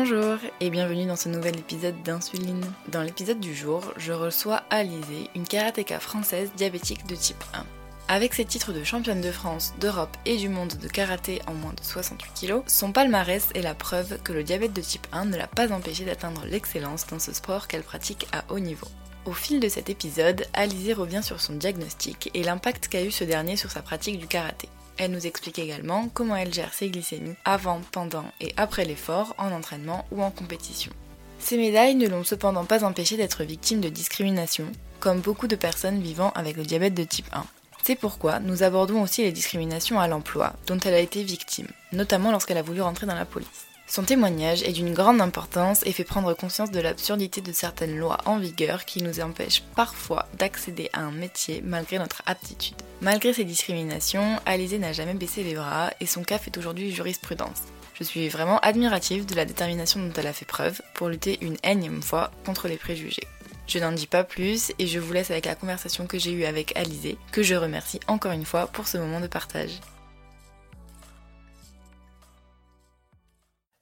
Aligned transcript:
Bonjour 0.00 0.38
et 0.60 0.70
bienvenue 0.70 1.06
dans 1.06 1.16
ce 1.16 1.28
nouvel 1.28 1.58
épisode 1.58 2.00
d'Insuline. 2.04 2.64
Dans 2.86 3.02
l'épisode 3.02 3.40
du 3.40 3.52
jour, 3.52 3.82
je 3.96 4.12
reçois 4.12 4.62
Alizé, 4.70 5.28
une 5.34 5.42
karatéka 5.42 5.98
française 5.98 6.52
diabétique 6.56 7.04
de 7.08 7.16
type 7.16 7.42
1. 7.52 7.64
Avec 8.06 8.32
ses 8.32 8.44
titres 8.44 8.72
de 8.72 8.84
championne 8.84 9.20
de 9.20 9.32
France, 9.32 9.74
d'Europe 9.80 10.16
et 10.24 10.36
du 10.36 10.48
monde 10.48 10.74
de 10.80 10.86
karaté 10.86 11.42
en 11.48 11.54
moins 11.54 11.72
de 11.72 11.82
68 11.82 12.46
kg, 12.46 12.62
son 12.68 12.92
palmarès 12.92 13.48
est 13.56 13.62
la 13.62 13.74
preuve 13.74 14.22
que 14.22 14.32
le 14.32 14.44
diabète 14.44 14.72
de 14.72 14.82
type 14.82 15.08
1 15.10 15.24
ne 15.24 15.36
l'a 15.36 15.48
pas 15.48 15.72
empêché 15.72 16.04
d'atteindre 16.04 16.44
l'excellence 16.46 17.08
dans 17.08 17.18
ce 17.18 17.32
sport 17.32 17.66
qu'elle 17.66 17.82
pratique 17.82 18.28
à 18.30 18.44
haut 18.50 18.60
niveau. 18.60 18.86
Au 19.26 19.32
fil 19.32 19.58
de 19.58 19.68
cet 19.68 19.90
épisode, 19.90 20.46
Alizé 20.54 20.92
revient 20.92 21.24
sur 21.24 21.40
son 21.40 21.54
diagnostic 21.54 22.30
et 22.34 22.44
l'impact 22.44 22.86
qu'a 22.86 23.02
eu 23.02 23.10
ce 23.10 23.24
dernier 23.24 23.56
sur 23.56 23.72
sa 23.72 23.82
pratique 23.82 24.20
du 24.20 24.28
karaté. 24.28 24.68
Elle 24.98 25.12
nous 25.12 25.26
explique 25.26 25.60
également 25.60 26.08
comment 26.12 26.34
elle 26.34 26.52
gère 26.52 26.74
ses 26.74 26.90
glycémies 26.90 27.36
avant, 27.44 27.80
pendant 27.92 28.24
et 28.40 28.52
après 28.56 28.84
l'effort, 28.84 29.34
en 29.38 29.52
entraînement 29.52 30.04
ou 30.10 30.22
en 30.22 30.32
compétition. 30.32 30.92
Ces 31.38 31.56
médailles 31.56 31.94
ne 31.94 32.08
l'ont 32.08 32.24
cependant 32.24 32.64
pas 32.64 32.84
empêché 32.84 33.16
d'être 33.16 33.44
victime 33.44 33.80
de 33.80 33.88
discrimination, 33.88 34.66
comme 34.98 35.20
beaucoup 35.20 35.46
de 35.46 35.54
personnes 35.54 36.02
vivant 36.02 36.32
avec 36.34 36.56
le 36.56 36.64
diabète 36.64 36.94
de 36.94 37.04
type 37.04 37.28
1. 37.32 37.44
C'est 37.84 37.94
pourquoi 37.94 38.40
nous 38.40 38.64
abordons 38.64 39.00
aussi 39.00 39.22
les 39.22 39.30
discriminations 39.30 40.00
à 40.00 40.08
l'emploi 40.08 40.54
dont 40.66 40.80
elle 40.80 40.94
a 40.94 40.98
été 40.98 41.22
victime, 41.22 41.68
notamment 41.92 42.32
lorsqu'elle 42.32 42.58
a 42.58 42.62
voulu 42.62 42.82
rentrer 42.82 43.06
dans 43.06 43.14
la 43.14 43.24
police. 43.24 43.67
Son 43.90 44.02
témoignage 44.02 44.62
est 44.64 44.72
d'une 44.72 44.92
grande 44.92 45.22
importance 45.22 45.80
et 45.86 45.92
fait 45.92 46.04
prendre 46.04 46.34
conscience 46.34 46.70
de 46.70 46.78
l'absurdité 46.78 47.40
de 47.40 47.52
certaines 47.52 47.96
lois 47.96 48.18
en 48.26 48.38
vigueur 48.38 48.84
qui 48.84 49.02
nous 49.02 49.20
empêchent 49.20 49.62
parfois 49.74 50.26
d'accéder 50.38 50.90
à 50.92 51.00
un 51.00 51.10
métier 51.10 51.62
malgré 51.64 51.98
notre 51.98 52.22
aptitude. 52.26 52.76
Malgré 53.00 53.32
ces 53.32 53.44
discriminations, 53.44 54.38
Alizé 54.44 54.78
n'a 54.78 54.92
jamais 54.92 55.14
baissé 55.14 55.42
les 55.42 55.54
bras 55.54 55.90
et 56.00 56.06
son 56.06 56.22
cas 56.22 56.38
fait 56.38 56.58
aujourd'hui 56.58 56.92
jurisprudence. 56.92 57.62
Je 57.94 58.04
suis 58.04 58.28
vraiment 58.28 58.58
admirative 58.60 59.24
de 59.24 59.34
la 59.34 59.46
détermination 59.46 60.00
dont 60.00 60.12
elle 60.18 60.26
a 60.26 60.34
fait 60.34 60.44
preuve 60.44 60.82
pour 60.92 61.08
lutter 61.08 61.38
une 61.40 61.56
énième 61.64 62.02
fois 62.02 62.30
contre 62.44 62.68
les 62.68 62.76
préjugés. 62.76 63.26
Je 63.66 63.78
n'en 63.78 63.92
dis 63.92 64.06
pas 64.06 64.22
plus 64.22 64.70
et 64.78 64.86
je 64.86 64.98
vous 64.98 65.14
laisse 65.14 65.30
avec 65.30 65.46
la 65.46 65.54
conversation 65.54 66.06
que 66.06 66.18
j'ai 66.18 66.32
eue 66.32 66.44
avec 66.44 66.76
Alizé, 66.76 67.16
que 67.32 67.42
je 67.42 67.54
remercie 67.54 68.00
encore 68.06 68.32
une 68.32 68.44
fois 68.44 68.66
pour 68.66 68.86
ce 68.86 68.98
moment 68.98 69.20
de 69.20 69.26
partage. 69.26 69.80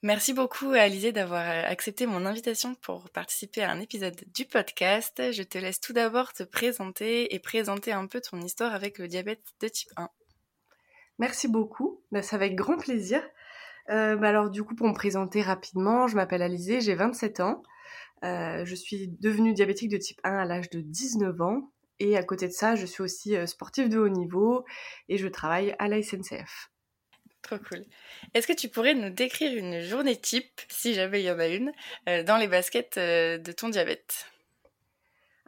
Merci 0.03 0.35
beaucoup 0.35 0.73
Alizé 0.73 1.11
d'avoir 1.11 1.49
euh, 1.49 1.63
accepté 1.65 2.07
mon 2.07 2.27
invitation 2.27 2.75
pour 2.75 3.09
participer 3.11 3.63
à 3.63 3.71
un 3.71 3.81
épisode 3.81 4.25
du 4.35 4.45
podcast. 4.45 5.33
Je 5.33 5.43
te 5.43 5.57
laisse 5.57 5.81
tout 5.81 5.95
d'abord 5.95 6.35
te 6.35 6.43
présenter 6.43 7.35
et 7.35 7.39
présenter 7.39 7.93
un 7.93 8.07
peu 8.07 8.21
ton 8.21 8.39
histoire 8.43 8.75
avec 8.75 8.99
le 8.99 9.09
diabète 9.09 9.43
de 9.61 9.69
type 9.69 9.89
1. 9.97 10.11
Merci 11.19 11.49
beaucoup, 11.49 12.03
ça 12.21 12.37
va 12.37 12.45
avec 12.45 12.57
grand 12.57 12.77
plaisir. 12.77 13.23
Euh, 13.89 14.17
bah, 14.17 14.29
alors 14.29 14.51
du 14.51 14.63
coup 14.63 14.75
pour 14.75 14.87
me 14.87 14.93
présenter 14.93 15.41
rapidement, 15.41 16.09
je 16.09 16.17
m'appelle 16.17 16.43
Alizé, 16.43 16.83
j'ai 16.83 16.95
27 16.95 17.41
ans. 17.41 17.63
Euh, 18.23 18.67
je 18.67 18.75
suis 18.75 19.09
devenue 19.09 19.55
diabétique 19.55 19.89
de 19.89 19.97
type 19.97 20.21
1 20.25 20.37
à 20.37 20.45
l'âge 20.45 20.69
de 20.69 20.81
19 20.81 21.41
ans 21.41 21.71
et 22.01 22.19
à 22.19 22.23
côté 22.23 22.47
de 22.49 22.53
ça, 22.53 22.75
je 22.75 22.85
suis 22.85 23.03
aussi 23.03 23.35
sportive 23.47 23.89
de 23.89 23.99
haut 23.99 24.11
niveau 24.11 24.67
et 25.09 25.17
je 25.17 25.27
travaille 25.27 25.75
à 25.79 25.89
la 25.89 26.03
SNCF. 26.03 26.71
Cool. 27.49 27.85
Est-ce 28.35 28.47
que 28.47 28.53
tu 28.53 28.69
pourrais 28.69 28.95
nous 28.95 29.11
décrire 29.11 29.57
une 29.57 29.81
journée 29.81 30.17
type, 30.17 30.61
si 30.69 30.95
jamais 30.95 31.21
il 31.21 31.27
y 31.27 31.31
en 31.31 31.39
a 31.39 31.47
une, 31.47 31.73
euh, 32.09 32.25
dans 32.25 32.37
les 32.37 32.49
baskets 32.49 32.99
euh, 32.99 33.39
de 33.39 33.53
ton 33.53 33.69
diabète? 33.69 34.27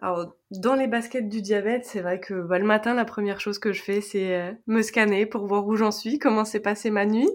Alors, 0.00 0.36
dans 0.52 0.77
les 0.77 0.86
baskets 0.86 1.28
du 1.28 1.42
diabète, 1.42 1.84
c'est 1.84 2.00
vrai 2.00 2.20
que 2.20 2.34
bah, 2.34 2.60
le 2.60 2.64
matin, 2.64 2.94
la 2.94 3.05
première 3.05 3.40
chose 3.40 3.58
que 3.58 3.72
je 3.72 3.82
fais, 3.82 4.00
c'est 4.00 4.36
euh, 4.36 4.52
me 4.68 4.82
scanner 4.82 5.27
pour 5.27 5.46
voir 5.46 5.66
où 5.66 5.74
j'en 5.74 5.90
suis, 5.90 6.20
comment 6.20 6.45
s'est 6.45 6.61
passée 6.61 6.90
ma 6.90 7.05
nuit. 7.05 7.30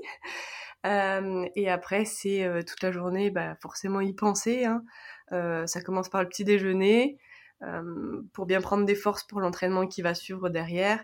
et 0.85 1.69
après, 1.69 2.05
c'est 2.05 2.45
toute 2.67 2.81
la 2.83 2.91
journée, 2.91 3.29
bah, 3.29 3.55
forcément 3.61 4.01
y 4.01 4.13
penser. 4.13 4.65
Hein. 4.65 4.83
ça 5.65 5.81
commence 5.81 6.09
par 6.09 6.21
le 6.21 6.27
petit 6.27 6.43
déjeuner, 6.43 7.17
pour 8.33 8.45
bien 8.45 8.59
prendre 8.59 8.85
des 8.85 8.95
forces 8.95 9.23
pour 9.23 9.39
l'entraînement 9.39 9.87
qui 9.87 10.01
va 10.01 10.13
suivre 10.13 10.49
derrière. 10.49 11.01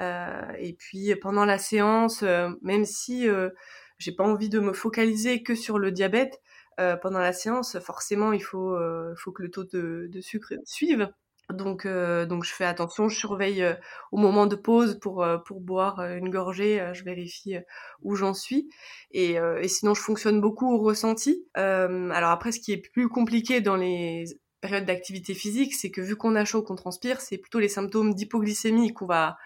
Euh, 0.00 0.52
et 0.58 0.72
puis 0.72 1.14
pendant 1.16 1.44
la 1.44 1.58
séance, 1.58 2.22
euh, 2.22 2.48
même 2.62 2.84
si 2.84 3.28
euh, 3.28 3.50
j'ai 3.98 4.12
pas 4.12 4.24
envie 4.24 4.48
de 4.48 4.60
me 4.60 4.72
focaliser 4.72 5.42
que 5.42 5.54
sur 5.54 5.78
le 5.78 5.92
diabète, 5.92 6.40
pendant 7.02 7.18
la 7.18 7.34
séance, 7.34 7.78
forcément, 7.78 8.32
il 8.32 8.42
faut, 8.42 8.74
faut 9.14 9.32
que 9.32 9.42
le 9.42 9.50
taux 9.50 9.64
de, 9.64 10.08
sucre 10.22 10.54
suive. 10.64 11.10
Donc, 11.52 11.86
donc 11.86 12.42
je 12.42 12.54
fais 12.54 12.64
attention, 12.64 13.10
je 13.10 13.18
surveille 13.18 13.76
au 14.12 14.16
moment 14.16 14.46
de 14.46 14.56
pause 14.56 14.98
pour, 14.98 15.26
pour 15.44 15.60
boire 15.60 16.02
une 16.02 16.30
gorgée, 16.30 16.82
je 16.94 17.04
vérifie 17.04 17.58
où 18.00 18.14
j'en 18.14 18.32
suis. 18.32 18.70
Et, 19.10 19.36
sinon, 19.68 19.92
je 19.92 20.00
fonctionne 20.00 20.40
beaucoup 20.40 20.74
au 20.74 20.78
ressenti. 20.78 21.44
alors 21.54 22.30
après, 22.30 22.50
ce 22.50 22.60
qui 22.60 22.72
est 22.72 22.90
plus 22.94 23.10
compliqué 23.10 23.60
dans 23.60 23.76
les 23.76 24.24
périodes 24.62 24.86
d'activité 24.86 25.34
physique, 25.34 25.74
c'est 25.74 25.90
que 25.90 26.00
vu 26.00 26.16
qu'on 26.16 26.34
a 26.34 26.46
chaud, 26.46 26.62
qu'on 26.62 26.76
transpire, 26.76 27.20
c'est 27.20 27.36
plutôt 27.36 27.58
les 27.58 27.68
symptômes 27.68 28.14
d'hypoglycémie 28.14 28.94
qu'on 28.94 29.04
va 29.04 29.36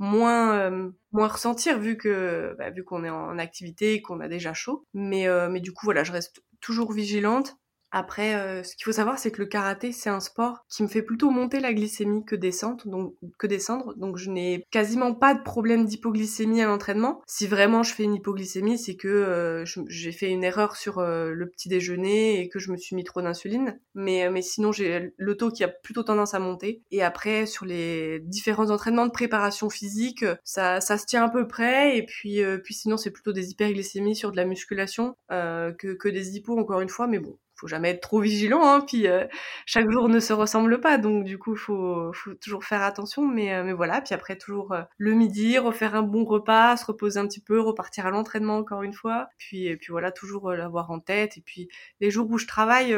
moins 0.00 0.58
euh, 0.58 0.90
moins 1.12 1.28
ressentir 1.28 1.78
vu 1.78 1.96
que 1.96 2.56
bah, 2.58 2.70
vu 2.70 2.82
qu'on 2.82 3.04
est 3.04 3.10
en 3.10 3.38
activité 3.38 4.02
qu'on 4.02 4.20
a 4.20 4.28
déjà 4.28 4.54
chaud. 4.54 4.86
Mais 4.94 5.28
euh, 5.28 5.48
mais 5.48 5.60
du 5.60 5.72
coup 5.72 5.84
voilà 5.84 6.02
je 6.02 6.10
reste 6.10 6.42
toujours 6.60 6.92
vigilante 6.92 7.56
après, 7.92 8.34
euh, 8.34 8.62
ce 8.62 8.76
qu'il 8.76 8.84
faut 8.84 8.92
savoir, 8.92 9.18
c'est 9.18 9.32
que 9.32 9.40
le 9.40 9.46
karaté, 9.46 9.90
c'est 9.90 10.10
un 10.10 10.20
sport 10.20 10.64
qui 10.68 10.82
me 10.82 10.88
fait 10.88 11.02
plutôt 11.02 11.30
monter 11.30 11.58
la 11.58 11.74
glycémie 11.74 12.24
que 12.24 12.36
descendre, 12.36 12.86
donc, 12.86 13.14
que 13.38 13.46
descendre. 13.46 13.94
Donc, 13.96 14.16
je 14.16 14.30
n'ai 14.30 14.64
quasiment 14.70 15.12
pas 15.12 15.34
de 15.34 15.42
problème 15.42 15.86
d'hypoglycémie 15.86 16.62
à 16.62 16.66
l'entraînement. 16.66 17.20
Si 17.26 17.48
vraiment 17.48 17.82
je 17.82 17.92
fais 17.92 18.04
une 18.04 18.14
hypoglycémie, 18.14 18.78
c'est 18.78 18.94
que 18.94 19.08
euh, 19.08 19.64
j'ai 19.88 20.12
fait 20.12 20.30
une 20.30 20.44
erreur 20.44 20.76
sur 20.76 20.98
euh, 20.98 21.32
le 21.32 21.48
petit 21.48 21.68
déjeuner 21.68 22.40
et 22.40 22.48
que 22.48 22.60
je 22.60 22.70
me 22.70 22.76
suis 22.76 22.94
mis 22.94 23.04
trop 23.04 23.22
d'insuline. 23.22 23.80
Mais, 23.94 24.30
mais 24.30 24.42
sinon, 24.42 24.70
j'ai 24.70 25.12
le 25.16 25.36
taux 25.36 25.50
qui 25.50 25.64
a 25.64 25.68
plutôt 25.68 26.04
tendance 26.04 26.34
à 26.34 26.38
monter. 26.38 26.82
Et 26.92 27.02
après, 27.02 27.46
sur 27.46 27.64
les 27.66 28.20
différents 28.20 28.70
entraînements 28.70 29.06
de 29.06 29.12
préparation 29.12 29.68
physique, 29.68 30.24
ça, 30.44 30.80
ça 30.80 30.96
se 30.96 31.06
tient 31.06 31.24
à 31.24 31.28
peu 31.28 31.48
près. 31.48 31.96
Et 31.96 32.04
puis, 32.04 32.40
puis 32.62 32.74
sinon, 32.74 32.96
c'est 32.96 33.10
plutôt 33.10 33.32
des 33.32 33.50
hyperglycémies 33.50 34.14
sur 34.14 34.30
de 34.30 34.36
la 34.36 34.44
musculation 34.44 35.16
que, 35.28 35.94
que 35.94 36.08
des 36.08 36.36
hypos, 36.36 36.56
encore 36.56 36.80
une 36.80 36.88
fois. 36.88 37.08
Mais 37.08 37.18
bon, 37.18 37.36
faut 37.60 37.68
jamais 37.68 37.90
être 37.90 38.00
trop 38.00 38.20
vigilant, 38.20 38.62
hein, 38.64 38.80
puis 38.80 39.06
euh, 39.06 39.26
chaque 39.66 39.90
jour 39.90 40.08
ne 40.08 40.18
se 40.18 40.32
ressemble 40.32 40.80
pas, 40.80 40.96
donc 40.96 41.24
du 41.24 41.38
coup 41.38 41.56
faut, 41.56 42.10
faut 42.14 42.34
toujours 42.34 42.64
faire 42.64 42.82
attention, 42.82 43.26
mais, 43.26 43.54
euh, 43.54 43.64
mais 43.64 43.74
voilà, 43.74 44.00
puis 44.00 44.14
après 44.14 44.36
toujours 44.36 44.72
euh, 44.72 44.82
le 44.96 45.12
midi, 45.12 45.58
refaire 45.58 45.94
un 45.94 46.02
bon 46.02 46.24
repas, 46.24 46.76
se 46.78 46.86
reposer 46.86 47.20
un 47.20 47.26
petit 47.26 47.42
peu, 47.42 47.60
repartir 47.60 48.06
à 48.06 48.10
l'entraînement 48.10 48.56
encore 48.56 48.82
une 48.82 48.94
fois, 48.94 49.28
puis 49.36 49.76
puis 49.76 49.88
voilà 49.90 50.10
toujours 50.10 50.52
l'avoir 50.52 50.90
en 50.90 51.00
tête, 51.00 51.36
et 51.36 51.42
puis 51.42 51.68
les 52.00 52.10
jours 52.10 52.30
où 52.30 52.38
je 52.38 52.46
travaille 52.46 52.96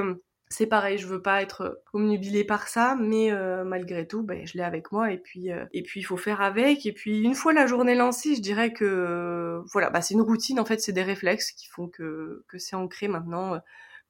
c'est 0.49 0.67
pareil, 0.67 0.99
je 0.99 1.07
veux 1.07 1.23
pas 1.23 1.41
être 1.41 1.83
omnubilée 1.95 2.45
par 2.45 2.69
ça, 2.69 2.95
mais 3.01 3.31
malgré 3.65 4.07
tout, 4.07 4.23
ben, 4.23 4.47
je 4.47 4.59
l'ai 4.59 4.63
avec 4.63 4.93
moi 4.93 5.11
et 5.11 5.17
puis 5.17 5.49
et 5.49 5.83
puis 5.83 6.01
il 6.01 6.03
faut 6.03 6.19
faire 6.19 6.43
avec. 6.43 6.85
Et 6.85 6.93
puis 6.93 7.23
une 7.23 7.35
fois 7.35 7.55
la 7.55 7.67
journée 7.67 7.95
lancée, 7.95 8.37
je 8.37 8.43
dirais 8.43 8.73
que 8.75 9.63
voilà, 9.73 9.89
bah, 9.89 10.03
c'est 10.03 10.13
une 10.13 10.21
routine 10.21 10.61
en 10.61 10.67
fait, 10.67 10.81
c'est 10.81 10.93
des 10.93 11.03
réflexes 11.03 11.53
qui 11.53 11.69
font 11.69 11.89
que 11.89 12.45
que 12.49 12.59
c'est 12.59 12.77
ancré 12.77 13.09
maintenant 13.09 13.61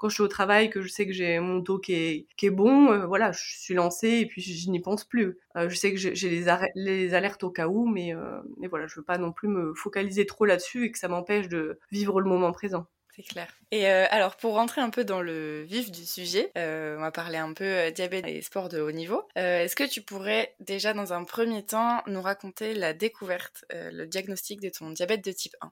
quand 0.02 0.08
je 0.08 0.14
suis 0.14 0.22
au 0.24 0.28
travail, 0.28 0.68
que 0.68 0.82
je 0.82 0.88
sais 0.88 1.06
que 1.06 1.12
j'ai 1.12 1.38
mon 1.38 1.62
taux 1.62 1.78
qui 1.78 1.94
est, 1.94 2.50
bon, 2.50 2.90
euh, 2.90 3.06
voilà, 3.06 3.30
je 3.30 3.56
suis 3.60 3.72
lancée 3.72 4.08
et 4.08 4.26
puis 4.26 4.42
je, 4.42 4.68
n'y 4.68 4.80
pense 4.80 5.04
plus. 5.04 5.38
Euh, 5.56 5.68
je 5.68 5.76
sais 5.76 5.92
que 5.92 5.96
j'ai 5.96 6.28
les, 6.74 7.14
alertes 7.14 7.44
au 7.44 7.50
cas 7.50 7.68
où, 7.68 7.86
mais, 7.86 8.12
euh, 8.12 8.40
mais 8.58 8.66
voilà, 8.66 8.88
je 8.88 8.96
veux 8.96 9.04
pas 9.04 9.16
non 9.16 9.30
plus 9.30 9.46
me 9.46 9.72
focaliser 9.74 10.26
trop 10.26 10.44
là-dessus 10.44 10.86
et 10.86 10.90
que 10.90 10.98
ça 10.98 11.06
m'empêche 11.06 11.46
de 11.46 11.78
vivre 11.92 12.20
le 12.20 12.28
moment 12.28 12.50
présent. 12.50 12.86
C'est 13.14 13.22
clair. 13.22 13.46
Et 13.70 13.86
alors, 13.86 14.36
pour 14.36 14.54
rentrer 14.54 14.80
un 14.80 14.90
peu 14.90 15.04
dans 15.04 15.20
le 15.20 15.62
vif 15.62 15.92
du 15.92 16.04
sujet, 16.04 16.50
on 16.56 17.00
va 17.00 17.12
parler 17.12 17.36
un 17.36 17.52
peu 17.52 17.92
diabète 17.92 18.26
et 18.26 18.42
sport 18.42 18.70
de 18.70 18.80
haut 18.80 18.90
niveau. 18.90 19.22
Est-ce 19.36 19.76
que 19.76 19.88
tu 19.88 20.00
pourrais 20.00 20.56
déjà, 20.58 20.94
dans 20.94 21.12
un 21.12 21.22
premier 21.22 21.62
temps, 21.62 22.02
nous 22.08 22.22
raconter 22.22 22.74
la 22.74 22.92
découverte, 22.92 23.66
le 23.70 24.06
diagnostic 24.06 24.60
de 24.60 24.70
ton 24.70 24.90
diabète 24.90 25.24
de 25.24 25.30
type 25.30 25.54
1 25.60 25.70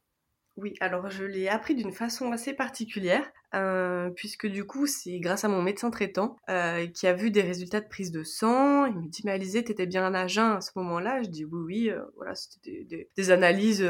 oui, 0.60 0.74
alors 0.80 1.10
je 1.10 1.24
l'ai 1.24 1.48
appris 1.48 1.74
d'une 1.74 1.92
façon 1.92 2.32
assez 2.32 2.52
particulière, 2.52 3.30
euh, 3.54 4.10
puisque 4.10 4.46
du 4.46 4.64
coup 4.64 4.86
c'est 4.86 5.18
grâce 5.18 5.44
à 5.44 5.48
mon 5.48 5.62
médecin 5.62 5.90
traitant 5.90 6.36
euh, 6.48 6.86
qui 6.86 7.06
a 7.06 7.12
vu 7.12 7.30
des 7.30 7.42
résultats 7.42 7.80
de 7.80 7.88
prise 7.88 8.12
de 8.12 8.22
sang. 8.22 8.86
Il 8.86 8.96
me 8.96 9.08
dit 9.08 9.22
mais 9.24 9.32
Alizé, 9.32 9.64
t'étais 9.64 9.86
bien 9.86 10.12
à 10.14 10.26
jeun 10.26 10.52
à 10.52 10.60
ce 10.60 10.72
moment-là 10.76 11.22
Je 11.22 11.28
dis 11.28 11.44
oui, 11.44 11.60
oui, 11.64 11.90
euh, 11.90 12.02
voilà, 12.16 12.34
c'était 12.34 12.86
des, 13.16 13.30
analyses 13.30 13.86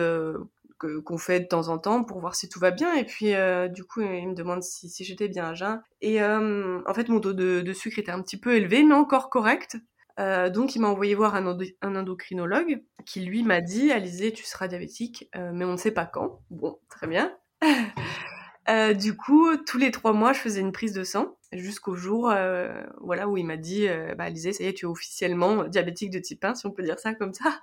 qu'on 0.78 1.18
fait 1.18 1.40
de 1.40 1.46
temps 1.46 1.68
en 1.68 1.78
temps 1.78 2.04
pour 2.04 2.20
voir 2.20 2.34
si 2.34 2.48
tout 2.48 2.60
va 2.60 2.70
bien. 2.70 2.94
Et 2.94 3.04
puis 3.04 3.32
du 3.70 3.84
coup 3.84 4.00
il 4.00 4.28
me 4.28 4.34
demande 4.34 4.62
si, 4.62 5.04
j'étais 5.04 5.28
bien 5.28 5.46
à 5.46 5.54
jeun. 5.54 5.82
Et 6.00 6.22
en 6.22 6.94
fait 6.94 7.08
mon 7.08 7.20
taux 7.20 7.32
de, 7.32 7.60
de 7.60 7.72
sucre 7.72 7.98
était 7.98 8.12
un 8.12 8.22
petit 8.22 8.38
peu 8.38 8.54
élevé, 8.54 8.82
mais 8.84 8.94
encore 8.94 9.30
correct. 9.30 9.76
Euh, 10.20 10.50
donc 10.50 10.76
il 10.76 10.80
m'a 10.80 10.88
envoyé 10.88 11.14
voir 11.14 11.34
un, 11.34 11.46
endocrinologue 11.46 12.82
qui 13.06 13.20
lui 13.20 13.42
m'a 13.42 13.62
dit 13.62 13.90
Alizé 13.90 14.32
tu 14.32 14.44
seras 14.44 14.68
diabétique 14.68 15.30
euh, 15.34 15.50
mais 15.54 15.64
on 15.64 15.72
ne 15.72 15.76
sait 15.76 15.92
pas 15.92 16.06
quand. 16.06 16.40
Bon 16.50 16.78
très 16.88 17.06
bien. 17.06 17.36
Euh, 18.68 18.92
du 18.92 19.16
coup 19.16 19.56
tous 19.56 19.78
les 19.78 19.90
trois 19.90 20.12
mois 20.12 20.34
je 20.34 20.38
faisais 20.38 20.60
une 20.60 20.70
prise 20.70 20.92
de 20.92 21.02
sang 21.02 21.38
jusqu'au 21.50 21.96
jour 21.96 22.32
voilà 23.00 23.26
où 23.26 23.38
il 23.38 23.44
m'a 23.44 23.56
dit 23.56 23.88
bah 24.18 24.24
Alizé 24.24 24.52
ça 24.52 24.62
y 24.62 24.66
est 24.66 24.74
tu 24.74 24.84
es 24.84 24.88
officiellement 24.88 25.64
diabétique 25.64 26.10
de 26.10 26.18
type 26.18 26.44
1 26.44 26.54
si 26.54 26.66
on 26.66 26.70
peut 26.70 26.82
dire 26.82 26.98
ça 26.98 27.14
comme 27.14 27.32
ça. 27.32 27.62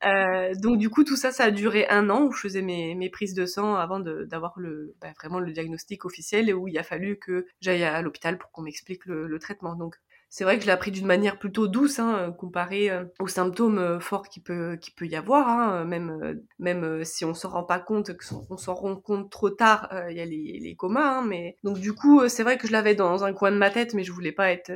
Donc 0.62 0.78
du 0.78 0.88
coup, 0.88 1.02
tout 1.02 1.16
ça, 1.16 1.32
ça 1.32 1.44
a 1.44 1.50
duré 1.50 1.86
un 1.88 2.08
an 2.10 2.22
où 2.26 2.32
je 2.32 2.40
faisais 2.40 2.62
mes, 2.62 3.10
prises 3.10 3.34
de 3.34 3.44
sang 3.44 3.74
avant 3.74 4.00
d'avoir 4.00 4.54
bah, 5.00 5.08
vraiment 5.16 5.40
le 5.40 5.50
diagnostic 5.50 6.04
officiel 6.04 6.48
et 6.48 6.52
où 6.52 6.68
il 6.68 6.78
a 6.78 6.82
fallu 6.84 7.18
que 7.18 7.46
j'aille 7.60 7.82
à 7.82 8.00
l'hôpital 8.00 8.38
pour 8.38 8.50
qu'on 8.52 8.62
m'explique 8.62 9.04
le, 9.06 9.26
le, 9.26 9.38
traitement. 9.38 9.74
Donc 9.74 9.96
c'est 10.34 10.42
vrai 10.42 10.56
que 10.56 10.62
je 10.62 10.66
l'ai 10.66 10.72
appris 10.72 10.90
d'une 10.90 11.06
manière 11.06 11.38
plutôt 11.38 11.68
douce, 11.68 12.00
hein, 12.00 12.34
comparé 12.36 12.90
euh, 12.90 13.04
aux 13.20 13.28
symptômes 13.28 13.78
euh, 13.78 14.00
forts 14.00 14.28
qu'il 14.28 14.42
peut, 14.42 14.76
qui 14.80 14.90
peut 14.90 15.06
y 15.06 15.14
avoir. 15.14 15.48
Hein, 15.48 15.84
même, 15.84 16.40
même 16.58 17.04
si 17.04 17.24
on 17.24 17.34
s'en 17.34 17.50
rend 17.50 17.62
pas 17.62 17.78
compte, 17.78 18.10
on 18.50 18.56
s'en 18.56 18.74
rend 18.74 18.96
compte 18.96 19.30
trop 19.30 19.50
tard, 19.50 19.88
il 20.10 20.16
y 20.16 20.20
a 20.20 20.24
les, 20.24 20.58
les 20.60 20.74
comas. 20.74 21.18
Hein, 21.18 21.22
mais 21.24 21.56
donc 21.62 21.78
du 21.78 21.92
coup, 21.92 22.28
c'est 22.28 22.42
vrai 22.42 22.58
que 22.58 22.66
je 22.66 22.72
l'avais 22.72 22.96
dans 22.96 23.22
un 23.22 23.32
coin 23.32 23.52
de 23.52 23.56
ma 23.58 23.70
tête, 23.70 23.94
mais 23.94 24.02
je 24.02 24.10
voulais 24.10 24.32
pas 24.32 24.50
être 24.50 24.72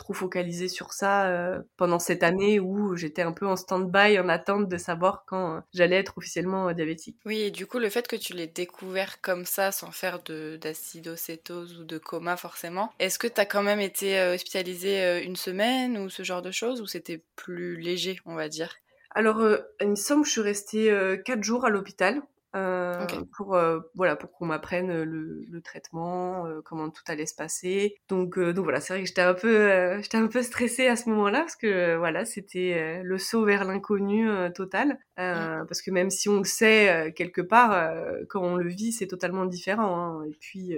trop 0.00 0.14
focalisée 0.14 0.68
sur 0.68 0.94
ça 0.94 1.26
euh, 1.26 1.60
pendant 1.76 1.98
cette 1.98 2.22
année 2.22 2.58
où 2.58 2.96
j'étais 2.96 3.20
un 3.20 3.32
peu 3.32 3.46
en 3.46 3.54
stand-by 3.54 4.18
en 4.18 4.30
attente 4.30 4.66
de 4.66 4.78
savoir 4.78 5.24
quand 5.26 5.56
euh, 5.56 5.60
j'allais 5.74 5.96
être 5.96 6.16
officiellement 6.16 6.68
euh, 6.68 6.72
diabétique. 6.72 7.18
Oui, 7.26 7.40
et 7.40 7.50
du 7.50 7.66
coup, 7.66 7.78
le 7.78 7.90
fait 7.90 8.08
que 8.08 8.16
tu 8.16 8.32
l'aies 8.32 8.46
découvert 8.46 9.20
comme 9.20 9.44
ça, 9.44 9.72
sans 9.72 9.92
faire 9.92 10.20
d'acidocétose 10.22 11.78
ou 11.78 11.84
de 11.84 11.98
coma 11.98 12.38
forcément, 12.38 12.90
est-ce 12.98 13.18
que 13.18 13.26
tu 13.26 13.40
as 13.42 13.44
quand 13.44 13.62
même 13.62 13.80
été 13.80 14.20
hospitalisée 14.22 15.22
une 15.22 15.36
semaine 15.36 15.98
ou 15.98 16.08
ce 16.08 16.22
genre 16.22 16.40
de 16.40 16.50
choses, 16.50 16.80
ou 16.80 16.86
c'était 16.86 17.22
plus 17.36 17.76
léger, 17.76 18.18
on 18.24 18.34
va 18.34 18.48
dire? 18.48 18.74
Alors, 19.10 19.42
il 19.80 19.88
me 19.88 19.96
semble 19.96 20.22
que 20.22 20.28
je 20.28 20.32
suis 20.32 20.40
restée 20.40 21.18
quatre 21.26 21.42
jours 21.42 21.66
à 21.66 21.70
l'hôpital 21.70 22.22
euh, 22.56 23.06
pour 23.36 23.54
euh, 23.54 23.78
voilà 23.94 24.16
pour 24.16 24.32
qu'on 24.32 24.46
m'apprenne 24.46 25.04
le, 25.04 25.44
le 25.48 25.60
traitement 25.60 26.46
euh, 26.46 26.60
comment 26.64 26.90
tout 26.90 27.04
allait 27.06 27.26
se 27.26 27.34
passer 27.36 27.94
donc 28.08 28.40
donc 28.40 28.64
voilà 28.64 28.80
c'est 28.80 28.92
vrai 28.92 29.02
que 29.02 29.06
j'étais 29.06 29.22
un 29.22 29.34
peu 29.34 30.00
j'étais 30.02 30.16
un 30.16 30.26
peu 30.26 30.42
stressée 30.42 30.88
à 30.88 30.96
ce 30.96 31.08
moment-là 31.10 31.40
parce 31.40 31.54
que 31.54 31.96
voilà 31.96 32.24
c'était 32.24 33.02
le 33.04 33.18
saut 33.18 33.44
vers 33.44 33.62
l'inconnu 33.64 34.28
total 34.52 34.98
mmh. 35.16 35.66
parce 35.68 35.80
que 35.80 35.92
même 35.92 36.10
si 36.10 36.28
on 36.28 36.38
le 36.38 36.44
sait 36.44 37.12
quelque 37.14 37.40
part 37.40 37.92
quand 38.28 38.42
on 38.42 38.56
le 38.56 38.68
vit 38.68 38.90
c'est 38.90 39.06
totalement 39.06 39.44
différent 39.44 39.96
hein. 39.96 40.24
et 40.24 40.36
puis 40.40 40.74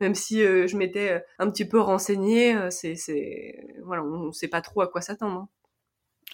même 0.00 0.16
si 0.16 0.40
je 0.40 0.76
m'étais 0.76 1.22
un 1.38 1.48
petit 1.48 1.64
peu 1.64 1.78
renseignée 1.78 2.58
c'est 2.70 2.96
c'est 2.96 3.64
voilà 3.84 4.02
on, 4.02 4.28
on 4.28 4.32
sait 4.32 4.48
pas 4.48 4.62
trop 4.62 4.80
à 4.80 4.88
quoi 4.88 5.00
s'attendre 5.00 5.42
hein. 5.42 5.48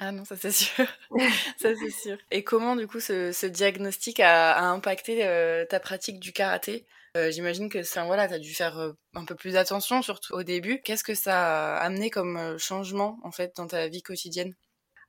Ah 0.02 0.12
non, 0.12 0.25
ça 0.25 0.35
c'est 0.35 0.50
sûr. 0.50 0.87
ça 1.58 1.75
c'est 1.76 1.91
sûr. 1.91 2.17
Et 2.31 2.43
comment 2.43 2.75
du 2.75 2.87
coup 2.87 3.00
ce, 3.00 3.47
diagnostic 3.47 4.19
a, 4.20 4.58
impacté 4.70 5.26
euh, 5.26 5.67
ta 5.67 5.79
pratique 5.79 6.19
du 6.19 6.32
karaté? 6.32 6.87
Euh, 7.19 7.31
J'imagine 7.31 7.69
que 7.69 7.82
ça, 7.82 8.05
voilà, 8.05 8.26
tu 8.26 8.32
as 8.32 8.38
dû 8.38 8.55
faire 8.55 8.79
euh, 8.79 8.93
un 9.14 9.26
peu 9.26 9.35
plus 9.35 9.56
attention, 9.56 10.00
surtout 10.00 10.32
au 10.32 10.43
début. 10.43 10.81
Qu'est-ce 10.81 11.05
que 11.05 11.14
ça 11.14 11.75
a 11.76 11.85
amené 11.85 12.08
comme 12.08 12.56
changement 12.58 13.19
en 13.25 13.31
fait 13.31 13.55
dans 13.56 13.67
ta 13.67 13.88
vie 13.88 14.02
quotidienne? 14.02 14.55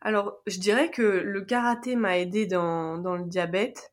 Alors, 0.02 0.42
je 0.46 0.60
dirais 0.60 0.92
que 0.92 1.02
le 1.02 1.42
karaté 1.42 1.96
m'a 1.96 2.18
aidé 2.18 2.46
dans, 2.46 2.98
dans 2.98 3.16
le 3.16 3.26
diabète 3.26 3.91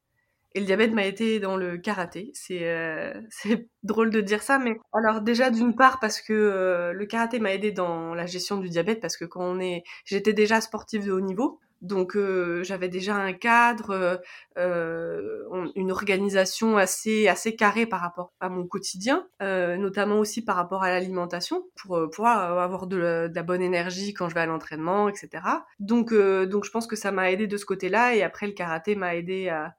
et 0.58 0.60
le 0.60 0.66
diabète 0.66 0.92
m'a 0.92 1.04
été 1.04 1.38
dans 1.38 1.56
le 1.56 1.78
karaté. 1.78 2.32
C'est 2.34 2.68
euh, 2.68 3.14
c'est 3.30 3.68
drôle 3.84 4.10
de 4.10 4.20
dire 4.20 4.42
ça, 4.42 4.58
mais 4.58 4.76
alors 4.92 5.20
déjà 5.20 5.50
d'une 5.50 5.76
part 5.76 6.00
parce 6.00 6.20
que 6.20 6.32
euh, 6.32 6.92
le 6.92 7.06
karaté 7.06 7.38
m'a 7.38 7.54
aidé 7.54 7.70
dans 7.70 8.12
la 8.12 8.26
gestion 8.26 8.56
du 8.56 8.68
diabète 8.68 9.00
parce 9.00 9.16
que 9.16 9.24
quand 9.24 9.44
on 9.44 9.60
est, 9.60 9.84
j'étais 10.04 10.32
déjà 10.32 10.60
sportive 10.60 11.06
de 11.06 11.12
haut 11.12 11.20
niveau, 11.20 11.60
donc 11.80 12.16
euh, 12.16 12.64
j'avais 12.64 12.88
déjà 12.88 13.14
un 13.14 13.32
cadre, 13.32 14.20
une 14.56 15.92
organisation 15.92 16.76
assez 16.76 17.28
assez 17.28 17.54
carrée 17.54 17.86
par 17.86 18.00
rapport 18.00 18.32
à 18.40 18.48
mon 18.48 18.66
quotidien, 18.66 19.28
notamment 19.40 20.18
aussi 20.18 20.44
par 20.44 20.56
rapport 20.56 20.82
à 20.82 20.90
l'alimentation 20.90 21.62
pour 21.76 22.10
pouvoir 22.10 22.58
avoir 22.60 22.88
de 22.88 22.96
la, 22.96 23.28
de 23.28 23.34
la, 23.36 23.42
bonne 23.44 23.62
énergie 23.62 24.12
quand 24.12 24.28
je 24.28 24.34
vais 24.34 24.40
à 24.40 24.46
l'entraînement, 24.46 25.08
etc. 25.08 25.44
Donc 25.78 26.12
donc 26.12 26.64
je 26.64 26.70
pense 26.72 26.88
que 26.88 26.96
ça 26.96 27.12
m'a 27.12 27.30
aidé 27.30 27.46
de 27.46 27.56
ce 27.56 27.64
côté-là 27.64 28.16
et 28.16 28.24
après 28.24 28.48
le 28.48 28.54
karaté 28.54 28.96
m'a 28.96 29.14
aidé 29.14 29.48
à 29.48 29.76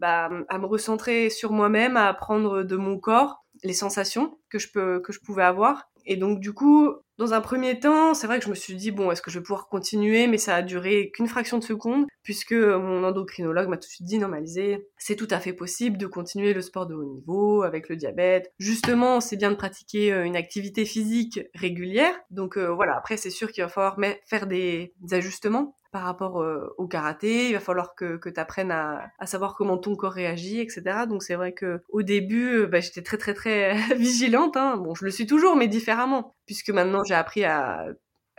bah, 0.00 0.30
à 0.48 0.58
me 0.58 0.66
recentrer 0.66 1.30
sur 1.30 1.52
moi-même, 1.52 1.96
à 1.96 2.08
apprendre 2.08 2.62
de 2.62 2.76
mon 2.76 2.98
corps 2.98 3.44
les 3.62 3.74
sensations 3.74 4.39
que 4.50 4.58
je 4.58 4.70
peux 4.72 5.00
que 5.00 5.12
je 5.12 5.20
pouvais 5.20 5.42
avoir. 5.42 5.90
Et 6.06 6.16
donc 6.16 6.40
du 6.40 6.52
coup, 6.52 6.94
dans 7.18 7.34
un 7.34 7.40
premier 7.40 7.78
temps, 7.78 8.14
c'est 8.14 8.26
vrai 8.26 8.38
que 8.38 8.44
je 8.44 8.50
me 8.50 8.54
suis 8.54 8.74
dit 8.74 8.90
bon, 8.90 9.10
est-ce 9.10 9.22
que 9.22 9.30
je 9.30 9.38
vais 9.38 9.42
pouvoir 9.42 9.68
continuer? 9.68 10.26
Mais 10.26 10.38
ça 10.38 10.54
a 10.54 10.62
duré 10.62 11.10
qu'une 11.12 11.28
fraction 11.28 11.58
de 11.58 11.64
seconde, 11.64 12.06
puisque 12.22 12.52
mon 12.52 13.04
endocrinologue 13.04 13.68
m'a 13.68 13.76
tout 13.76 13.86
de 13.86 13.92
suite 13.92 14.06
dit 14.06 14.18
normaliser. 14.18 14.88
C'est 14.96 15.16
tout 15.16 15.28
à 15.30 15.38
fait 15.38 15.52
possible 15.52 15.98
de 15.98 16.06
continuer 16.06 16.54
le 16.54 16.62
sport 16.62 16.86
de 16.86 16.94
haut 16.94 17.04
niveau 17.04 17.62
avec 17.62 17.88
le 17.88 17.96
diabète. 17.96 18.52
Justement, 18.58 19.20
c'est 19.20 19.36
bien 19.36 19.50
de 19.50 19.56
pratiquer 19.56 20.12
euh, 20.12 20.24
une 20.24 20.36
activité 20.36 20.84
physique 20.84 21.40
régulière. 21.54 22.14
Donc 22.30 22.56
euh, 22.56 22.68
voilà. 22.68 22.96
Après, 22.96 23.16
c'est 23.16 23.30
sûr 23.30 23.52
qu'il 23.52 23.62
va 23.62 23.68
falloir 23.68 23.98
faire 24.26 24.46
des 24.46 24.94
ajustements 25.10 25.76
par 25.92 26.02
rapport 26.02 26.40
euh, 26.40 26.72
au 26.78 26.86
karaté. 26.86 27.48
Il 27.48 27.52
va 27.52 27.60
falloir 27.60 27.94
que, 27.94 28.16
que 28.16 28.28
tu 28.28 28.40
apprennes 28.40 28.70
à, 28.70 29.10
savoir 29.24 29.54
comment 29.54 29.78
ton 29.78 29.96
corps 29.96 30.12
réagit, 30.12 30.60
etc. 30.60 30.82
Donc 31.08 31.22
c'est 31.22 31.34
vrai 31.34 31.52
que 31.52 31.82
au 31.88 32.02
début, 32.02 32.66
bah, 32.66 32.80
j'étais 32.80 33.02
très 33.02 33.18
très 33.18 33.34
très 33.34 33.74
vigilante. 33.96 34.39
Hein. 34.56 34.76
Bon, 34.76 34.94
je 34.94 35.04
le 35.04 35.10
suis 35.10 35.26
toujours, 35.26 35.56
mais 35.56 35.68
différemment, 35.68 36.34
puisque 36.46 36.70
maintenant 36.70 37.02
j'ai 37.04 37.14
appris 37.14 37.44
à, 37.44 37.86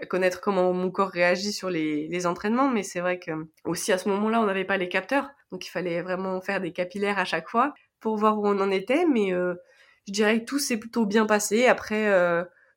connaître 0.09 0.41
comment 0.41 0.73
mon 0.73 0.89
corps 0.89 1.09
réagit 1.09 1.53
sur 1.53 1.69
les, 1.69 2.25
entraînements. 2.25 2.69
Mais 2.69 2.83
c'est 2.83 3.01
vrai 3.01 3.19
que 3.19 3.31
aussi 3.65 3.91
à 3.91 3.97
ce 3.97 4.09
moment-là, 4.09 4.41
on 4.41 4.45
n'avait 4.45 4.65
pas 4.65 4.77
les 4.77 4.89
capteurs, 4.89 5.29
donc 5.51 5.65
il 5.67 5.69
fallait 5.69 6.01
vraiment 6.01 6.41
faire 6.41 6.61
des 6.61 6.73
capillaires 6.73 7.19
à 7.19 7.25
chaque 7.25 7.49
fois 7.49 7.73
pour 7.99 8.17
voir 8.17 8.39
où 8.39 8.47
on 8.47 8.59
en 8.59 8.71
était. 8.71 9.05
Mais 9.05 9.33
euh, 9.33 9.55
je 10.07 10.13
dirais 10.13 10.39
que 10.39 10.45
tout 10.45 10.59
s'est 10.59 10.77
plutôt 10.77 11.05
bien 11.05 11.25
passé. 11.25 11.67
Après 11.67 12.07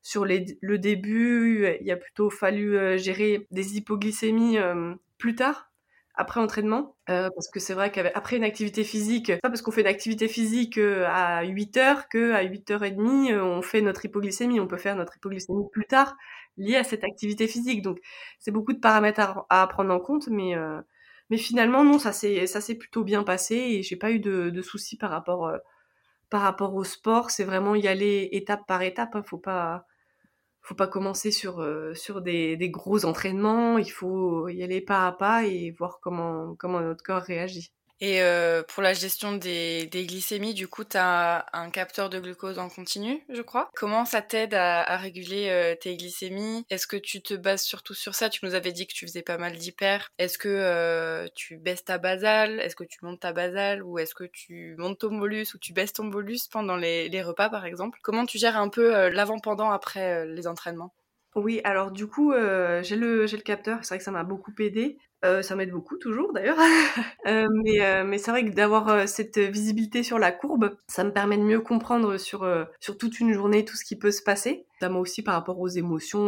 sur 0.05 0.23
le 0.23 0.77
début, 0.77 1.67
il 1.81 1.89
a 1.89 1.97
plutôt 1.97 2.29
fallu 2.29 2.77
euh, 2.77 2.95
gérer 2.95 3.47
des 3.49 3.75
hypoglycémies 3.75 4.59
euh, 4.59 4.93
plus 5.17 5.33
tard, 5.33 5.71
après 6.17 6.39
entraînement, 6.39 6.95
euh, 7.09 7.29
parce 7.35 7.49
que 7.49 7.59
c'est 7.59 7.73
vrai 7.73 7.91
qu'après 7.91 8.37
une 8.37 8.43
activité 8.43 8.83
physique, 8.83 9.31
pas 9.41 9.49
parce 9.49 9.61
qu'on 9.61 9.71
fait 9.71 9.81
une 9.81 9.87
activité 9.87 10.27
physique 10.27 10.77
à 10.77 11.43
8 11.43 11.77
heures 11.77 12.07
que 12.09 12.31
à 12.33 12.43
8 12.43 12.71
h 12.71 12.77
30 12.95 13.41
on 13.41 13.61
fait 13.61 13.81
notre 13.81 14.05
hypoglycémie, 14.05 14.59
on 14.59 14.67
peut 14.67 14.77
faire 14.77 14.95
notre 14.95 15.17
hypoglycémie 15.17 15.65
plus 15.71 15.85
tard 15.85 16.15
liée 16.57 16.77
à 16.77 16.83
cette 16.83 17.03
activité 17.03 17.47
physique. 17.47 17.81
Donc 17.81 17.99
c'est 18.39 18.51
beaucoup 18.51 18.73
de 18.73 18.79
paramètres 18.79 19.45
à, 19.49 19.67
prendre 19.67 19.93
en 19.93 19.99
compte, 19.99 20.27
mais 20.29 20.55
mais 21.29 21.37
finalement 21.37 21.83
non, 21.83 21.99
ça 21.99 22.13
s'est 22.13 22.47
ça 22.47 22.59
plutôt 22.75 23.03
bien 23.03 23.23
passé 23.23 23.55
et 23.55 23.83
j'ai 23.83 23.95
pas 23.97 24.11
eu 24.11 24.19
de, 24.19 24.49
de 24.49 24.61
soucis 24.61 24.97
par 24.97 25.11
rapport 25.11 25.51
par 26.29 26.41
rapport 26.41 26.75
au 26.75 26.83
sport. 26.83 27.31
C'est 27.31 27.43
vraiment 27.43 27.75
y 27.75 27.87
aller 27.87 28.29
étape 28.31 28.65
par 28.67 28.81
étape. 28.81 29.15
Hein, 29.15 29.23
faut 29.23 29.37
pas 29.37 29.85
faut 30.65 30.75
pas 30.75 30.87
commencer 30.87 31.31
sur 31.31 31.61
euh, 31.61 31.93
sur 31.93 32.21
des, 32.21 32.57
des, 32.57 32.69
gros 32.69 33.05
entraînements, 33.05 33.77
il 33.77 33.91
faut 33.91 34.49
y 34.49 34.63
aller 34.63 34.81
pas 34.81 35.07
à 35.07 35.11
pas 35.11 35.45
et 35.45 35.71
voir 35.71 35.99
comment 36.01 36.55
comment 36.55 36.81
notre 36.81 37.03
corps 37.03 37.21
réagit. 37.21 37.71
Et 38.01 38.21
euh, 38.21 38.61
pour 38.63 38.83
la 38.83 38.93
gestion 38.93 39.33
des, 39.33 39.89
glycémies, 39.91 40.53
du 40.53 40.67
coup, 40.67 40.83
tu 40.83 40.97
un 40.97 41.69
capteur 41.71 42.09
de 42.09 42.19
glucose 42.19 42.59
en 42.59 42.69
continu, 42.69 43.23
je 43.29 43.41
crois. 43.41 43.69
Comment 43.75 44.05
ça 44.05 44.21
t'aide 44.21 44.53
à, 44.53 44.97
réguler 44.97 45.49
euh, 45.49 45.75
tes 45.75 45.95
glycémies? 45.95 46.65
Est-ce 46.69 46.87
que 46.87 46.97
tu 46.97 47.21
te 47.21 47.33
bases 47.33 47.63
surtout 47.63 47.93
sur 47.93 48.15
ça? 48.15 48.29
Tu 48.29 48.45
nous 48.45 48.53
avais 48.53 48.71
dit 48.71 48.87
que 48.87 48.93
tu 48.93 49.07
faisais 49.07 49.21
pas 49.21 49.37
mal 49.37 49.55
d'hyper. 49.55 50.11
Est-ce 50.17 50.37
que 50.37 50.49
euh, 50.49 51.27
tu 51.35 51.57
baisses 51.57 51.85
ta 51.85 51.97
basale? 51.97 52.59
Est-ce 52.59 52.75
que 52.75 52.83
tu 52.83 52.99
montes 53.01 53.21
ta 53.21 53.33
basale? 53.33 53.83
Ou 53.83 53.97
est-ce 53.99 54.13
que 54.13 54.25
tu 54.25 54.75
montes 54.77 54.99
ton 54.99 55.15
bolus 55.17 55.53
ou 55.53 55.57
tu 55.57 55.73
baisses 55.73 55.93
ton 55.93 56.05
bolus 56.05 56.47
pendant 56.51 56.75
les, 56.75 57.21
repas, 57.21 57.49
par 57.49 57.65
exemple? 57.65 57.99
Comment 58.03 58.25
tu 58.25 58.37
gères 58.37 58.57
un 58.57 58.69
peu 58.69 59.09
l'avant-pendant 59.09 59.71
après 59.71 60.25
les 60.27 60.47
entraînements? 60.47 60.93
Oui, 61.35 61.61
alors 61.63 61.91
du 61.91 62.07
coup, 62.07 62.33
j'ai 62.33 62.95
le, 62.95 63.25
le 63.25 63.41
capteur, 63.41 63.79
c'est 63.81 63.89
vrai 63.89 63.97
que 63.97 64.03
ça 64.03 64.11
m'a 64.11 64.23
beaucoup 64.23 64.53
aidé. 64.59 64.97
Euh, 65.25 65.41
ça 65.41 65.55
m'aide 65.55 65.71
beaucoup 65.71 65.97
toujours 65.97 66.33
d'ailleurs. 66.33 66.57
euh, 67.27 67.47
mais 67.63 67.83
euh, 67.83 68.03
mais 68.05 68.17
c'est 68.17 68.31
vrai 68.31 68.45
que 68.45 68.53
d'avoir 68.53 68.89
euh, 68.89 69.07
cette 69.07 69.39
visibilité 69.39 70.03
sur 70.03 70.19
la 70.19 70.31
courbe, 70.31 70.77
ça 70.87 71.03
me 71.03 71.11
permet 71.11 71.37
de 71.37 71.43
mieux 71.43 71.61
comprendre 71.61 72.17
sur 72.17 72.47
sur 72.79 72.97
toute 72.97 73.19
une 73.19 73.33
journée 73.33 73.65
tout 73.65 73.75
ce 73.75 73.83
qui 73.83 73.97
peut 73.97 74.11
se 74.11 74.21
passer, 74.21 74.65
notamment 74.79 74.99
aussi 74.99 75.23
par 75.23 75.33
rapport 75.33 75.59
aux 75.59 75.67
émotions 75.67 76.19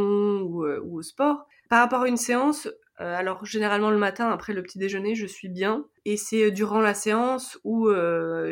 ou, 0.41 0.65
au 0.65 1.01
sport. 1.01 1.45
Par 1.69 1.81
rapport 1.81 2.03
à 2.03 2.07
une 2.07 2.17
séance, 2.17 2.69
alors 2.97 3.45
généralement 3.45 3.91
le 3.91 3.97
matin 3.97 4.29
après 4.29 4.53
le 4.53 4.63
petit 4.63 4.79
déjeuner, 4.79 5.15
je 5.15 5.27
suis 5.27 5.49
bien 5.49 5.85
et 6.05 6.17
c'est 6.17 6.49
durant 6.51 6.79
la 6.79 6.93
séance 6.93 7.59
où 7.63 7.89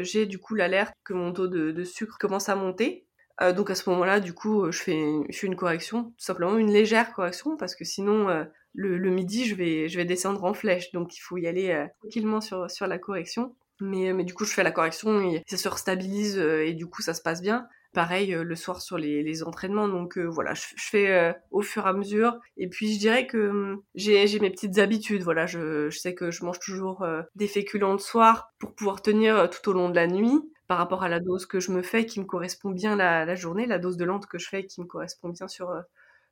j'ai 0.01 0.25
du 0.25 0.37
coup 0.37 0.53
l'alerte 0.53 0.93
que 1.03 1.13
mon 1.13 1.31
taux 1.31 1.47
de, 1.47 1.83
sucre 1.83 2.17
commence 2.19 2.49
à 2.49 2.55
monter. 2.55 3.07
Donc 3.55 3.69
à 3.69 3.75
ce 3.75 3.89
moment-là, 3.89 4.19
du 4.19 4.33
coup, 4.33 4.71
je 4.71 4.81
fais, 4.81 5.03
je 5.29 5.37
fais 5.37 5.47
une 5.47 5.55
correction, 5.55 6.03
tout 6.03 6.25
simplement 6.25 6.57
une 6.57 6.71
légère 6.71 7.11
correction, 7.11 7.57
parce 7.57 7.75
que 7.75 7.83
sinon, 7.83 8.45
le, 8.75 9.09
midi, 9.09 9.45
je 9.45 9.55
vais, 9.55 9.89
je 9.89 9.97
vais 9.97 10.05
descendre 10.05 10.43
en 10.43 10.53
flèche. 10.53 10.91
Donc, 10.91 11.15
il 11.15 11.19
faut 11.19 11.37
y 11.37 11.47
aller 11.47 11.71
euh, 11.71 11.85
tranquillement 11.99 12.41
sur, 12.41 12.69
sur 12.69 12.87
la 12.87 12.97
correction. 12.97 13.55
Mais, 13.81 14.13
mais 14.13 14.23
du 14.23 14.33
coup, 14.33 14.45
je 14.45 14.53
fais 14.53 14.63
la 14.63 14.71
correction 14.71 15.21
et 15.21 15.43
ça 15.47 15.57
se 15.57 15.67
restabilise 15.67 16.37
euh, 16.37 16.65
et 16.65 16.73
du 16.73 16.87
coup, 16.87 17.01
ça 17.01 17.13
se 17.13 17.21
passe 17.21 17.41
bien. 17.41 17.67
Pareil 17.95 18.33
euh, 18.33 18.43
le 18.43 18.55
soir 18.55 18.81
sur 18.81 18.97
les, 18.97 19.43
entraînements. 19.43 19.87
Donc 19.87 20.17
voilà, 20.17 20.53
je, 20.53 20.65
fais 20.77 21.33
au 21.49 21.61
fur 21.61 21.85
et 21.85 21.89
à 21.89 21.93
mesure. 21.93 22.37
Et 22.57 22.67
puis, 22.67 22.93
je 22.93 22.99
dirais 22.99 23.25
que 23.25 23.49
hum, 23.49 23.81
j'ai, 23.95 24.39
mes 24.39 24.51
petites 24.51 24.77
habitudes. 24.77 25.23
Voilà, 25.23 25.47
je, 25.47 25.89
sais 25.89 26.13
que 26.13 26.29
je 26.29 26.43
mange 26.43 26.59
toujours 26.59 27.05
des 27.35 27.47
féculents 27.47 27.93
le 27.93 27.99
soir 27.99 28.51
pour 28.59 28.75
pouvoir 28.75 29.01
tenir 29.01 29.49
tout 29.49 29.69
au 29.69 29.73
long 29.73 29.89
de 29.89 29.95
la 29.95 30.07
nuit 30.07 30.39
par 30.67 30.77
rapport 30.77 31.03
à 31.03 31.09
la 31.09 31.19
dose 31.19 31.45
que 31.45 31.59
je 31.59 31.71
me 31.71 31.81
fais 31.81 32.05
qui 32.05 32.19
me 32.19 32.25
correspond 32.25 32.71
bien 32.71 32.95
la, 32.95 33.23
la 33.23 33.35
journée, 33.35 33.65
la 33.65 33.79
dose 33.79 33.97
de 33.97 34.05
lente 34.05 34.25
que 34.25 34.39
je 34.39 34.49
fais 34.49 34.65
qui 34.65 34.81
me 34.81 34.85
correspond 34.87 35.29
bien 35.29 35.47
sur, 35.47 35.71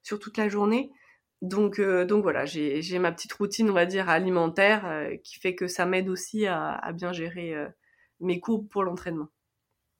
sur 0.01 0.19
toute 0.19 0.37
la 0.37 0.49
journée. 0.49 0.91
Donc, 1.41 1.79
donc 1.79 2.23
voilà, 2.23 2.45
j'ai 2.45 2.99
ma 2.99 3.11
petite 3.11 3.33
routine, 3.33 3.69
on 3.69 3.73
va 3.73 3.85
dire, 3.85 4.09
alimentaire 4.09 5.09
qui 5.23 5.39
fait 5.39 5.55
que 5.55 5.67
ça 5.67 5.85
m'aide 5.85 6.09
aussi 6.09 6.45
à, 6.45 6.71
à, 6.71 6.91
bien 6.91 7.13
gérer 7.13 7.55
mes 8.19 8.39
courbes 8.39 8.67
pour 8.69 8.83
l'entraînement. 8.83 9.27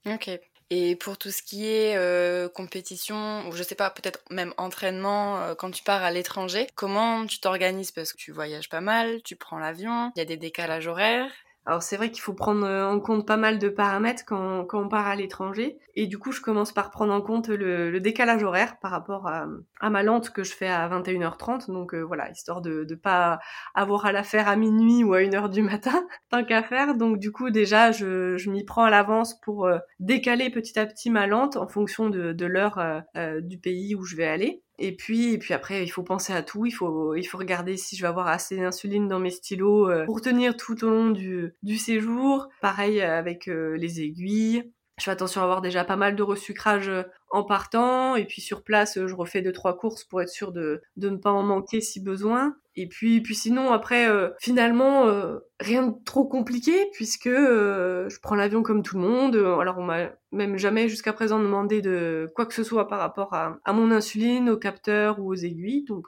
Ok. 0.06 0.30
Et 0.76 0.96
pour 0.96 1.20
tout 1.20 1.30
ce 1.30 1.44
qui 1.44 1.68
est 1.68 1.96
euh, 1.98 2.50
compétition, 2.50 3.48
ou 3.48 3.52
je 3.52 3.62
sais 3.62 3.76
pas, 3.76 3.92
peut-être 3.92 4.22
même 4.32 4.56
entraînement, 4.58 5.38
euh, 5.38 5.54
quand 5.54 5.70
tu 5.70 5.84
pars 5.84 6.02
à 6.02 6.10
l'étranger, 6.10 6.68
comment 6.74 7.28
tu 7.28 7.40
t'organises? 7.40 7.92
Parce 7.92 8.12
que 8.12 8.18
tu 8.18 8.32
voyages 8.32 8.70
pas 8.70 8.82
mal, 8.82 9.22
tu 9.22 9.36
prends 9.36 9.60
l'avion, 9.60 10.12
il 10.16 10.20
y 10.20 10.22
a 10.24 10.26
des 10.26 10.36
décalages 10.36 10.88
horaires. 10.88 11.30
Alors 11.66 11.82
c'est 11.82 11.96
vrai 11.96 12.12
qu'il 12.12 12.22
faut 12.22 12.34
prendre 12.34 12.66
euh, 12.66 12.86
en 12.86 13.00
compte 13.00 13.26
pas 13.26 13.38
mal 13.38 13.58
de 13.58 13.70
paramètres 13.70 14.24
quand, 14.26 14.66
quand 14.66 14.82
on 14.82 14.90
part 14.90 15.08
à 15.08 15.16
l'étranger. 15.16 15.78
Et 15.96 16.08
du 16.08 16.18
coup, 16.18 16.32
je 16.32 16.42
commence 16.42 16.74
par 16.74 16.92
prendre 16.92 17.14
en 17.14 17.22
compte 17.22 17.48
le, 17.48 18.00
décalage 18.00 18.44
horaire 18.44 18.80
par 18.80 18.92
rapport 18.92 19.28
à, 19.28 19.46
ma 19.90 20.04
lente 20.04 20.32
que 20.32 20.44
je 20.44 20.54
fais 20.54 20.68
à 20.68 20.90
21h30. 20.90 21.72
Donc 21.72 21.94
euh, 21.94 22.02
voilà, 22.02 22.30
histoire 22.32 22.62
de 22.62 22.86
ne 22.90 22.96
pas 22.96 23.40
avoir 23.76 24.06
à 24.06 24.12
la 24.12 24.24
faire 24.24 24.48
à 24.50 24.56
minuit 24.58 25.04
ou 25.04 25.14
à 25.14 25.22
1h 25.22 25.50
du 25.50 25.62
matin, 25.62 26.06
tant 26.30 26.44
qu'à 26.44 26.64
faire. 26.64 26.96
Donc 26.96 27.20
du 27.20 27.32
coup, 27.32 27.50
déjà, 27.50 27.92
je, 27.92 28.36
je 28.38 28.50
m'y 28.50 28.66
prends 28.66 28.84
à 28.84 28.90
l'avance 28.90 29.40
pour 29.40 29.66
euh, 29.66 29.78
décaler 30.00 30.50
petit 30.50 30.78
à 30.78 30.86
petit 30.86 31.10
ma 31.10 31.28
lente 31.28 31.56
en 31.56 31.68
fonction 31.68 32.10
de, 32.10 32.34
de 32.34 32.46
l'heure 32.46 33.04
du 33.42 33.58
pays 33.58 33.96
où 33.96 34.04
je 34.04 34.16
vais 34.16 34.28
aller. 34.28 34.63
Et 34.80 34.96
puis, 34.96 35.34
et 35.34 35.38
puis 35.38 35.54
après, 35.54 35.84
il 35.84 35.90
faut 35.90 36.04
penser 36.04 36.34
à 36.34 36.42
tout. 36.42 36.66
Il 36.66 36.72
faut, 36.72 37.16
il 37.16 37.24
faut 37.24 37.38
regarder 37.38 37.78
si 37.78 37.96
je 37.96 38.02
vais 38.02 38.08
avoir 38.08 38.28
assez 38.28 38.58
d'insuline 38.58 39.08
dans 39.08 39.20
mes 39.20 39.30
stylos 39.30 39.90
euh, 39.90 40.06
pour 40.06 40.22
tenir 40.22 40.58
tout 40.58 40.84
au 40.84 40.90
long 40.90 41.10
du, 41.12 41.54
du 41.62 41.78
séjour. 41.78 42.50
Pareil 42.62 43.02
avec 43.02 43.48
euh, 43.48 43.78
les 43.78 44.02
aiguilles. 44.02 44.72
Je 45.00 45.06
fais 45.06 45.12
attention 45.12 45.42
à 45.42 45.46
avoir 45.46 45.62
déjà 45.62 45.84
pas 45.84 45.96
mal 45.96 46.16
de 46.16 46.24
resucrage 46.24 46.90
euh, 46.90 47.04
en 47.30 47.44
partant. 47.44 48.16
Et 48.16 48.26
puis 48.26 48.42
sur 48.42 48.64
place, 48.64 48.98
je 49.06 49.16
refais 49.16 49.42
deux 49.42 49.52
trois 49.52 49.78
courses 49.78 50.04
pour 50.04 50.22
être 50.22 50.30
sûr 50.30 50.52
de, 50.52 50.82
de 50.98 51.10
ne 51.10 51.18
pas 51.18 51.32
en 51.32 51.44
manquer 51.44 51.82
si 51.82 52.00
besoin. 52.00 52.56
Et 52.76 52.88
puis, 52.88 53.22
puis 53.22 53.36
sinon, 53.36 53.72
après, 53.72 54.10
euh, 54.10 54.30
finalement, 54.40 55.06
euh, 55.08 55.40
rien 55.60 55.88
de 55.88 55.94
trop 56.06 56.26
compliqué 56.26 56.74
puisque 56.94 57.28
euh, 57.28 58.10
je 58.10 58.20
prends 58.20 58.36
l'avion 58.36 58.64
comme 58.64 58.82
tout 58.82 58.98
le 58.98 59.08
monde. 59.08 59.36
Alors, 59.36 59.78
on 59.78 59.84
m'a 59.84 60.10
même 60.32 60.58
jamais 60.58 60.90
jusqu'à 60.90 61.14
présent 61.14 61.40
demandé 61.40 61.82
de 61.82 62.32
quoi 62.36 62.48
que 62.48 62.56
ce 62.56 62.64
soit 62.64 62.88
par 62.88 63.00
rapport 63.00 63.34
à, 63.36 63.60
à 63.64 63.74
mon 63.74 63.92
insuline, 63.92 64.50
au 64.50 64.58
capteur 64.58 65.20
ou 65.20 65.32
aux 65.32 65.36
aiguilles, 65.36 65.84
donc 65.84 66.08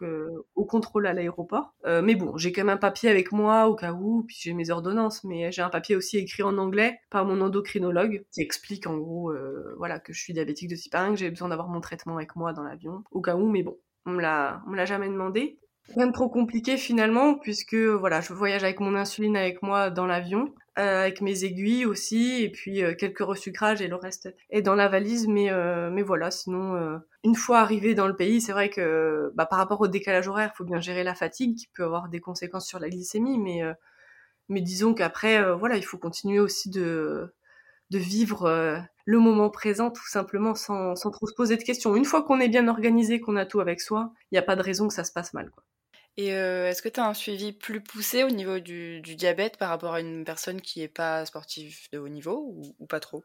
au 0.56 0.66
contrôle 0.66 1.06
à 1.06 1.14
l'aéroport. 1.14 1.76
mais 1.86 2.16
bon, 2.16 2.36
j'ai 2.36 2.52
quand 2.52 2.64
même 2.64 2.76
un 2.76 2.78
papier 2.78 3.10
avec 3.10 3.32
moi 3.32 3.68
au 3.68 3.76
cas 3.76 3.94
où, 3.94 4.24
puis 4.24 4.38
j'ai 4.40 4.54
mes 4.54 4.72
ordonnances, 4.72 5.24
mais 5.24 5.52
j'ai 5.52 5.62
un 5.62 5.70
papier 5.70 5.96
aussi 5.96 6.18
écrit 6.18 6.42
en 6.42 6.58
anglais 6.58 6.98
par 7.12 7.26
mon 7.26 7.40
endocrinologue 7.40 8.26
qui 8.32 8.42
explique 8.42 8.88
en 8.88 8.98
gros, 8.98 9.32
voilà, 9.78 10.00
que 10.00 10.12
je 10.12 10.20
suis 10.20 10.34
diabétique 10.34 10.72
de 10.72 10.76
type 10.76 10.96
1, 10.96 11.12
que 11.12 11.18
j'ai 11.18 11.30
besoin 11.30 11.50
d'avoir 11.50 11.68
mon 11.68 11.82
traitement 11.82 12.16
avec 12.16 12.36
moi 12.36 12.52
dans 12.52 12.64
l'avion, 12.64 13.04
au 13.12 13.22
cas 13.22 13.36
où. 13.36 13.48
Mais 13.48 13.62
bon, 13.62 13.78
on 14.08 14.12
me 14.12 14.22
l'a, 14.22 14.64
on 14.66 14.72
me 14.72 14.76
l'a 14.76 14.86
jamais 14.86 15.08
demandé. 15.08 15.60
Rien 15.94 16.08
de 16.08 16.12
trop 16.12 16.30
compliqué 16.30 16.78
finalement, 16.78 17.36
puisque 17.36 17.76
voilà, 17.76 18.20
je 18.20 18.34
voyage 18.34 18.64
avec 18.64 18.80
mon 18.80 18.96
insuline 18.96 19.38
avec 19.38 19.62
moi 19.62 19.92
dans 19.92 20.08
l'avion, 20.08 20.54
euh, 20.80 21.02
avec 21.04 21.22
mes 21.22 21.44
aiguilles 21.44 21.86
aussi, 21.86 22.42
et 22.42 22.50
puis 22.50 22.84
euh, 22.84 22.96
quelques 22.96 23.20
resucrages 23.20 23.82
et 23.82 23.88
le 23.88 23.96
reste 23.96 24.36
est 24.50 24.64
dans 24.64 24.74
la 24.74 24.88
valise. 24.88 25.28
Mais 25.28 25.52
euh, 25.52 25.92
mais 25.92 26.02
voilà, 26.02 26.32
sinon 26.32 27.00
une 27.24 27.36
fois 27.36 27.60
arrivé 27.60 27.94
dans 27.94 28.08
le 28.08 28.16
pays, 28.16 28.42
c'est 28.42 28.52
vrai 28.52 28.70
que 28.70 29.32
bah, 29.36 29.46
par 29.46 29.60
rapport 29.60 29.80
au 29.82 29.88
décalage 29.88 30.28
horaire, 30.28 30.52
il 30.54 30.58
faut 30.58 30.64
bien 30.66 30.80
gérer 30.82 31.04
la 31.04 31.14
fatigue 31.14 31.56
qui 31.56 31.68
peut 31.74 31.84
avoir 31.84 32.10
des 32.10 32.20
conséquences 32.20 32.68
sur 32.68 32.80
la 32.80 32.90
glycémie, 32.90 33.38
mais 33.38 33.62
mais 34.50 34.62
disons 34.62 34.94
qu'après 34.96 35.54
voilà, 35.54 35.78
il 35.78 35.86
faut 35.86 35.98
continuer 36.00 36.40
aussi 36.40 36.70
de 36.72 37.34
de 37.92 37.98
vivre 38.00 38.82
le 39.06 39.20
moment 39.20 39.50
présent 39.52 39.92
tout 39.92 40.08
simplement 40.08 40.56
sans, 40.56 40.96
sans 40.96 41.12
trop 41.12 41.28
se 41.28 41.36
poser 41.36 41.58
de 41.58 41.64
questions. 41.64 41.96
Une 41.96 42.06
fois 42.06 42.24
qu'on 42.24 42.40
est 42.40 42.50
bien 42.50 42.68
organisé, 42.68 43.22
qu'on 43.22 43.36
a 43.36 43.46
tout 43.46 43.60
avec 43.60 43.82
soi, 43.82 44.12
il 44.32 44.36
n'y 44.36 44.40
a 44.40 44.44
pas 44.44 44.56
de 44.56 44.64
raison 44.64 44.88
que 44.88 44.94
ça 44.94 45.04
se 45.04 45.12
passe 45.14 45.34
mal. 45.34 45.52
Quoi. 45.52 45.64
Et 46.18 46.34
euh, 46.34 46.70
est-ce 46.70 46.82
que 46.82 46.90
tu 46.90 47.00
as 47.00 47.08
un 47.08 47.14
suivi 47.14 47.52
plus 47.52 47.82
poussé 47.82 48.24
au 48.24 48.30
niveau 48.30 48.60
du, 48.60 49.02
diabète 49.02 49.58
par 49.58 49.70
rapport 49.70 49.94
à 49.94 50.00
une 50.00 50.24
personne 50.24 50.62
qui 50.62 50.80
n'est 50.80 50.88
pas 50.88 51.26
sportive 51.26 51.78
de 51.92 52.00
haut 52.00 52.08
niveau 52.08 52.56
ou, 52.80 52.86
pas 52.86 53.02
trop? 53.02 53.24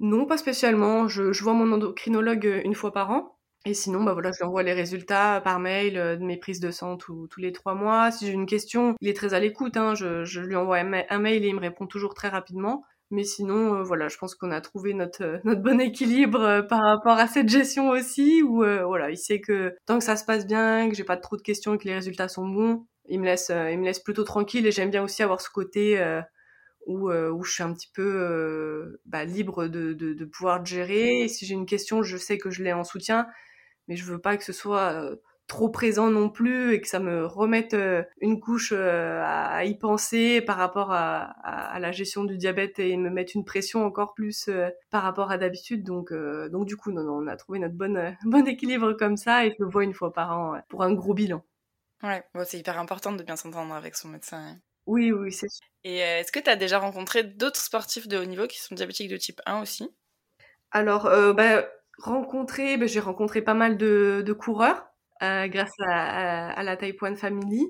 Non, 0.00 0.26
pas 0.26 0.38
spécialement. 0.38 1.08
Je, 1.08 1.42
vois 1.42 1.52
mon 1.52 1.70
endocrinologue 1.72 2.46
euh, 2.46 2.62
une 2.64 2.74
fois 2.74 2.92
par 2.92 3.10
an. 3.10 3.38
Et 3.64 3.74
sinon, 3.74 4.02
bah 4.02 4.12
voilà, 4.12 4.32
je 4.32 4.38
lui 4.38 4.44
envoie 4.44 4.64
les 4.64 4.72
résultats 4.72 5.40
par 5.40 5.60
mail 5.60 5.96
euh, 5.96 6.16
de 6.16 6.24
mes 6.24 6.36
prises 6.36 6.58
de 6.58 6.70
sang 6.70 6.96
tous 6.96 7.28
les 7.36 7.52
trois 7.52 7.74
mois. 7.74 8.10
Si 8.10 8.26
j'ai 8.26 8.32
une 8.32 8.46
question, 8.46 8.96
il 9.00 9.08
est 9.08 9.16
très 9.16 9.34
à 9.34 9.38
l'écoute. 9.38 9.76
Hein. 9.76 9.94
Je, 9.94 10.24
je, 10.24 10.40
lui 10.40 10.56
envoie 10.56 10.78
un 10.78 11.18
mail 11.18 11.44
et 11.44 11.48
il 11.48 11.54
me 11.54 11.60
répond 11.60 11.86
toujours 11.86 12.14
très 12.14 12.28
rapidement. 12.28 12.82
Mais 13.12 13.24
sinon, 13.24 13.74
euh, 13.74 13.82
voilà, 13.82 14.08
je 14.08 14.16
pense 14.16 14.34
qu'on 14.34 14.50
a 14.50 14.62
trouvé 14.62 14.94
notre, 14.94 15.22
euh, 15.22 15.38
notre 15.44 15.60
bon 15.60 15.78
équilibre 15.78 16.40
euh, 16.40 16.62
par 16.62 16.80
rapport 16.80 17.18
à 17.18 17.28
cette 17.28 17.50
gestion 17.50 17.90
aussi, 17.90 18.42
où 18.42 18.64
voilà, 18.64 19.10
il 19.10 19.18
sait 19.18 19.40
que 19.40 19.76
tant 19.86 19.98
que 19.98 20.04
ça 20.04 20.16
se 20.16 20.24
passe 20.24 20.46
bien, 20.46 20.88
que 20.88 20.96
j'ai 20.96 21.04
pas 21.04 21.18
trop 21.18 21.36
de 21.36 21.42
questions 21.42 21.74
et 21.74 21.78
que 21.78 21.84
les 21.84 21.94
résultats 21.94 22.28
sont 22.28 22.48
bons, 22.48 22.86
il 23.08 23.20
me 23.20 23.26
laisse, 23.26 23.50
il 23.50 23.78
me 23.78 23.84
laisse 23.84 24.00
plutôt 24.00 24.24
tranquille. 24.24 24.66
Et 24.66 24.72
j'aime 24.72 24.90
bien 24.90 25.04
aussi 25.04 25.22
avoir 25.22 25.42
ce 25.42 25.50
côté 25.50 26.02
où, 26.86 27.10
où 27.10 27.42
je 27.44 27.52
suis 27.52 27.62
un 27.62 27.74
petit 27.74 27.90
peu 27.92 28.98
bah, 29.04 29.24
libre 29.24 29.66
de, 29.66 29.92
de, 29.92 30.14
de, 30.14 30.24
pouvoir 30.24 30.64
gérer. 30.64 31.20
Et 31.20 31.28
si 31.28 31.44
j'ai 31.44 31.54
une 31.54 31.66
question, 31.66 32.02
je 32.02 32.16
sais 32.16 32.38
que 32.38 32.50
je 32.50 32.62
l'ai 32.62 32.72
en 32.72 32.84
soutien, 32.84 33.26
mais 33.88 33.96
je 33.96 34.04
veux 34.04 34.20
pas 34.20 34.36
que 34.36 34.44
ce 34.44 34.52
soit 34.52 35.10
trop 35.46 35.68
présent 35.68 36.10
non 36.10 36.30
plus 36.30 36.72
et 36.72 36.80
que 36.80 36.88
ça 36.88 36.98
me 36.98 37.26
remette 37.26 37.74
euh, 37.74 38.02
une 38.20 38.40
couche 38.40 38.72
euh, 38.74 39.22
à, 39.24 39.64
y 39.64 39.76
penser 39.76 40.40
par 40.40 40.56
rapport 40.56 40.92
à, 40.92 41.78
la 41.78 41.92
gestion 41.92 42.24
du 42.24 42.36
diabète 42.36 42.78
et 42.78 42.96
me 42.96 43.10
mettre 43.10 43.32
une 43.34 43.44
pression 43.44 43.84
encore 43.84 44.14
plus 44.14 44.48
euh, 44.48 44.70
par 44.90 45.02
rapport 45.02 45.30
à 45.30 45.38
d'habitude. 45.38 45.84
Donc, 45.84 46.12
donc 46.12 46.66
du 46.66 46.76
coup, 46.76 46.92
non, 46.92 47.02
non, 47.02 47.22
on 47.22 47.26
a 47.26 47.36
trouvé 47.36 47.58
notre 47.58 47.74
bon, 47.74 48.14
bon 48.24 48.46
équilibre 48.46 48.92
comme 48.94 49.16
ça 49.16 49.44
et 49.44 49.50
je 49.50 49.56
le 49.62 49.68
vois 49.68 49.84
une 49.84 49.94
fois 49.94 50.12
par 50.12 50.36
an 50.38 50.60
pour 50.68 50.82
un 50.82 50.92
gros 50.92 51.14
bilan. 51.14 51.42
Ouais, 52.02 52.24
c'est 52.44 52.58
hyper 52.58 52.78
important 52.78 53.12
de 53.12 53.22
bien 53.22 53.36
s'entendre 53.36 53.74
avec 53.74 53.94
son 53.94 54.08
médecin. 54.08 54.38
Hein. 54.38 54.58
Oui, 54.86 55.12
oui, 55.12 55.32
c'est 55.32 55.48
sûr. 55.48 55.66
Et 55.84 55.98
est-ce 55.98 56.32
que 56.32 56.40
tu 56.40 56.50
as 56.50 56.56
déjà 56.56 56.78
rencontré 56.78 57.22
d'autres 57.22 57.60
sportifs 57.60 58.08
de 58.08 58.18
haut 58.18 58.24
niveau 58.24 58.46
qui 58.46 58.60
sont 58.60 58.74
diabétiques 58.74 59.10
de 59.10 59.16
type 59.16 59.40
1 59.46 59.60
aussi? 59.60 59.88
Alors, 60.72 61.04
bah, 61.34 61.68
rencontrer, 61.98 62.76
bah, 62.76 62.86
j'ai 62.86 63.00
rencontré 63.00 63.42
pas 63.42 63.54
mal 63.54 63.76
de, 63.76 64.22
de 64.24 64.32
coureurs 64.32 64.91
euh, 65.22 65.46
grâce 65.46 65.72
à, 65.86 66.62
la 66.64 66.76
Taipwan 66.76 67.16
Family. 67.16 67.66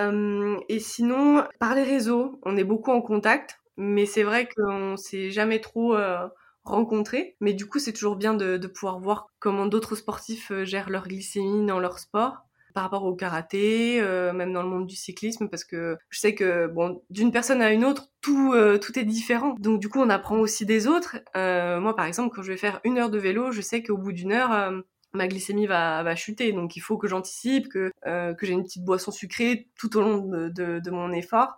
Euh, 0.00 0.58
et 0.68 0.80
sinon, 0.80 1.44
par 1.60 1.74
les 1.76 1.84
réseaux, 1.84 2.40
on 2.42 2.56
est 2.56 2.64
beaucoup 2.64 2.90
en 2.90 3.00
contact, 3.00 3.60
mais 3.76 4.06
c'est 4.06 4.24
vrai 4.24 4.48
qu'on 4.48 4.96
s'est 4.96 5.30
jamais 5.30 5.60
trop 5.60 5.94
euh, 5.94 6.26
rencontrés. 6.64 7.36
Mais 7.40 7.52
du 7.52 7.66
coup, 7.66 7.78
c'est 7.78 7.92
toujours 7.92 8.16
bien 8.16 8.34
de, 8.34 8.58
pouvoir 8.66 8.98
voir 8.98 9.28
comment 9.38 9.66
d'autres 9.66 9.94
sportifs 9.94 10.52
gèrent 10.64 10.90
leur 10.90 11.06
glycémie 11.06 11.64
dans 11.64 11.78
leur 11.78 12.00
sport 12.00 12.38
par 12.74 12.84
rapport 12.84 13.04
au 13.04 13.16
karaté, 13.16 14.00
même 14.32 14.52
dans 14.52 14.62
le 14.62 14.68
monde 14.68 14.86
du 14.86 14.94
cyclisme, 14.94 15.48
parce 15.48 15.64
que 15.64 15.98
je 16.08 16.20
sais 16.20 16.36
que 16.36 16.68
bon, 16.68 17.02
d'une 17.10 17.32
personne 17.32 17.62
à 17.62 17.72
une 17.72 17.84
autre, 17.84 18.10
tout 18.20 18.54
tout 18.80 18.96
est 18.96 19.04
différent. 19.04 19.56
Donc 19.58 19.80
du 19.80 19.88
coup, 19.88 19.98
on 19.98 20.08
apprend 20.08 20.38
aussi 20.38 20.66
des 20.66 20.86
autres. 20.86 21.16
moi, 21.34 21.94
par 21.96 22.06
exemple, 22.06 22.34
quand 22.34 22.42
je 22.42 22.52
vais 22.52 22.56
faire 22.56 22.80
une 22.84 22.98
heure 22.98 23.10
de 23.10 23.18
vélo, 23.18 23.50
je 23.50 23.60
sais 23.60 23.82
qu'au 23.82 23.96
bout 23.96 24.12
d'une 24.12 24.32
heure, 24.32 24.82
ma 25.12 25.28
glycémie 25.28 25.66
va, 25.66 26.02
va 26.02 26.16
chuter. 26.16 26.52
Donc 26.52 26.76
il 26.76 26.80
faut 26.80 26.98
que 26.98 27.08
j'anticipe, 27.08 27.68
que, 27.68 27.92
euh, 28.06 28.34
que 28.34 28.46
j'ai 28.46 28.52
une 28.52 28.62
petite 28.62 28.84
boisson 28.84 29.10
sucrée 29.10 29.68
tout 29.76 29.96
au 29.96 30.00
long 30.00 30.18
de, 30.18 30.48
de, 30.78 30.90
mon 30.90 31.12
effort. 31.12 31.56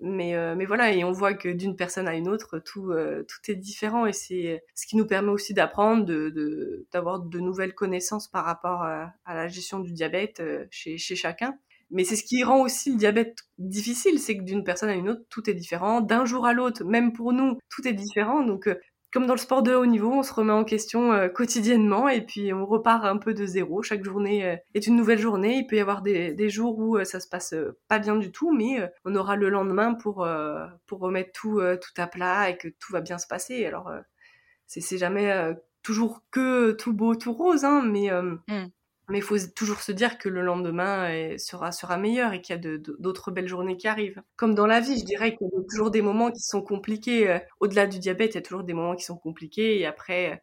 Mais, 0.00 0.34
euh, 0.34 0.54
mais 0.56 0.66
voilà, 0.66 0.92
et 0.92 1.04
on 1.04 1.12
voit 1.12 1.34
que 1.34 1.48
d'une 1.48 1.76
personne 1.76 2.08
à 2.08 2.14
une 2.14 2.28
autre, 2.28 2.58
tout, 2.58 2.90
euh, 2.90 3.24
tout 3.28 3.50
est 3.50 3.54
différent 3.54 4.06
et 4.06 4.12
c'est 4.12 4.62
ce 4.74 4.86
qui 4.86 4.96
nous 4.96 5.06
permet 5.06 5.30
aussi 5.30 5.54
d'apprendre, 5.54 6.04
d'avoir 6.92 7.20
de, 7.20 7.38
nouvelles 7.38 7.74
connaissances 7.74 8.28
par 8.28 8.44
rapport 8.44 8.82
à, 8.82 9.14
la 9.26 9.48
gestion 9.48 9.78
du 9.78 9.92
diabète 9.92 10.42
chez, 10.70 10.98
chez 10.98 11.16
chacun. 11.16 11.58
Mais 11.90 12.02
c'est 12.04 12.16
ce 12.16 12.24
qui 12.24 12.42
rend 12.42 12.60
aussi 12.62 12.90
le 12.90 12.96
diabète 12.98 13.36
difficile, 13.58 14.18
c'est 14.18 14.36
que 14.36 14.42
d'une 14.42 14.64
personne 14.64 14.88
à 14.88 14.94
une 14.94 15.08
autre, 15.08 15.22
tout 15.28 15.48
est 15.48 15.54
différent. 15.54 16.00
D'un 16.00 16.24
jour 16.24 16.44
à 16.44 16.52
l'autre, 16.52 16.82
même 16.84 17.12
pour 17.12 17.32
nous, 17.32 17.58
tout 17.68 17.86
est 17.86 17.92
différent. 17.92 18.42
Donc 18.42 18.68
comme 19.14 19.26
dans 19.26 19.34
le 19.34 19.38
sport 19.38 19.62
de 19.62 19.72
haut 19.72 19.86
niveau, 19.86 20.10
on 20.10 20.24
se 20.24 20.34
remet 20.34 20.52
en 20.52 20.64
question 20.64 21.12
euh, 21.12 21.28
quotidiennement 21.28 22.08
et 22.08 22.20
puis 22.20 22.52
on 22.52 22.66
repart 22.66 23.04
un 23.04 23.16
peu 23.16 23.32
de 23.32 23.46
zéro. 23.46 23.80
Chaque 23.80 24.02
journée 24.02 24.44
euh, 24.44 24.56
est 24.74 24.88
une 24.88 24.96
nouvelle 24.96 25.20
journée. 25.20 25.58
Il 25.58 25.68
peut 25.68 25.76
y 25.76 25.80
avoir 25.80 26.02
des, 26.02 26.34
des 26.34 26.50
jours 26.50 26.76
où 26.80 26.96
euh, 26.96 27.04
ça 27.04 27.20
se 27.20 27.28
passe 27.28 27.54
pas 27.86 28.00
bien 28.00 28.16
du 28.16 28.32
tout, 28.32 28.52
mais 28.52 28.90
on 29.04 29.14
aura 29.14 29.36
le 29.36 29.50
lendemain 29.50 29.94
pour 29.94 30.26
pour 30.86 30.98
remettre 30.98 31.30
tout 31.32 31.60
tout 31.80 32.02
à 32.02 32.08
plat 32.08 32.50
et 32.50 32.56
que 32.56 32.66
tout 32.66 32.92
va 32.92 33.00
bien 33.00 33.18
se 33.18 33.28
passer. 33.28 33.64
Alors 33.64 33.92
c'est 34.66 34.98
jamais 34.98 35.54
toujours 35.82 36.22
que 36.32 36.72
tout 36.72 36.92
beau, 36.92 37.14
tout 37.14 37.32
rose, 37.32 37.64
hein, 37.64 37.82
mais 37.84 38.10
mmh. 38.10 38.70
Mais 39.08 39.18
il 39.18 39.22
faut 39.22 39.36
toujours 39.54 39.80
se 39.80 39.92
dire 39.92 40.18
que 40.18 40.28
le 40.28 40.40
lendemain 40.40 41.36
sera, 41.38 41.72
sera 41.72 41.98
meilleur 41.98 42.32
et 42.32 42.40
qu'il 42.40 42.56
y 42.56 42.58
a 42.58 42.78
d'autres 42.78 43.30
belles 43.30 43.48
journées 43.48 43.76
qui 43.76 43.86
arrivent. 43.86 44.22
Comme 44.36 44.54
dans 44.54 44.66
la 44.66 44.80
vie, 44.80 44.98
je 44.98 45.04
dirais 45.04 45.36
qu'il 45.36 45.46
y 45.52 45.60
a 45.60 45.62
toujours 45.68 45.90
des 45.90 46.02
moments 46.02 46.30
qui 46.30 46.40
sont 46.40 46.62
compliqués. 46.62 47.30
Euh, 47.30 47.38
au-delà 47.60 47.86
du 47.86 47.98
diabète, 47.98 48.32
il 48.32 48.36
y 48.36 48.38
a 48.38 48.42
toujours 48.42 48.64
des 48.64 48.72
moments 48.72 48.96
qui 48.96 49.04
sont 49.04 49.16
compliqués 49.18 49.78
et 49.78 49.86
après, 49.86 50.42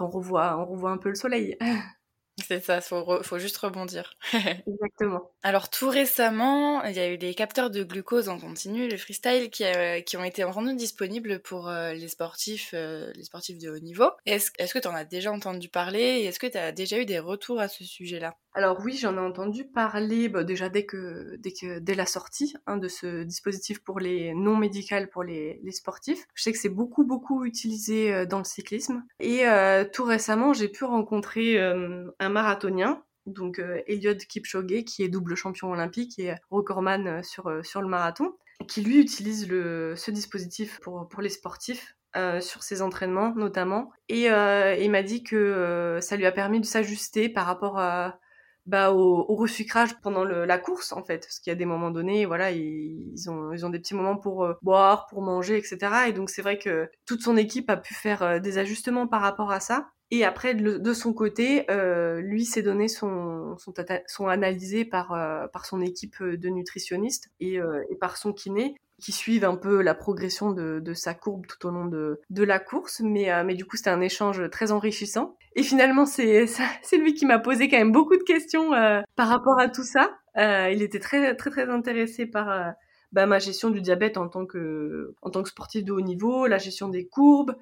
on, 0.00 0.08
revoit, 0.08 0.58
on 0.58 0.66
revoit 0.66 0.90
un 0.90 0.98
peu 0.98 1.10
le 1.10 1.14
soleil. 1.16 1.56
C'est 2.38 2.60
ça, 2.64 2.80
faut, 2.80 3.22
faut 3.22 3.38
juste 3.38 3.56
rebondir. 3.58 4.16
Exactement. 4.66 5.32
Alors 5.42 5.70
tout 5.70 5.88
récemment, 5.88 6.82
il 6.84 6.94
y 6.94 7.00
a 7.00 7.10
eu 7.12 7.18
des 7.18 7.34
capteurs 7.34 7.68
de 7.70 7.82
glucose 7.82 8.28
en 8.28 8.38
continu, 8.38 8.88
le 8.88 8.96
freestyle, 8.96 9.50
qui, 9.50 9.64
euh, 9.64 10.00
qui 10.00 10.16
ont 10.16 10.24
été 10.24 10.44
rendus 10.44 10.76
disponibles 10.76 11.40
pour 11.42 11.68
euh, 11.68 11.92
les 11.94 12.08
sportifs, 12.08 12.70
euh, 12.74 13.12
les 13.14 13.24
sportifs 13.24 13.58
de 13.58 13.70
haut 13.70 13.78
niveau. 13.80 14.10
Est-ce 14.24 14.50
est 14.58 14.72
que 14.72 14.78
tu 14.78 14.88
en 14.88 14.94
as 14.94 15.04
déjà 15.04 15.32
entendu 15.32 15.68
parler 15.68 16.00
et 16.00 16.24
est-ce 16.26 16.38
que 16.38 16.46
tu 16.46 16.58
as 16.58 16.72
déjà 16.72 16.98
eu 16.98 17.06
des 17.06 17.18
retours 17.18 17.60
à 17.60 17.68
ce 17.68 17.84
sujet-là? 17.84 18.36
Alors 18.54 18.80
oui, 18.84 18.96
j'en 18.96 19.16
ai 19.16 19.20
entendu 19.20 19.64
parler 19.64 20.28
bah, 20.28 20.44
déjà 20.44 20.68
dès 20.68 20.84
que, 20.84 21.36
dès 21.36 21.52
que 21.52 21.78
dès 21.78 21.94
la 21.94 22.06
sortie 22.06 22.54
hein, 22.66 22.76
de 22.76 22.88
ce 22.88 23.22
dispositif 23.22 23.82
pour 23.82 23.98
les 23.98 24.34
non 24.34 24.56
médicales 24.56 25.08
pour 25.08 25.22
les, 25.22 25.60
les 25.62 25.72
sportifs. 25.72 26.26
Je 26.34 26.42
sais 26.42 26.52
que 26.52 26.58
c'est 26.58 26.68
beaucoup 26.68 27.04
beaucoup 27.04 27.44
utilisé 27.44 28.12
euh, 28.12 28.26
dans 28.26 28.38
le 28.38 28.44
cyclisme 28.44 29.04
et 29.20 29.46
euh, 29.46 29.84
tout 29.90 30.04
récemment 30.04 30.52
j'ai 30.52 30.68
pu 30.68 30.84
rencontrer 30.84 31.58
euh, 31.58 32.10
un 32.18 32.28
marathonien 32.28 33.02
donc 33.26 33.62
Eliud 33.86 34.18
Kipchoge 34.26 34.84
qui 34.84 35.04
est 35.04 35.08
double 35.08 35.36
champion 35.36 35.70
olympique 35.70 36.18
et 36.18 36.34
recordman 36.50 37.22
sur 37.22 37.64
sur 37.64 37.80
le 37.80 37.86
marathon 37.86 38.32
qui 38.66 38.82
lui 38.82 38.98
utilise 38.98 39.48
le 39.48 39.94
ce 39.96 40.10
dispositif 40.10 40.80
pour 40.80 41.08
pour 41.08 41.22
les 41.22 41.28
sportifs 41.28 41.96
euh, 42.14 42.42
sur 42.42 42.62
ses 42.62 42.82
entraînements 42.82 43.32
notamment. 43.34 43.90
Et 44.10 44.30
euh, 44.30 44.76
il 44.76 44.90
m'a 44.90 45.02
dit 45.02 45.22
que 45.22 45.34
euh, 45.34 46.02
ça 46.02 46.14
lui 46.16 46.26
a 46.26 46.32
permis 46.32 46.60
de 46.60 46.66
s'ajuster 46.66 47.30
par 47.30 47.46
rapport 47.46 47.78
à, 47.78 48.18
bah, 48.66 48.92
au, 48.92 49.24
au 49.28 49.34
resucrage 49.34 49.98
pendant 50.00 50.24
le, 50.24 50.44
la 50.44 50.58
course 50.58 50.92
en 50.92 51.02
fait, 51.02 51.20
parce 51.26 51.38
qu'il 51.38 51.50
y 51.50 51.52
a 51.52 51.56
des 51.56 51.66
moments 51.66 51.90
donnés, 51.90 52.26
voilà, 52.26 52.50
ils, 52.50 53.28
ont 53.28 53.52
ils 53.52 53.66
ont 53.66 53.70
des 53.70 53.78
petits 53.78 53.94
moments 53.94 54.16
pour 54.16 54.46
boire, 54.62 55.06
pour 55.06 55.22
manger, 55.22 55.56
etc. 55.56 55.78
Et 56.08 56.12
donc 56.12 56.30
c'est 56.30 56.42
vrai 56.42 56.58
que 56.58 56.90
toute 57.06 57.22
son 57.22 57.36
équipe 57.36 57.70
a 57.70 57.76
pu 57.76 57.94
faire 57.94 58.40
des 58.40 58.58
ajustements 58.58 59.06
par 59.06 59.22
rapport 59.22 59.50
à 59.50 59.60
ça. 59.60 59.88
Et 60.10 60.24
après, 60.24 60.54
de, 60.54 60.92
son 60.92 61.14
côté, 61.14 61.64
euh, 61.70 62.20
lui, 62.20 62.44
ses 62.44 62.60
données 62.60 62.88
sont, 62.88 63.56
sont, 63.56 63.72
sont 64.06 64.26
analysées 64.28 64.84
par, 64.84 65.08
par 65.52 65.64
son 65.64 65.80
équipe 65.80 66.22
de 66.22 66.48
nutritionnistes 66.50 67.30
et, 67.40 67.54
et 67.54 67.96
par 67.96 68.18
son 68.18 68.34
kiné 68.34 68.74
qui 69.02 69.12
suivent 69.12 69.44
un 69.44 69.56
peu 69.56 69.82
la 69.82 69.94
progression 69.94 70.52
de, 70.52 70.94
sa 70.94 71.12
courbe 71.12 71.46
tout 71.46 71.66
au 71.66 71.70
long 71.70 71.86
de, 71.86 72.42
la 72.42 72.58
course. 72.58 73.00
Mais, 73.00 73.32
euh, 73.32 73.42
mais 73.44 73.54
du 73.54 73.64
coup, 73.64 73.76
c'était 73.76 73.90
un 73.90 74.00
échange 74.00 74.48
très 74.50 74.70
enrichissant. 74.72 75.36
Et 75.56 75.62
finalement, 75.62 76.06
c'est 76.06 76.46
lui 76.92 77.14
qui 77.14 77.26
m'a 77.26 77.38
posé 77.38 77.68
quand 77.68 77.78
même 77.78 77.92
beaucoup 77.92 78.16
de 78.16 78.22
questions 78.22 78.72
euh, 78.72 79.02
par 79.16 79.28
rapport 79.28 79.58
à 79.58 79.68
tout 79.68 79.82
ça. 79.82 80.10
Euh, 80.38 80.70
il 80.70 80.82
était 80.82 81.00
très 81.00 81.34
très 81.36 81.50
très 81.50 81.68
intéressé 81.68 82.24
par 82.24 82.74
bah, 83.12 83.26
ma 83.26 83.38
gestion 83.38 83.68
du 83.68 83.82
diabète 83.82 84.16
en 84.16 84.28
tant 84.28 84.46
que 84.46 85.14
en 85.20 85.28
tant 85.28 85.42
que 85.42 85.50
sportif 85.50 85.84
de 85.84 85.92
haut 85.92 86.00
niveau, 86.00 86.46
la 86.46 86.56
gestion 86.56 86.88
des 86.88 87.06
courbes, 87.06 87.54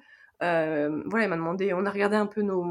euh, 0.43 1.03
voilà, 1.05 1.25
il 1.25 1.29
m'a 1.29 1.35
demandé, 1.35 1.73
on 1.73 1.85
a 1.85 1.89
regardé 1.91 2.15
un 2.15 2.25
peu 2.25 2.41
nos, 2.41 2.65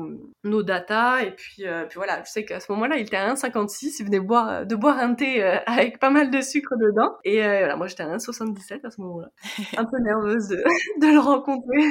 nos 0.45 0.63
datas, 0.63 1.23
et 1.23 1.31
puis, 1.33 1.67
euh, 1.67 1.85
puis 1.87 1.97
voilà, 1.97 2.23
je 2.25 2.31
sais 2.31 2.45
qu'à 2.45 2.61
ce 2.61 2.71
moment-là, 2.73 2.97
il 2.97 3.03
était 3.03 3.17
à 3.17 3.33
1,56, 3.33 3.97
il 4.01 4.07
venait 4.07 4.21
boire, 4.21 4.67
de 4.67 4.75
boire 4.75 4.99
un 4.99 5.15
thé 5.15 5.43
euh, 5.43 5.57
avec 5.67 5.99
pas 5.99 6.11
mal 6.11 6.31
de 6.31 6.41
sucre 6.41 6.75
dedans, 6.77 7.17
et 7.25 7.45
euh, 7.45 7.59
voilà, 7.61 7.77
moi 7.77 7.87
j'étais 7.87 8.03
à 8.03 8.17
1,77 8.17 8.87
à 8.87 8.91
ce 8.91 9.01
moment-là, 9.01 9.29
un 9.77 9.85
peu 9.85 9.99
nerveuse 10.01 10.49
de, 10.49 10.57
de 11.01 11.13
le 11.13 11.21
rencontrer, 11.21 11.85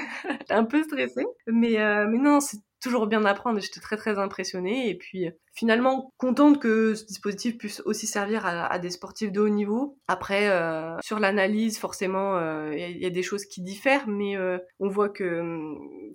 un 0.49 0.65
peu 0.65 0.83
stressée, 0.83 1.25
mais, 1.47 1.77
mais 2.07 2.17
non, 2.17 2.39
c'est 2.39 2.57
toujours 2.79 3.07
bien 3.07 3.21
d'apprendre 3.21 3.59
j'étais 3.59 3.79
très 3.79 3.97
très 3.97 4.17
impressionnée. 4.17 4.89
Et 4.89 4.95
puis 4.95 5.29
finalement 5.53 6.13
contente 6.17 6.59
que 6.59 6.95
ce 6.95 7.05
dispositif 7.05 7.57
puisse 7.57 7.81
aussi 7.85 8.07
servir 8.07 8.45
à, 8.45 8.79
des 8.79 8.89
sportifs 8.89 9.31
de 9.31 9.41
haut 9.41 9.49
niveau. 9.49 9.97
Après 10.07 10.49
euh, 10.49 10.97
sur 11.01 11.19
l'analyse 11.19 11.77
forcément 11.77 12.37
euh, 12.37 12.73
il 12.75 12.97
y, 12.97 13.05
a 13.05 13.09
des 13.09 13.23
choses 13.23 13.45
qui 13.45 13.61
diffèrent 13.61 14.07
mais 14.07 14.37
euh, 14.37 14.57
on 14.79 14.89
voit 14.89 15.09
que 15.09 15.43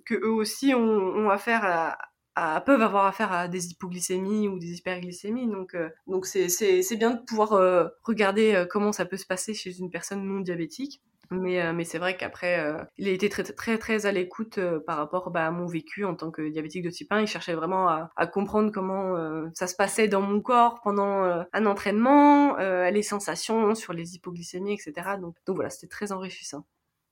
que 0.05 0.15
eux 0.15 0.31
aussi 0.31 0.73
ont, 0.73 1.29
affaire 1.29 1.61
à, 1.63 1.97
à, 2.35 2.61
peuvent 2.61 2.81
avoir 2.81 3.05
affaire 3.05 3.31
à 3.31 3.47
des 3.47 3.67
hypoglycémies 3.71 4.47
ou 4.47 4.59
des 4.59 4.77
hyperglycémies. 4.77 5.47
Donc 5.47 5.75
donc 6.07 6.25
c'est 6.25 6.49
c'est 6.49 6.97
bien 6.97 7.11
de 7.11 7.21
pouvoir 7.23 7.89
regarder 8.03 8.65
comment 8.69 8.91
ça 8.91 9.05
peut 9.05 9.17
se 9.17 9.25
passer 9.25 9.53
chez 9.53 9.77
une 9.77 9.89
personne 9.89 10.23
non 10.23 10.39
diabétique 10.39 11.01
mais, 11.31 11.61
euh, 11.61 11.73
mais 11.73 11.83
c'est 11.83 11.97
vrai 11.97 12.17
qu'après, 12.17 12.59
euh, 12.59 12.83
il 12.97 13.07
a 13.07 13.11
été 13.11 13.29
très 13.29 13.43
très 13.43 13.77
très 13.77 14.05
à 14.05 14.11
l'écoute 14.11 14.57
euh, 14.57 14.79
par 14.79 14.97
rapport 14.97 15.31
bah, 15.31 15.47
à 15.47 15.51
mon 15.51 15.65
vécu 15.65 16.05
en 16.05 16.15
tant 16.15 16.31
que 16.31 16.47
diabétique 16.49 16.83
de 16.83 16.89
type 16.89 17.11
1. 17.11 17.21
Il 17.21 17.27
cherchait 17.27 17.55
vraiment 17.55 17.87
à, 17.89 18.09
à 18.15 18.27
comprendre 18.27 18.71
comment 18.71 19.15
ça 19.53 19.67
se 19.67 19.75
passait 19.75 20.07
dans 20.07 20.21
mon 20.21 20.41
corps 20.41 20.81
pendant 20.81 21.23
un 21.53 21.65
entraînement, 21.65 22.57
les 22.57 23.03
sensations 23.03 23.75
sur 23.75 23.93
les 23.93 24.15
hypoglycémies, 24.15 24.73
etc. 24.73 25.17
Donc, 25.19 25.35
donc 25.45 25.55
voilà, 25.55 25.69
c'était 25.69 25.87
très 25.87 26.11
enrichissant. 26.11 26.65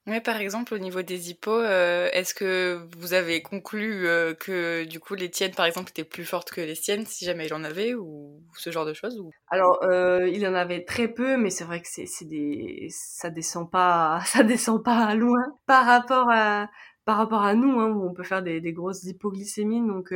Mais 0.06 0.20
par 0.20 0.38
exemple, 0.38 0.74
au 0.74 0.80
niveau 0.80 1.02
des 1.02 1.30
hippos, 1.30 1.52
euh, 1.62 2.10
est-ce 2.12 2.34
que 2.34 2.86
vous 2.98 3.13
avez 3.13 3.42
conclu 3.42 4.06
euh, 4.06 4.34
que 4.34 4.84
du 4.84 5.00
coup 5.00 5.16
les 5.16 5.30
tiennes, 5.30 5.54
par 5.54 5.66
exemple, 5.66 5.92
étaient 5.92 6.04
plus 6.04 6.26
fortes 6.26 6.52
que 6.52 6.60
les 6.60 6.76
siennes, 6.76 7.06
si 7.06 7.24
jamais 7.24 7.46
il 7.46 7.54
en 7.54 7.63
avait, 7.63 7.94
ou 7.94 8.44
ce 8.58 8.70
genre 8.70 8.86
de 8.86 8.94
choses 8.94 9.18
ou... 9.20 9.32
Alors, 9.50 9.82
euh, 9.84 10.28
il 10.28 10.46
en 10.46 10.56
avait 10.56 10.84
très 10.84 11.08
peu, 11.08 11.38
mais 11.38 11.50
c'est 11.50 11.63
vrai 11.63 11.82
que 11.82 11.88
c'est, 11.88 12.06
des, 12.26 12.88
ça 12.89 13.30
descend 13.30 13.72
pas, 13.72 14.20
ça 14.26 14.44
descend 14.44 14.84
pas 14.84 15.16
loin 15.16 15.42
par 15.68 15.86
rapport 15.86 16.30
à, 16.30 16.70
par 17.06 17.16
rapport 17.16 17.44
à 17.44 17.54
nous, 17.54 17.80
hein, 17.80 17.89
où 17.89 18.06
on 18.06 18.13
peut 18.13 18.24
faire 18.24 18.44
des, 18.44 18.60
des 18.60 18.74
grosses 18.74 19.04
hypoglycémies. 19.06 19.88
Donc, 19.88 20.13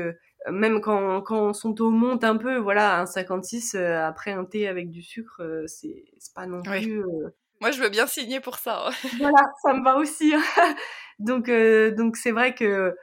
même 0.51 0.81
quand, 0.81 1.21
quand 1.21 1.53
son 1.53 1.73
taux 1.73 1.91
monte 1.91 2.25
un 2.25 2.35
peu, 2.35 2.57
voilà, 2.57 2.99
un 2.99 3.05
56 3.05 3.75
euh, 3.75 4.05
après 4.05 4.31
un 4.31 4.43
thé 4.43 4.67
avec 4.67 4.89
du 4.89 5.01
sucre, 5.01 5.41
c'est, 5.65 6.03
c'est 6.17 6.33
pas 6.33 6.45
non 6.45 6.61
plus. 6.61 7.03
Moi, 7.61 7.71
je 7.71 7.81
veux 7.81 7.89
bien 7.89 8.07
signer 8.07 8.39
pour 8.39 8.57
ça. 8.57 8.87
Hein. 8.87 8.91
voilà, 9.19 9.53
ça 9.61 9.73
me 9.73 9.83
va 9.83 9.97
aussi. 9.97 10.33
Hein. 10.33 10.41
donc, 11.19 11.49
euh, 11.49 11.91
donc 11.91 12.17
c'est 12.17 12.31
vrai 12.31 12.53
que 12.53 12.95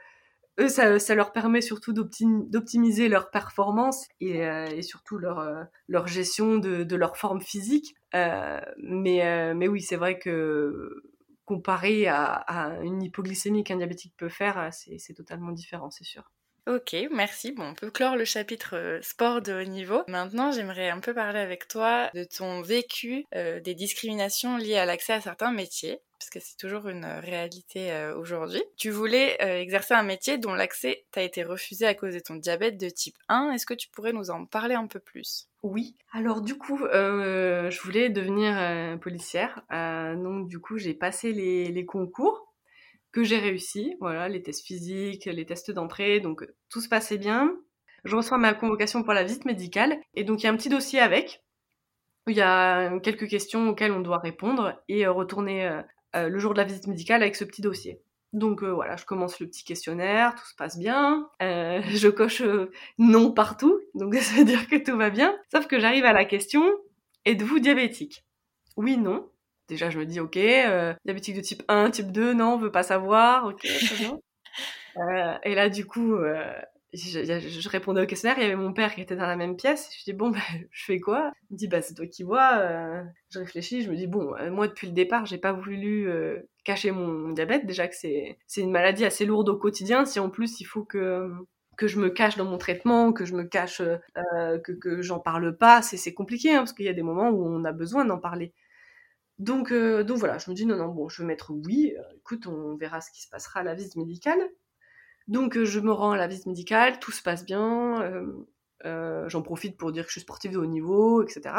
eux, 0.59 0.69
ça, 0.69 0.99
ça 0.99 1.15
leur 1.15 1.33
permet 1.33 1.61
surtout 1.61 1.91
d'optimiser 1.93 3.09
leur 3.09 3.29
performance 3.29 4.07
et, 4.21 4.45
euh, 4.45 4.81
surtout 4.81 5.17
leur, 5.17 5.39
euh, 5.39 5.63
leur 5.89 6.07
gestion 6.07 6.57
de, 6.57 6.83
de, 6.83 6.95
leur 6.95 7.17
forme 7.17 7.41
physique. 7.41 7.95
Mais, 8.13 9.53
mais 9.53 9.67
oui, 9.67 9.81
c'est 9.81 9.97
vrai 9.97 10.17
que 10.17 11.03
comparé 11.43 12.07
à, 12.07 12.25
à 12.25 12.81
une 12.81 13.03
hypoglycémie 13.03 13.65
qu'un 13.65 13.75
diabétique 13.75 14.13
peut 14.17 14.29
faire, 14.29 14.69
c'est 14.71 15.13
totalement 15.13 15.51
différent, 15.51 15.91
c'est 15.91 16.05
sûr. 16.05 16.31
Ok, 16.67 16.95
merci. 17.11 17.51
Bon, 17.51 17.63
on 17.69 17.73
peut 17.75 17.91
clore 17.91 18.15
le 18.15 18.25
chapitre 18.25 18.75
euh, 18.75 18.99
sport 19.03 19.43
de 19.43 19.53
haut 19.53 19.69
niveau. 19.69 20.01
Maintenant, 20.07 20.51
j'aimerais 20.51 20.89
un 20.89 20.99
peu 20.99 21.13
parler 21.13 21.37
avec 21.37 21.67
toi 21.67 22.09
de 22.15 22.23
ton 22.23 22.63
vécu 22.63 23.23
euh, 23.35 23.59
des 23.59 23.75
discriminations 23.75 24.57
liées 24.57 24.77
à 24.77 24.85
l'accès 24.85 25.13
à 25.13 25.21
certains 25.21 25.51
métiers, 25.51 25.99
parce 26.17 26.31
que 26.31 26.39
c'est 26.39 26.57
toujours 26.57 26.87
une 26.87 27.05
réalité 27.05 27.91
euh, 27.91 28.17
aujourd'hui. 28.17 28.63
Tu 28.77 28.89
voulais 28.89 29.37
exercer 29.61 29.93
un 29.93 30.01
métier 30.01 30.39
dont 30.39 30.55
l'accès 30.55 31.05
t'a 31.11 31.21
été 31.21 31.43
refusé 31.43 31.85
à 31.85 31.93
cause 31.93 32.15
de 32.15 32.19
ton 32.19 32.33
diabète 32.33 32.79
de 32.79 32.89
type 32.89 33.17
1. 33.29 33.51
Est-ce 33.51 33.67
que 33.67 33.75
tu 33.75 33.87
pourrais 33.89 34.13
nous 34.13 34.31
en 34.31 34.45
parler 34.45 34.73
un 34.73 34.87
peu 34.87 34.99
plus? 34.99 35.47
Oui. 35.61 35.95
Alors 36.13 36.41
du 36.41 36.57
coup, 36.57 36.79
je 36.79 37.81
voulais 37.81 38.09
devenir 38.09 38.99
policière. 38.99 39.61
donc 39.69 40.47
du 40.47 40.57
coup, 40.57 40.79
j'ai 40.79 40.95
passé 40.95 41.31
les 41.31 41.85
concours 41.85 42.54
que 43.15 43.23
j'ai 43.23 43.39
réussi. 43.39 43.95
Voilà, 44.01 44.27
les 44.27 44.43
tests 44.43 44.65
physiques, 44.65 45.23
les 45.25 45.45
tests 45.45 45.71
d'entrée, 45.71 46.19
donc 46.19 46.45
tout 46.69 46.81
se 46.81 46.89
passait 46.89 47.17
bien. 47.17 47.55
Je 48.03 48.13
reçois 48.13 48.37
ma 48.37 48.53
convocation 48.53 49.03
pour 49.03 49.13
la 49.13 49.23
visite 49.23 49.45
médicale 49.45 49.97
et 50.15 50.25
donc 50.25 50.41
il 50.41 50.43
y 50.43 50.47
a 50.47 50.51
un 50.51 50.57
petit 50.57 50.67
dossier 50.67 50.99
avec. 50.99 51.41
Il 52.27 52.35
y 52.35 52.41
a 52.41 52.99
quelques 52.99 53.29
questions 53.29 53.69
auxquelles 53.69 53.93
on 53.93 54.01
doit 54.01 54.17
répondre 54.17 54.83
et 54.89 55.07
euh, 55.07 55.13
retourner 55.13 55.65
euh, 55.65 55.81
euh, 56.17 56.27
le 56.27 56.39
jour 56.39 56.53
de 56.53 56.57
la 56.57 56.65
visite 56.65 56.87
médicale 56.87 57.21
avec 57.21 57.37
ce 57.37 57.45
petit 57.45 57.61
dossier. 57.61 58.01
Donc 58.33 58.63
voilà, 58.63 58.97
je 58.97 59.05
commence 59.05 59.39
le 59.39 59.47
petit 59.47 59.63
questionnaire, 59.63 60.35
tout 60.35 60.45
se 60.45 60.55
passe 60.55 60.77
bien, 60.77 61.29
euh, 61.41 61.81
je 61.87 62.09
coche 62.09 62.43
non 62.97 63.31
partout, 63.31 63.79
donc 63.93 64.13
ça 64.15 64.35
veut 64.35 64.43
dire 64.43 64.67
que 64.67 64.75
tout 64.75 64.97
va 64.97 65.09
bien. 65.09 65.33
Sauf 65.53 65.67
que 65.67 65.79
j'arrive 65.79 66.03
à 66.03 66.11
la 66.11 66.25
question, 66.25 66.65
êtes-vous 67.23 67.59
diabétique? 67.59 68.25
Oui, 68.75 68.97
non. 68.97 69.29
Déjà, 69.67 69.89
je 69.89 69.99
me 69.99 70.05
dis, 70.05 70.19
ok, 70.19 70.37
euh, 70.37 70.93
diabétique 71.05 71.35
de 71.35 71.41
type 71.41 71.63
1, 71.67 71.91
type 71.91 72.11
2, 72.11 72.33
non, 72.33 72.53
on 72.53 72.57
veut 72.57 72.71
pas 72.71 72.83
savoir, 72.83 73.45
ok, 73.45 73.61
très 73.61 73.95
bien. 73.97 74.19
euh, 74.97 75.37
et 75.43 75.55
là, 75.55 75.69
du 75.69 75.85
coup, 75.85 76.13
euh, 76.13 76.51
je, 76.93 77.23
je, 77.23 77.69
répondais 77.69 78.01
au 78.01 78.05
questionnaire, 78.05 78.37
il 78.37 78.43
y 78.43 78.45
avait 78.45 78.55
mon 78.55 78.73
père 78.73 78.93
qui 78.93 79.01
était 79.01 79.15
dans 79.15 79.25
la 79.25 79.35
même 79.35 79.55
pièce, 79.55 79.89
je 79.97 80.03
dis, 80.03 80.13
bon, 80.13 80.29
bah, 80.31 80.39
je 80.71 80.85
fais 80.85 80.99
quoi? 80.99 81.31
Il 81.49 81.53
me 81.53 81.57
dit, 81.57 81.67
bah, 81.67 81.81
c'est 81.81 81.95
toi 81.95 82.05
qui 82.07 82.23
vois. 82.23 83.03
Je 83.31 83.39
réfléchis, 83.39 83.81
je 83.81 83.89
me 83.89 83.95
dis, 83.95 84.07
bon, 84.07 84.35
moi, 84.51 84.67
depuis 84.67 84.87
le 84.87 84.93
départ, 84.93 85.25
j'ai 85.25 85.39
pas 85.39 85.53
voulu 85.53 86.09
cacher 86.63 86.91
mon 86.91 87.29
diabète, 87.29 87.65
déjà 87.65 87.87
que 87.87 87.95
c'est 87.95 88.37
une 88.57 88.71
maladie 88.71 89.05
assez 89.05 89.25
lourde 89.25 89.49
au 89.49 89.57
quotidien, 89.57 90.05
si 90.05 90.19
en 90.19 90.29
plus, 90.29 90.59
il 90.59 90.65
faut 90.65 90.83
que 90.83 91.29
que 91.75 91.87
je 91.87 91.99
me 91.99 92.09
cache 92.09 92.37
dans 92.37 92.45
mon 92.45 92.57
traitement, 92.57 93.13
que 93.13 93.25
je 93.25 93.35
me 93.35 93.43
cache, 93.43 93.81
euh, 93.81 94.59
que, 94.59 94.71
que 94.71 95.01
j'en 95.01 95.19
parle 95.19 95.57
pas, 95.57 95.81
c'est 95.81 96.13
compliqué, 96.13 96.53
hein, 96.53 96.59
parce 96.59 96.73
qu'il 96.73 96.85
y 96.85 96.89
a 96.89 96.93
des 96.93 97.03
moments 97.03 97.29
où 97.29 97.45
on 97.45 97.63
a 97.65 97.71
besoin 97.71 98.05
d'en 98.05 98.17
parler. 98.17 98.53
Donc, 99.39 99.71
euh, 99.71 100.03
donc 100.03 100.17
voilà, 100.17 100.37
je 100.37 100.49
me 100.49 100.55
dis 100.55 100.65
non, 100.65 100.77
non, 100.77 100.87
bon, 100.87 101.09
je 101.09 101.21
vais 101.21 101.27
mettre 101.27 101.51
oui. 101.51 101.93
Euh, 101.97 102.01
écoute, 102.17 102.47
on 102.47 102.75
verra 102.75 103.01
ce 103.01 103.11
qui 103.11 103.21
se 103.21 103.29
passera 103.29 103.61
à 103.61 103.63
la 103.63 103.75
visite 103.75 103.95
médicale. 103.97 104.39
Donc 105.27 105.57
euh, 105.57 105.65
je 105.65 105.79
me 105.79 105.91
rends 105.91 106.11
à 106.11 106.17
la 106.17 106.27
visite 106.27 106.45
médicale, 106.45 106.99
tout 106.99 107.11
se 107.11 107.23
passe 107.23 107.45
bien. 107.45 108.01
Euh, 108.85 109.27
J'en 109.27 109.41
profite 109.41 109.77
pour 109.77 109.91
dire 109.91 110.03
que 110.03 110.09
je 110.09 110.13
suis 110.13 110.21
sportive 110.21 110.51
de 110.51 110.59
haut 110.59 110.65
niveau, 110.67 111.23
etc. 111.23 111.55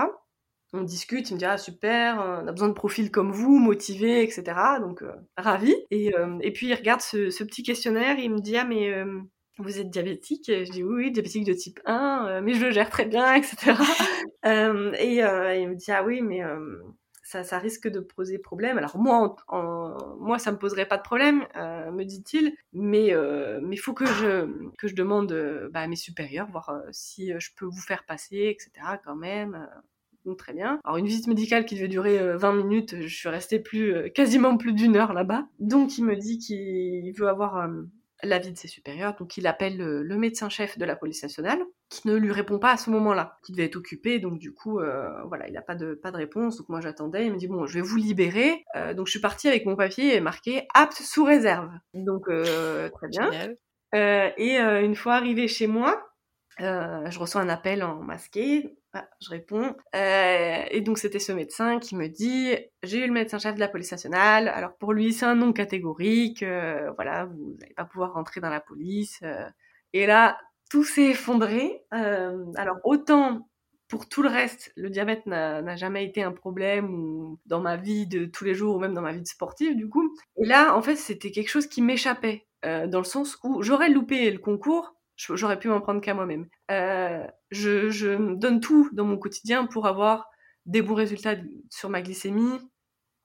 On 0.73 0.83
discute, 0.83 1.31
il 1.31 1.35
me 1.35 1.39
dit 1.39 1.45
ah 1.45 1.59
super, 1.59 2.19
on 2.19 2.47
a 2.47 2.53
besoin 2.53 2.69
de 2.69 2.75
profils 2.75 3.11
comme 3.11 3.33
vous, 3.33 3.59
motivés, 3.59 4.23
etc. 4.23 4.45
Donc 4.81 5.03
ravi. 5.37 5.75
Et, 5.91 6.13
et 6.41 6.53
puis 6.53 6.69
il 6.69 6.75
regarde 6.75 7.01
ce, 7.01 7.31
ce, 7.31 7.43
petit 7.43 7.65
questionnaire, 7.65 8.19
il 8.21 8.31
me 8.31 8.41
dit 8.41 8.57
ah 8.57 8.65
mais 8.65 8.95
vous 9.59 9.81
êtes 9.81 9.91
diabétique? 9.91 10.45
Je 10.47 10.71
dis 10.71 10.85
oui, 10.85 11.11
diabétique 11.11 11.45
de 11.45 11.53
type 11.53 11.81
1, 11.85 12.43
mais 12.43 12.55
je 12.55 12.67
le 12.67 12.71
gère 12.71 12.91
très 12.91 13.07
bien, 13.07 13.35
etc. 13.35 13.73
et, 14.45 14.49
et 15.01 15.61
il 15.61 15.69
me 15.69 15.75
dit 15.75 15.91
ah 15.91 16.05
oui 16.05 16.23
mais 16.23 16.43
ça, 17.27 17.43
ça 17.43 17.59
risque 17.59 17.89
de 17.89 17.99
poser 17.99 18.39
problème. 18.39 18.79
Alors 18.79 18.97
moi, 18.99 19.35
en, 19.49 19.97
moi, 20.21 20.39
ça 20.39 20.53
me 20.53 20.59
poserait 20.59 20.87
pas 20.87 20.97
de 20.97 21.03
problème, 21.03 21.45
euh, 21.57 21.91
me 21.91 22.05
dit-il, 22.05 22.57
mais 22.73 23.13
euh, 23.13 23.59
mais 23.63 23.77
faut 23.77 23.95
que 23.95 24.07
je 24.07 24.47
que 24.79 24.87
je 24.87 24.95
demande 24.95 25.33
euh, 25.33 25.69
bah, 25.73 25.81
à 25.81 25.89
mes 25.89 25.97
supérieurs, 25.97 26.47
voir 26.49 26.69
euh, 26.69 26.81
si 26.93 27.33
je 27.37 27.51
peux 27.57 27.65
vous 27.65 27.81
faire 27.81 28.05
passer, 28.05 28.57
etc. 28.57 28.71
Quand 29.05 29.17
même. 29.17 29.69
Donc 30.25 30.39
très 30.39 30.53
bien. 30.53 30.81
Alors 30.85 30.99
une 30.99 31.07
visite 31.07 31.27
médicale 31.27 31.65
qui 31.65 31.75
devait 31.75 31.89
durer 31.89 32.37
20 32.37 32.53
minutes, 32.53 32.95
je 33.01 33.15
suis 33.15 33.29
restée 33.29 33.59
plus 33.59 34.11
quasiment 34.13 34.57
plus 34.57 34.73
d'une 34.73 34.97
heure 34.97 35.13
là-bas. 35.13 35.47
Donc 35.59 35.99
il 35.99 36.05
me 36.05 36.15
dit 36.15 36.39
qu'il 36.39 37.13
veut 37.13 37.29
avoir 37.29 37.69
l'avis 38.23 38.53
de 38.53 38.59
ses 38.59 38.69
supérieurs, 38.69 39.15
donc 39.17 39.37
il 39.37 39.47
appelle 39.47 39.77
le, 39.77 40.17
médecin-chef 40.17 40.79
de 40.79 40.85
la 40.85 40.97
police 40.97 41.23
nationale, 41.23 41.61
qui 41.89 42.09
ne 42.09 42.17
lui 42.17 42.33
répond 42.33 42.59
pas 42.59 42.73
à 42.73 42.77
ce 42.77 42.91
moment-là, 42.91 43.39
qui 43.45 43.53
devait 43.53 43.65
être 43.65 43.77
occupé, 43.77 44.19
donc 44.19 44.39
du 44.39 44.53
coup, 44.53 44.81
euh, 44.81 45.23
voilà, 45.25 45.47
il 45.49 45.53
n'a 45.53 45.63
pas 45.63 45.75
de, 45.75 45.95
pas 45.95 46.11
de 46.11 46.17
réponse, 46.17 46.57
donc 46.59 46.69
moi 46.69 46.81
j'attendais, 46.81 47.27
il 47.27 47.33
me 47.33 47.39
dit, 47.39 47.47
bon, 47.47 47.67
je 47.67 47.75
vais 47.75 47.81
vous 47.81 47.97
libérer, 47.97 48.65
euh, 48.75 48.93
donc 48.95 49.07
je 49.07 49.13
suis 49.13 49.21
partie 49.21 49.49
avec 49.49 49.67
mon 49.67 49.77
papier 49.77 50.21
marqué 50.21 50.67
«apte 50.75 51.01
sous 51.01 51.25
réserve», 51.25 51.71
donc 51.95 52.29
euh, 52.29 52.89
très 52.91 53.09
bien. 53.09 53.31
et 53.93 54.59
une 54.59 54.97
fois 54.97 55.15
arrivé 55.15 55.47
chez 55.49 55.67
moi, 55.67 56.09
je 56.59 57.19
reçois 57.19 57.41
un 57.41 57.49
appel 57.49 57.85
en 57.85 57.97
masqué, 57.97 58.77
ah, 58.99 59.07
je 59.21 59.29
réponds. 59.29 59.77
Euh, 59.95 60.63
et 60.71 60.81
donc 60.81 60.97
c'était 60.97 61.19
ce 61.19 61.33
médecin 61.33 61.79
qui 61.79 61.97
me 61.97 62.09
dit, 62.09 62.57
j'ai 62.83 63.05
eu 63.05 63.07
le 63.07 63.13
médecin-chef 63.13 63.55
de 63.55 63.61
la 63.61 63.69
police 63.69 63.93
nationale. 63.93 64.49
Alors 64.49 64.75
pour 64.79 64.95
lui 64.95 65.13
c'est 65.13 65.27
un 65.27 65.35
nom 65.35 65.53
catégorique. 65.53 66.43
Euh, 66.43 66.91
voilà, 66.97 67.27
vous 67.27 67.57
n'allez 67.61 67.75
pas 67.75 67.85
pouvoir 67.85 68.15
rentrer 68.15 68.41
dans 68.41 68.49
la 68.49 68.61
police. 68.61 69.21
Euh. 69.23 69.45
Et 69.93 70.07
là 70.07 70.39
tout 70.71 70.85
s'est 70.85 71.11
effondré. 71.11 71.85
alors 71.91 72.79
autant 72.85 73.49
pour 73.89 74.09
tout 74.09 74.23
le 74.23 74.29
reste, 74.29 74.73
le 74.75 74.91
diabète 74.91 75.27
n'a 75.27 75.77
jamais 75.77 76.05
été 76.05 76.23
un 76.23 76.33
problème 76.33 77.37
dans 77.47 77.61
ma 77.61 77.77
vie 77.77 78.07
de 78.07 78.25
tous 78.25 78.45
les 78.45 78.55
jours 78.55 78.77
ou 78.77 78.79
même 78.81 78.95
dans 78.95 79.03
ma 79.03 79.13
vie 79.13 79.23
de 79.23 79.27
sportive 79.27 79.77
du 79.77 79.89
coup. 79.89 80.17
Et 80.37 80.47
là 80.47 80.77
en 80.77 80.83
fait 80.83 80.97
c'était 80.97 81.31
quelque 81.31 81.51
chose 81.51 81.67
qui 81.67 81.83
m'échappait 81.83 82.47
dans 82.63 82.99
le 82.99 83.05
sens 83.05 83.39
où 83.45 83.63
j'aurais 83.63 83.91
loupé 83.91 84.31
le 84.31 84.39
concours 84.39 84.97
J'aurais 85.17 85.59
pu 85.59 85.69
m'en 85.69 85.81
prendre 85.81 86.01
qu'à 86.01 86.15
moi-même. 86.15 86.47
Euh, 86.71 87.27
je, 87.51 87.91
je 87.91 88.35
donne 88.35 88.61
tout 88.61 88.91
dans 88.93 89.05
mon 89.05 89.17
quotidien 89.17 89.67
pour 89.67 89.87
avoir 89.87 90.29
des 90.67 90.83
bons 90.83 90.95
résultats 90.95 91.37
sur 91.71 91.89
ma 91.89 92.03
glycémie, 92.03 92.59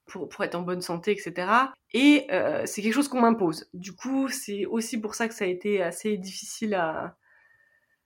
pour, 0.05 0.29
être 0.43 0.55
en 0.55 0.61
bonne 0.61 0.81
santé, 0.81 1.11
etc. 1.11 1.47
Et 1.93 2.27
euh, 2.31 2.63
c'est 2.65 2.81
quelque 2.81 2.93
chose 2.93 3.07
qu'on 3.07 3.21
m'impose. 3.21 3.69
Du 3.73 3.93
coup, 3.93 4.29
c'est 4.29 4.65
aussi 4.65 4.99
pour 4.99 5.15
ça 5.15 5.27
que 5.27 5.33
ça 5.33 5.45
a 5.45 5.47
été 5.47 5.81
assez 5.81 6.17
difficile 6.17 6.75
à, 6.75 7.17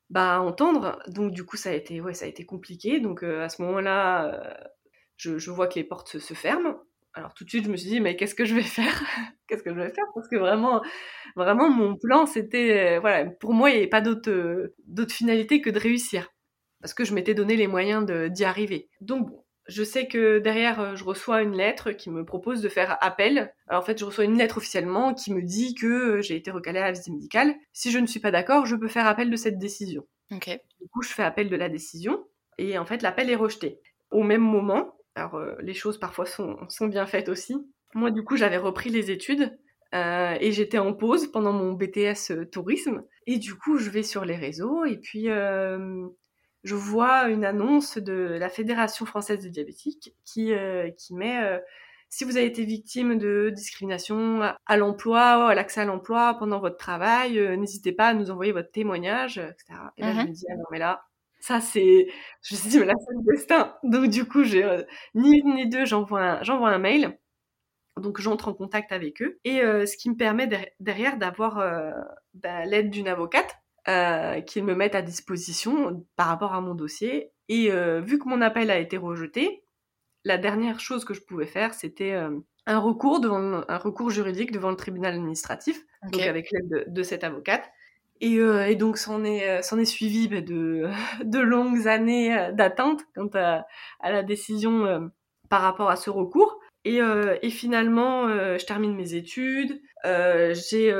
bah, 0.09 0.41
entendre. 0.41 0.99
Donc 1.07 1.31
du 1.31 1.45
coup, 1.45 1.57
ça 1.57 1.69
a 1.69 1.73
été, 1.73 2.01
ouais, 2.01 2.13
ça 2.13 2.25
a 2.25 2.27
été 2.27 2.45
compliqué. 2.45 2.99
Donc 2.99 3.23
euh, 3.23 3.43
à 3.43 3.49
ce 3.49 3.61
moment-là, 3.63 4.33
euh, 4.33 4.53
je, 5.17 5.37
je, 5.37 5.51
vois 5.51 5.67
que 5.67 5.75
les 5.75 5.83
portes 5.83 6.17
se, 6.19 6.33
ferment 6.33 6.79
alors 7.15 7.33
tout 7.33 7.45
de 7.45 7.49
suite, 7.49 7.65
je 7.65 7.71
me 7.71 7.77
suis 7.77 7.89
dit, 7.89 8.01
mais 8.01 8.15
qu'est-ce 8.15 8.35
que 8.35 8.45
je 8.45 8.53
vais 8.53 8.61
faire? 8.61 9.03
Qu'est-ce 9.47 9.63
que 9.63 9.73
je 9.73 9.79
vais 9.79 9.89
faire? 9.89 10.05
Parce 10.13 10.27
que 10.27 10.35
vraiment, 10.35 10.81
vraiment, 11.35 11.69
mon 11.69 11.95
plan, 11.95 12.25
c'était, 12.25 12.95
euh, 12.95 12.99
voilà, 12.99 13.25
pour 13.25 13.53
moi, 13.53 13.69
il 13.69 13.73
n'y 13.73 13.79
avait 13.79 13.87
pas 13.87 14.01
d'autre, 14.01 14.29
euh, 14.29 14.75
d'autre 14.85 15.13
finalité 15.13 15.61
que 15.61 15.69
de 15.69 15.79
réussir. 15.79 16.27
Parce 16.81 16.93
que 16.93 17.05
je 17.05 17.13
m'étais 17.13 17.33
donné 17.33 17.55
les 17.55 17.67
moyens 17.67 18.05
d'y 18.05 18.43
arriver. 18.43 18.89
Donc, 19.01 19.29
je 19.67 19.83
sais 19.83 20.07
que 20.07 20.39
derrière, 20.39 20.79
euh, 20.79 20.95
je 20.95 21.03
reçois 21.03 21.41
une 21.41 21.55
lettre 21.55 21.91
qui 21.91 22.09
me 22.09 22.23
propose 22.23 22.61
de 22.61 22.69
faire 22.69 22.97
appel. 23.01 23.53
Alors, 23.67 23.81
en 23.81 23.85
fait, 23.85 23.97
je 23.97 24.05
reçois 24.05 24.23
une 24.23 24.37
lettre 24.37 24.57
officiellement 24.57 25.13
qui 25.13 25.33
me 25.33 25.41
dit 25.41 25.75
que 25.75 26.21
j'ai 26.21 26.35
été 26.35 26.51
recalée 26.51 26.79
à 26.79 26.85
la 26.85 26.91
visite 26.91 27.13
médicale. 27.13 27.55
Si 27.73 27.91
je 27.91 27.99
ne 27.99 28.07
suis 28.07 28.19
pas 28.19 28.31
d'accord, 28.31 28.65
je 28.65 28.75
peux 28.75 28.87
faire 28.87 29.07
appel 29.07 29.29
de 29.29 29.35
cette 29.35 29.57
décision. 29.57 30.05
Ok. 30.31 30.49
Du 30.81 30.87
coup, 30.89 31.01
je 31.01 31.09
fais 31.09 31.23
appel 31.23 31.49
de 31.49 31.55
la 31.55 31.69
décision. 31.69 32.23
Et 32.57 32.77
en 32.77 32.85
fait, 32.85 33.01
l'appel 33.01 33.29
est 33.29 33.35
rejeté. 33.35 33.79
Au 34.11 34.23
même 34.23 34.41
moment, 34.41 34.95
alors, 35.15 35.35
euh, 35.35 35.55
les 35.61 35.73
choses 35.73 35.99
parfois 35.99 36.25
sont, 36.25 36.57
sont, 36.69 36.87
bien 36.87 37.05
faites 37.05 37.29
aussi. 37.29 37.55
Moi, 37.93 38.11
du 38.11 38.23
coup, 38.23 38.37
j'avais 38.37 38.57
repris 38.57 38.89
les 38.89 39.11
études 39.11 39.57
euh, 39.93 40.35
et 40.41 40.51
j'étais 40.51 40.77
en 40.77 40.93
pause 40.93 41.31
pendant 41.31 41.53
mon 41.53 41.73
BTS 41.73 42.31
euh, 42.31 42.45
tourisme. 42.45 43.03
Et 43.27 43.37
du 43.37 43.55
coup, 43.55 43.77
je 43.77 43.89
vais 43.89 44.03
sur 44.03 44.25
les 44.25 44.35
réseaux 44.35 44.83
et 44.83 44.97
puis 44.97 45.29
euh, 45.29 46.07
je 46.65 46.75
vois 46.75 47.29
une 47.29 47.45
annonce 47.45 47.97
de 47.97 48.35
la 48.37 48.49
Fédération 48.49 49.05
française 49.05 49.41
de 49.41 49.47
diabétiques 49.47 50.13
qui, 50.25 50.51
qui 50.97 51.13
met 51.13 51.61
si 52.09 52.23
vous 52.23 52.37
avez 52.37 52.45
été 52.45 52.65
victime 52.65 53.17
de 53.17 53.51
discrimination 53.55 54.41
à 54.65 54.77
l'emploi, 54.77 55.49
à 55.49 55.55
l'accès 55.55 55.81
à 55.81 55.85
l'emploi 55.85 56.35
pendant 56.37 56.59
votre 56.59 56.77
travail, 56.77 57.39
n'hésitez 57.57 57.93
pas 57.93 58.07
à 58.09 58.13
nous 58.13 58.31
envoyer 58.31 58.51
votre 58.51 58.71
témoignage, 58.71 59.37
etc. 59.37 59.79
Et 59.97 60.01
là, 60.01 60.11
je 60.11 60.17
mm-hmm. 60.17 60.27
me 60.27 60.33
dis, 60.33 60.45
ah 60.49 60.55
non, 60.55 60.63
mais 60.71 60.79
là, 60.79 61.05
ça, 61.45 61.61
c'est, 61.61 62.07
je 62.41 62.55
me 62.55 62.59
suis 62.59 62.69
dit, 62.69 62.79
mais 62.79 62.85
là, 62.85 62.95
c'est 62.97 63.13
le 63.13 63.21
destin. 63.31 63.75
Donc, 63.83 64.09
du 64.09 64.25
coup, 64.25 64.43
j'ai, 64.43 64.63
euh, 64.63 64.81
ni 65.13 65.37
une 65.37 65.53
ni 65.53 65.69
deux, 65.69 65.85
j'envoie 65.85 66.21
un, 66.21 66.43
j'envoie 66.43 66.71
un 66.71 66.79
mail. 66.79 67.19
Donc, 68.01 68.19
j'entre 68.19 68.47
en 68.47 68.53
contact 68.55 68.91
avec 68.91 69.21
eux. 69.21 69.39
Et 69.43 69.61
euh, 69.61 69.85
ce 69.85 69.95
qui 69.95 70.09
me 70.09 70.15
permet 70.15 70.49
derrière 70.79 71.17
d'avoir 71.17 71.59
euh, 71.59 71.91
bah, 72.33 72.65
l'aide 72.65 72.89
d'une 72.89 73.07
avocate 73.07 73.55
qu'ils 73.85 74.63
me 74.63 74.75
mettent 74.75 74.95
à 74.95 75.01
disposition 75.01 76.05
par 76.15 76.27
rapport 76.27 76.53
à 76.53 76.61
mon 76.61 76.73
dossier. 76.73 77.31
Et 77.49 77.69
vu 78.01 78.17
que 78.19 78.27
mon 78.27 78.41
appel 78.41 78.71
a 78.71 78.79
été 78.79 78.97
rejeté, 78.97 79.63
la 80.23 80.37
dernière 80.37 80.79
chose 80.79 81.05
que 81.05 81.13
je 81.13 81.21
pouvais 81.21 81.45
faire, 81.45 81.73
c'était 81.73 82.15
un 82.67 82.79
recours 82.79 83.19
devant 83.19 83.63
un 83.67 83.77
recours 83.77 84.09
juridique 84.09 84.51
devant 84.51 84.69
le 84.69 84.75
tribunal 84.75 85.15
administratif, 85.15 85.85
donc 86.11 86.21
avec 86.21 86.49
l'aide 86.51 86.69
de, 86.69 86.85
de, 86.87 87.03
cette 87.03 87.23
avocate. 87.23 87.69
Et, 88.21 88.37
euh, 88.37 88.67
et, 88.67 88.75
donc 88.75 88.97
s'en 88.97 89.23
est, 89.23 89.47
euh, 89.47 89.61
s'en 89.61 89.77
est 89.77 89.85
suivi 89.85 90.27
bah, 90.27 90.41
de, 90.41 90.89
de 91.23 91.39
longues 91.39 91.87
années 91.87 92.37
euh, 92.37 92.51
d'attente 92.51 93.01
quant 93.13 93.29
à, 93.33 93.65
à, 93.99 94.11
la 94.11 94.23
décision 94.23 94.85
euh, 94.85 94.99
par 95.49 95.61
rapport 95.61 95.89
à 95.89 95.95
ce 95.95 96.09
recours. 96.09 96.59
Et, 96.87 96.99
et 97.41 97.49
finalement, 97.49 98.27
je 98.27 98.63
termine 98.63 98.95
mes 98.95 99.15
études, 99.15 99.81
j'ai 100.03 100.91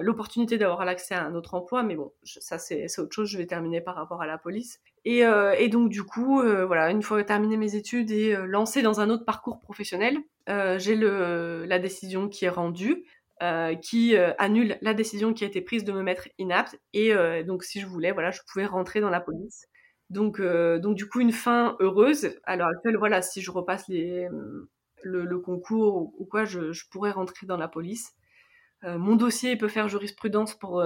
l'opportunité 0.00 0.56
d'avoir 0.56 0.84
l'accès 0.84 1.14
à 1.14 1.24
un 1.24 1.34
autre 1.34 1.54
emploi, 1.54 1.82
mais 1.82 1.96
bon, 1.96 2.12
ça 2.22 2.58
c'est, 2.58 2.86
autre 3.00 3.12
chose, 3.12 3.28
je 3.28 3.38
vais 3.38 3.46
terminer 3.46 3.80
par 3.80 3.96
rapport 3.96 4.22
à 4.22 4.26
la 4.28 4.38
police. 4.38 4.78
Et, 5.04 5.24
donc 5.68 5.88
du 5.88 6.04
coup, 6.04 6.40
voilà, 6.40 6.90
une 6.90 7.02
fois 7.02 7.24
terminé 7.24 7.56
mes 7.56 7.74
études 7.74 8.12
et 8.12 8.36
lancé 8.46 8.82
dans 8.82 9.00
un 9.00 9.10
autre 9.10 9.24
parcours 9.24 9.58
professionnel, 9.58 10.16
j'ai 10.46 10.94
la 10.94 11.78
décision 11.80 12.28
qui 12.28 12.44
est 12.44 12.48
rendue. 12.48 13.04
Euh, 13.42 13.74
qui 13.74 14.16
euh, 14.16 14.32
annule 14.38 14.78
la 14.82 14.94
décision 14.94 15.34
qui 15.34 15.42
a 15.42 15.48
été 15.48 15.60
prise 15.60 15.82
de 15.82 15.92
me 15.92 16.02
mettre 16.02 16.28
inapte. 16.38 16.78
Et 16.92 17.12
euh, 17.12 17.42
donc, 17.42 17.64
si 17.64 17.80
je 17.80 17.86
voulais, 17.86 18.12
voilà, 18.12 18.30
je 18.30 18.40
pouvais 18.46 18.66
rentrer 18.66 19.00
dans 19.00 19.10
la 19.10 19.20
police. 19.20 19.66
Donc, 20.10 20.40
donc 20.40 20.94
du 20.94 21.08
coup, 21.08 21.20
une 21.20 21.32
fin 21.32 21.76
heureuse. 21.80 22.36
À 22.44 22.56
l'heure 22.56 22.68
actuelle, 22.68 22.98
voilà, 22.98 23.22
si 23.22 23.40
je 23.40 23.50
repasse 23.50 23.88
les, 23.88 24.28
le, 25.04 25.38
concours 25.38 26.12
ou, 26.18 26.24
quoi, 26.24 26.44
je, 26.44 26.72
je, 26.72 26.88
pourrais 26.90 27.10
rentrer 27.10 27.46
dans 27.46 27.56
la 27.56 27.68
police. 27.68 28.14
mon 28.82 29.16
dossier 29.16 29.56
peut 29.56 29.68
faire 29.68 29.88
jurisprudence 29.88 30.54
pour 30.54 30.84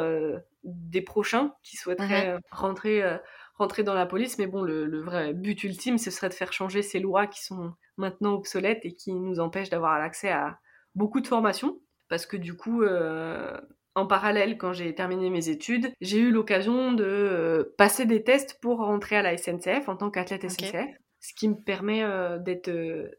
des 0.65 1.03
prochains 1.03 1.55
qui 1.63 1.77
souhaiteraient 1.77 2.35
mhm. 2.35 2.41
rentrer, 2.51 3.19
rentrer 3.55 3.83
dans 3.83 3.95
la 3.95 4.07
police. 4.07 4.39
Mais 4.39 4.47
bon, 4.47 4.63
le, 4.63 4.85
le, 4.87 5.01
vrai 5.01 5.33
but 5.33 5.65
ultime, 5.65 5.99
ce 5.99 6.11
serait 6.11 6.29
de 6.29 6.35
faire 6.35 6.53
changer 6.53 6.83
ces 6.83 7.01
lois 7.01 7.27
qui 7.27 7.43
sont 7.43 7.73
maintenant 7.97 8.35
obsolètes 8.35 8.85
et 8.85 8.95
qui 8.95 9.15
nous 9.15 9.41
empêchent 9.41 9.71
d'avoir 9.71 9.95
accès 9.95 10.31
à 10.31 10.59
beaucoup 10.95 11.21
de 11.21 11.27
formations 11.27 11.79
parce 12.09 12.27
que 12.27 12.37
du 12.37 12.57
coup, 12.57 12.83
euh, 12.83 13.57
en 13.95 14.07
parallèle, 14.07 14.59
quand 14.59 14.73
j'ai 14.73 14.95
terminé 14.95 15.31
mes 15.31 15.49
études, 15.49 15.93
j'ai 16.01 16.19
eu 16.19 16.31
l'occasion 16.31 16.93
de 16.93 17.05
euh, 17.05 17.75
passer 17.79 18.07
des 18.07 18.23
tests 18.23 18.59
pour 18.61 18.79
rentrer 18.79 19.17
à 19.17 19.23
la 19.23 19.37
SNCF 19.37 19.89
en 19.89 19.97
tant 19.97 20.11
qu'athlète 20.11 20.49
SNCF, 20.49 20.87
ce 21.21 21.35
qui 21.35 21.49
me 21.49 21.57
permet 21.57 22.03
euh, 22.03 22.39
d'être 22.39 22.71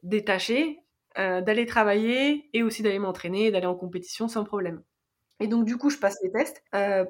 détachée, 0.04 0.80
d'aller 1.18 1.66
travailler 1.66 2.50
et 2.54 2.64
aussi 2.64 2.84
d'aller 2.84 3.00
m'entraîner, 3.00 3.52
d'aller 3.52 3.66
en 3.66 3.76
compétition 3.76 4.28
sans 4.28 4.44
problème. 4.44 4.84
Et 5.40 5.48
donc 5.48 5.66
du 5.66 5.78
coup, 5.78 5.90
je 5.90 5.98
passe 5.98 6.18
les 6.24 6.32
tests 6.32 6.64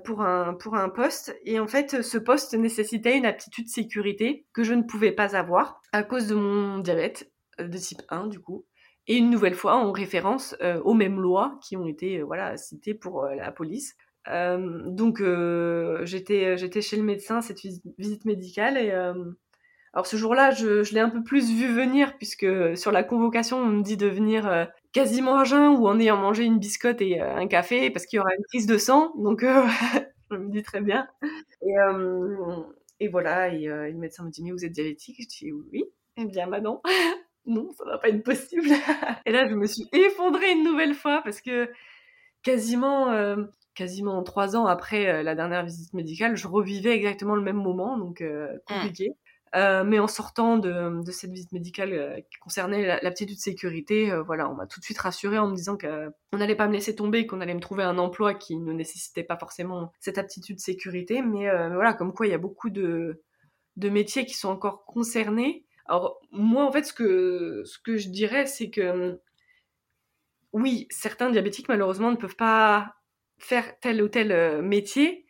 pour 0.05 0.21
un 0.21 0.53
pour 0.53 0.75
un 0.75 0.89
poste 0.89 1.35
et 1.43 1.59
en 1.59 1.67
fait, 1.67 2.01
ce 2.01 2.17
poste 2.17 2.53
nécessitait 2.53 3.17
une 3.17 3.25
aptitude 3.25 3.67
sécurité 3.67 4.45
que 4.53 4.63
je 4.63 4.73
ne 4.73 4.83
pouvais 4.83 5.11
pas 5.11 5.35
avoir 5.35 5.81
à 5.91 6.03
cause 6.03 6.27
de 6.27 6.35
mon 6.35 6.79
diabète 6.79 7.31
de 7.59 7.77
type 7.77 8.01
1 8.09 8.27
du 8.27 8.39
coup 8.39 8.65
et 9.07 9.15
une 9.15 9.29
nouvelle 9.29 9.55
fois 9.55 9.75
en 9.75 9.91
référence 9.91 10.55
euh, 10.61 10.81
aux 10.81 10.93
mêmes 10.93 11.19
lois 11.19 11.59
qui 11.63 11.77
ont 11.77 11.87
été 11.87 12.19
euh, 12.19 12.25
voilà 12.25 12.57
citées 12.57 12.93
pour 12.93 13.23
euh, 13.23 13.35
la 13.35 13.51
police. 13.51 13.95
donc 14.27 15.21
j'étais 16.03 16.57
j'étais 16.57 16.81
chez 16.81 16.97
le 16.97 17.03
médecin 17.03 17.41
cette 17.41 17.61
visite, 17.61 18.25
médicale 18.25 18.77
et 18.77 18.91
alors 19.97 20.05
ce 20.05 20.15
jour-là 20.15 20.51
je, 20.51 20.83
je 20.83 20.93
l'ai 20.93 20.99
un 20.99 21.09
peu 21.09 21.23
plus 21.23 21.51
vu 21.51 21.73
venir 21.73 22.15
puisque 22.17 22.45
sur 22.77 22.91
la 22.91 23.03
convocation 23.03 23.57
on 23.57 23.65
me 23.65 23.81
dit 23.81 23.97
de 23.97 24.05
venir 24.05 24.67
quasiment 24.93 25.39
à 25.39 25.43
jeun 25.43 25.75
ou 25.75 25.87
en 25.87 25.99
ayant 25.99 26.17
mangé 26.17 26.43
une 26.43 26.59
biscotte 26.59 27.01
et 27.01 27.19
un 27.19 27.47
café 27.47 27.89
parce 27.89 28.05
qu'il 28.05 28.17
y 28.17 28.19
aura 28.19 28.29
une 28.37 28.43
prise 28.43 28.67
de 28.67 28.77
sang. 28.77 29.11
Donc 29.17 29.41
je 30.31 30.37
me 30.37 30.51
dis 30.51 30.61
très 30.61 30.81
bien. 30.81 31.07
Et, 31.63 31.73
et 32.99 33.07
voilà. 33.07 33.49
Et, 33.49 33.65
le 33.65 33.93
médecin 33.93 34.23
me 34.23 34.29
dit 34.29 34.43
mais 34.43 34.51
vous 34.51 34.63
êtes 34.63 34.71
diabétique? 34.71 35.17
Je 35.19 35.27
dis 35.27 35.51
oui. 35.51 35.83
Eh 36.17 36.25
bien 36.25 36.45
bah 36.45 36.61
non. 36.61 36.79
Non, 37.47 37.71
ça 37.77 37.85
va 37.85 37.97
pas 37.97 38.09
être 38.09 38.23
possible. 38.23 38.67
et 39.25 39.31
là, 39.31 39.47
je 39.47 39.55
me 39.55 39.65
suis 39.65 39.87
effondrée 39.93 40.51
une 40.51 40.65
nouvelle 40.65 40.93
fois 40.93 41.21
parce 41.23 41.41
que 41.41 41.71
quasiment, 42.43 43.09
euh, 43.11 43.37
quasiment 43.73 44.21
trois 44.21 44.57
ans 44.57 44.65
après 44.67 45.07
euh, 45.07 45.23
la 45.23 45.33
dernière 45.33 45.63
visite 45.63 45.93
médicale, 45.93 46.35
je 46.35 46.47
revivais 46.47 46.93
exactement 46.93 47.35
le 47.35 47.41
même 47.41 47.55
moment, 47.55 47.97
donc 47.97 48.19
euh, 48.21 48.49
compliqué. 48.67 49.13
Euh, 49.55 49.83
mais 49.83 49.99
en 49.99 50.07
sortant 50.07 50.57
de, 50.57 51.03
de 51.03 51.11
cette 51.11 51.31
visite 51.31 51.51
médicale 51.53 51.93
euh, 51.93 52.15
qui 52.15 52.37
concernait 52.39 52.85
la, 52.85 52.99
la, 53.01 53.11
petite 53.11 53.29
de 53.29 53.35
sécurité, 53.35 54.11
euh, 54.11 54.21
voilà, 54.21 54.49
on 54.49 54.55
m'a 54.55 54.67
tout 54.67 54.79
de 54.79 54.83
suite 54.83 54.97
rassurée 54.97 55.37
en 55.37 55.47
me 55.47 55.55
disant 55.55 55.77
qu'on 55.77 56.37
n'allait 56.37 56.55
pas 56.55 56.67
me 56.67 56.73
laisser 56.73 56.95
tomber, 56.95 57.25
qu'on 57.25 57.39
allait 57.39 57.53
me 57.53 57.61
trouver 57.61 57.83
un 57.83 57.97
emploi 57.97 58.33
qui 58.33 58.57
ne 58.57 58.73
nécessitait 58.73 59.23
pas 59.23 59.37
forcément 59.37 59.93
cette 59.99 60.17
aptitude 60.17 60.59
sécurité. 60.59 61.21
Mais 61.21 61.49
voilà, 61.73 61.93
comme 61.93 62.13
quoi 62.13 62.27
il 62.27 62.31
y 62.31 62.35
a 62.35 62.39
beaucoup 62.39 62.69
de, 62.69 63.23
de 63.77 63.89
métiers 63.89 64.25
qui 64.25 64.33
sont 64.33 64.49
encore 64.49 64.85
concernés. 64.85 65.65
Alors 65.85 66.19
moi, 66.31 66.65
en 66.65 66.71
fait, 66.71 66.83
ce 66.83 66.93
que, 66.93 67.63
ce 67.65 67.79
que 67.79 67.97
je 67.97 68.09
dirais, 68.09 68.45
c'est 68.45 68.69
que 68.69 69.19
oui, 70.51 70.87
certains 70.89 71.29
diabétiques, 71.29 71.69
malheureusement, 71.69 72.11
ne 72.11 72.17
peuvent 72.17 72.35
pas 72.35 72.95
faire 73.37 73.79
tel 73.79 74.01
ou 74.01 74.09
tel 74.09 74.61
métier 74.61 75.25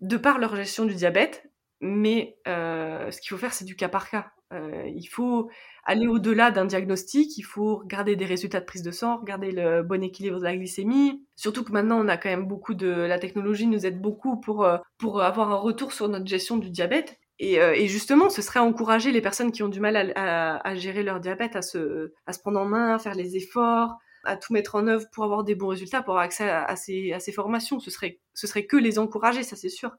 de 0.00 0.16
par 0.16 0.38
leur 0.38 0.54
gestion 0.56 0.84
du 0.84 0.94
diabète, 0.94 1.49
mais 1.80 2.36
euh, 2.46 3.10
ce 3.10 3.20
qu'il 3.20 3.30
faut 3.30 3.36
faire, 3.36 3.54
c'est 3.54 3.64
du 3.64 3.76
cas 3.76 3.88
par 3.88 4.10
cas. 4.10 4.32
Euh, 4.52 4.88
il 4.88 5.06
faut 5.06 5.48
aller 5.84 6.06
au-delà 6.08 6.50
d'un 6.50 6.64
diagnostic, 6.64 7.38
il 7.38 7.42
faut 7.42 7.76
regarder 7.76 8.16
des 8.16 8.24
résultats 8.24 8.60
de 8.60 8.64
prise 8.64 8.82
de 8.82 8.90
sang, 8.90 9.18
regarder 9.18 9.52
le 9.52 9.82
bon 9.82 10.02
équilibre 10.02 10.38
de 10.38 10.44
la 10.44 10.56
glycémie. 10.56 11.24
Surtout 11.36 11.64
que 11.64 11.72
maintenant, 11.72 12.00
on 12.04 12.08
a 12.08 12.16
quand 12.16 12.28
même 12.28 12.46
beaucoup 12.46 12.74
de... 12.74 12.88
La 12.88 13.18
technologie 13.18 13.66
nous 13.66 13.86
aide 13.86 14.00
beaucoup 14.00 14.40
pour, 14.40 14.64
euh, 14.64 14.78
pour 14.98 15.22
avoir 15.22 15.52
un 15.52 15.56
retour 15.56 15.92
sur 15.92 16.08
notre 16.08 16.26
gestion 16.26 16.56
du 16.56 16.70
diabète. 16.70 17.18
Et, 17.38 17.60
euh, 17.60 17.72
et 17.72 17.86
justement, 17.86 18.28
ce 18.28 18.42
serait 18.42 18.60
encourager 18.60 19.12
les 19.12 19.22
personnes 19.22 19.52
qui 19.52 19.62
ont 19.62 19.68
du 19.68 19.80
mal 19.80 19.96
à, 19.96 20.04
à, 20.16 20.68
à, 20.68 20.74
gérer 20.74 21.02
leur 21.02 21.20
diabète, 21.20 21.56
à 21.56 21.62
se, 21.62 22.12
à 22.26 22.32
se 22.32 22.40
prendre 22.40 22.60
en 22.60 22.66
main, 22.66 22.94
à 22.96 22.98
faire 22.98 23.14
les 23.14 23.36
efforts, 23.36 23.96
à 24.24 24.36
tout 24.36 24.52
mettre 24.52 24.74
en 24.74 24.86
œuvre 24.86 25.06
pour 25.12 25.24
avoir 25.24 25.44
des 25.44 25.54
bons 25.54 25.68
résultats, 25.68 26.02
pour 26.02 26.14
avoir 26.14 26.24
accès 26.24 26.50
à, 26.50 26.76
ces, 26.76 27.14
ces 27.18 27.32
formations. 27.32 27.80
Ce 27.80 27.90
serait, 27.90 28.20
ce 28.34 28.46
serait 28.46 28.66
que 28.66 28.76
les 28.76 28.98
encourager, 28.98 29.42
ça 29.42 29.56
c'est 29.56 29.70
sûr. 29.70 29.92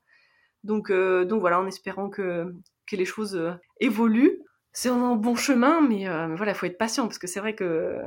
Donc, 0.64 0.90
euh, 0.90 1.26
donc 1.26 1.42
voilà, 1.42 1.60
en 1.60 1.68
espérant 1.68 2.10
que, 2.10 2.54
que 2.88 2.96
les 2.96 3.06
choses 3.06 3.36
euh, 3.36 3.54
évoluent. 3.80 4.40
C'est 4.74 4.90
en 4.90 5.16
bon 5.16 5.36
chemin, 5.36 5.82
mais, 5.82 6.08
euh, 6.08 6.34
voilà, 6.36 6.54
il 6.54 6.56
faut 6.56 6.66
être 6.66 6.78
patient 6.78 7.06
parce 7.08 7.18
que 7.18 7.28
c'est 7.28 7.42
vrai 7.42 7.56
que 7.56 7.98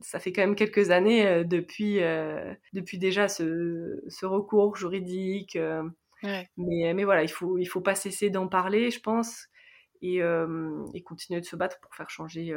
ça 0.00 0.20
fait 0.20 0.32
quand 0.32 0.42
même 0.42 0.54
quelques 0.54 0.90
années 0.90 1.44
depuis, 1.46 2.00
depuis 2.74 2.98
déjà 2.98 3.26
ce, 3.26 4.02
ce 4.08 4.26
recours 4.26 4.76
juridique. 4.76 5.58
Ouais. 6.22 6.50
Mais, 6.58 6.92
mais 6.92 7.04
voilà, 7.04 7.22
il 7.22 7.30
faut, 7.30 7.56
il 7.56 7.64
faut 7.64 7.80
pas 7.80 7.94
cesser 7.94 8.28
d'en 8.28 8.48
parler, 8.48 8.90
je 8.90 9.00
pense, 9.00 9.46
et, 10.02 10.18
et 10.18 11.02
continuer 11.02 11.40
de 11.40 11.46
se 11.46 11.56
battre 11.56 11.80
pour 11.80 11.94
faire 11.94 12.10
changer, 12.10 12.54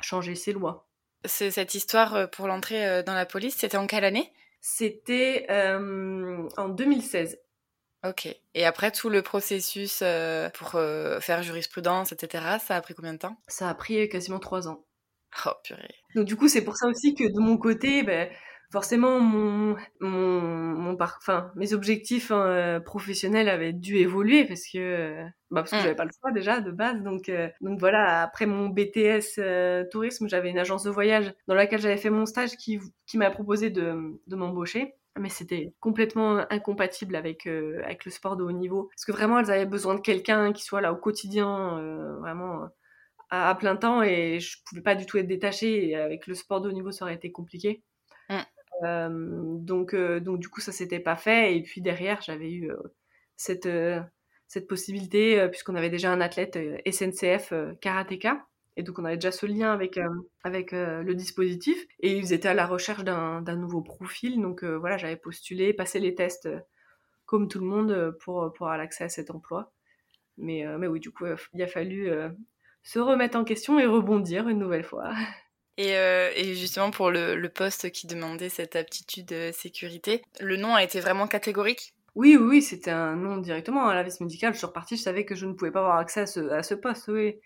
changer 0.00 0.36
ces 0.36 0.52
lois. 0.52 0.88
Cette 1.24 1.74
histoire 1.74 2.30
pour 2.30 2.46
l'entrée 2.46 3.02
dans 3.02 3.14
la 3.14 3.26
police, 3.26 3.56
c'était 3.56 3.76
en 3.76 3.88
quelle 3.88 4.04
année? 4.04 4.30
C'était 4.60 5.46
en 5.50 6.68
2016. 6.68 7.40
Ok. 8.04 8.28
Et 8.54 8.64
après 8.64 8.90
tout 8.90 9.08
le 9.08 9.22
processus 9.22 10.00
euh, 10.02 10.48
pour 10.50 10.74
euh, 10.74 11.20
faire 11.20 11.42
jurisprudence, 11.42 12.12
etc., 12.12 12.44
ça 12.64 12.76
a 12.76 12.80
pris 12.80 12.94
combien 12.94 13.14
de 13.14 13.18
temps? 13.18 13.36
Ça 13.48 13.68
a 13.68 13.74
pris 13.74 14.08
quasiment 14.08 14.38
trois 14.38 14.68
ans. 14.68 14.84
Oh 15.44 15.50
purée. 15.64 15.94
Donc 16.14 16.24
du 16.24 16.36
coup, 16.36 16.48
c'est 16.48 16.64
pour 16.64 16.76
ça 16.76 16.86
aussi 16.86 17.14
que 17.14 17.24
de 17.24 17.40
mon 17.40 17.58
côté, 17.58 18.02
ben, 18.02 18.28
forcément, 18.70 19.20
mon, 19.20 19.76
mon, 20.00 20.40
mon 20.40 20.96
enfin, 21.00 21.50
mes 21.56 21.72
objectifs 21.72 22.30
hein, 22.30 22.80
professionnels 22.84 23.48
avaient 23.48 23.72
dû 23.72 23.96
évoluer 23.96 24.44
parce 24.44 24.62
que, 24.72 25.24
bah, 25.50 25.62
parce 25.62 25.70
que 25.70 25.76
mmh. 25.76 25.80
j'avais 25.80 25.94
pas 25.94 26.04
le 26.04 26.10
choix 26.18 26.32
déjà 26.32 26.60
de 26.60 26.70
base. 26.70 27.02
Donc, 27.02 27.28
euh, 27.28 27.48
donc 27.60 27.78
voilà, 27.78 28.22
après 28.22 28.46
mon 28.46 28.68
BTS 28.68 29.38
euh, 29.38 29.84
tourisme, 29.90 30.28
j'avais 30.28 30.50
une 30.50 30.58
agence 30.58 30.84
de 30.84 30.90
voyage 30.90 31.32
dans 31.48 31.54
laquelle 31.54 31.80
j'avais 31.80 31.96
fait 31.96 32.10
mon 32.10 32.26
stage 32.26 32.56
qui, 32.56 32.78
qui 33.06 33.18
m'a 33.18 33.30
proposé 33.30 33.70
de, 33.70 34.20
de 34.26 34.36
m'embaucher 34.36 34.94
mais 35.18 35.28
c'était 35.28 35.72
complètement 35.80 36.44
incompatible 36.50 37.16
avec 37.16 37.46
euh, 37.46 37.80
avec 37.84 38.04
le 38.04 38.10
sport 38.10 38.36
de 38.36 38.44
haut 38.44 38.52
niveau. 38.52 38.88
Parce 38.94 39.04
que 39.04 39.12
vraiment 39.12 39.38
elles 39.38 39.50
avaient 39.50 39.66
besoin 39.66 39.94
de 39.94 40.00
quelqu'un 40.00 40.52
qui 40.52 40.62
soit 40.62 40.80
là 40.80 40.92
au 40.92 40.96
quotidien 40.96 41.78
euh, 41.78 42.16
vraiment 42.18 42.68
à, 43.30 43.50
à, 43.50 43.54
plein 43.54 43.76
temps. 43.76 44.02
Et 44.02 44.40
je 44.40 44.58
pouvais 44.66 44.82
pas 44.82 44.94
du 44.94 45.06
tout 45.06 45.18
être 45.18 45.26
détachée. 45.26 45.88
Et 45.88 45.96
avec 45.96 46.26
le 46.26 46.34
sport 46.34 46.60
de 46.60 46.68
haut 46.68 46.72
niveau 46.72 46.92
ça 46.92 47.04
aurait 47.04 47.14
été 47.14 47.32
compliqué. 47.32 47.82
Mm. 48.28 48.34
euh, 48.84 49.58
donc 49.58 49.94
euh, 49.94 50.20
donc 50.20 50.40
du 50.40 50.48
coup 50.48 50.60
ça 50.60 50.72
s'était 50.72 51.00
pas 51.00 51.16
fait. 51.16 51.56
Et 51.56 51.62
puis 51.62 51.80
derrière 51.80 52.20
j'avais 52.22 52.50
eu 52.50 52.70
euh, 52.70 52.76
cette 53.36 53.68
cette 54.48 54.68
possibilité 54.68 55.48
puisqu'on 55.48 55.74
avait 55.74 55.90
déjà 55.90 56.12
un 56.12 56.20
athlète 56.20 56.58
SNCF 56.88 57.52
karatéka 57.80 58.46
et 58.76 58.82
donc 58.82 58.98
on 58.98 59.04
avait 59.04 59.16
déjà 59.16 59.32
ce 59.32 59.46
lien 59.46 59.72
avec 59.72 59.96
euh, 59.96 60.08
avec 60.44 60.72
euh, 60.72 61.02
le 61.02 61.14
dispositif 61.14 61.86
et 62.00 62.16
ils 62.16 62.32
étaient 62.32 62.48
à 62.48 62.54
la 62.54 62.66
recherche 62.66 63.04
d'un 63.04 63.56
nouveau 63.56 63.80
profil. 63.80 64.40
Donc 64.40 64.62
euh, 64.62 64.76
voilà, 64.76 64.98
j'avais 64.98 65.16
postulé, 65.16 65.72
passé 65.72 65.98
les 65.98 66.14
tests 66.14 66.48
comme 67.24 67.48
tout 67.48 67.58
le 67.58 67.66
monde 67.66 68.16
pour 68.20 68.52
pour 68.52 68.66
avoir 68.66 68.78
l'accès 68.78 69.04
à 69.04 69.08
cet 69.08 69.30
emploi. 69.30 69.72
Mais 70.36 70.64
mais 70.78 70.86
oui, 70.86 71.00
du 71.00 71.10
coup, 71.10 71.24
il 71.54 71.62
a 71.62 71.66
fallu 71.66 72.10
se 72.82 72.98
remettre 72.98 73.38
en 73.38 73.44
question 73.44 73.78
et 73.78 73.86
rebondir 73.86 74.48
une 74.48 74.58
nouvelle 74.58 74.84
fois. 74.84 75.10
Et, 75.78 75.94
euh, 75.94 76.30
et, 76.34 76.54
justement 76.54 76.90
pour 76.90 77.10
le, 77.10 77.36
le, 77.36 77.48
poste 77.50 77.90
qui 77.90 78.06
demandait 78.06 78.48
cette 78.48 78.76
aptitude 78.76 79.52
sécurité, 79.52 80.22
le 80.40 80.56
nom 80.56 80.74
a 80.74 80.82
été 80.82 81.00
vraiment 81.00 81.26
catégorique? 81.26 81.92
Oui, 82.14 82.38
oui, 82.38 82.62
c'était 82.62 82.92
un 82.92 83.14
nom 83.14 83.36
directement 83.36 83.86
à 83.86 83.94
la 83.94 84.02
veste 84.02 84.22
médicale. 84.22 84.54
Je 84.54 84.56
suis 84.56 84.66
repartie, 84.66 84.96
je 84.96 85.02
savais 85.02 85.26
que 85.26 85.34
je 85.34 85.44
ne 85.44 85.52
pouvais 85.52 85.70
pas 85.70 85.80
avoir 85.80 85.98
accès 85.98 86.20
à 86.20 86.26
ce, 86.26 86.40
à 86.48 86.62
ce 86.62 86.72
poste, 86.72 87.08
oui 87.08 87.38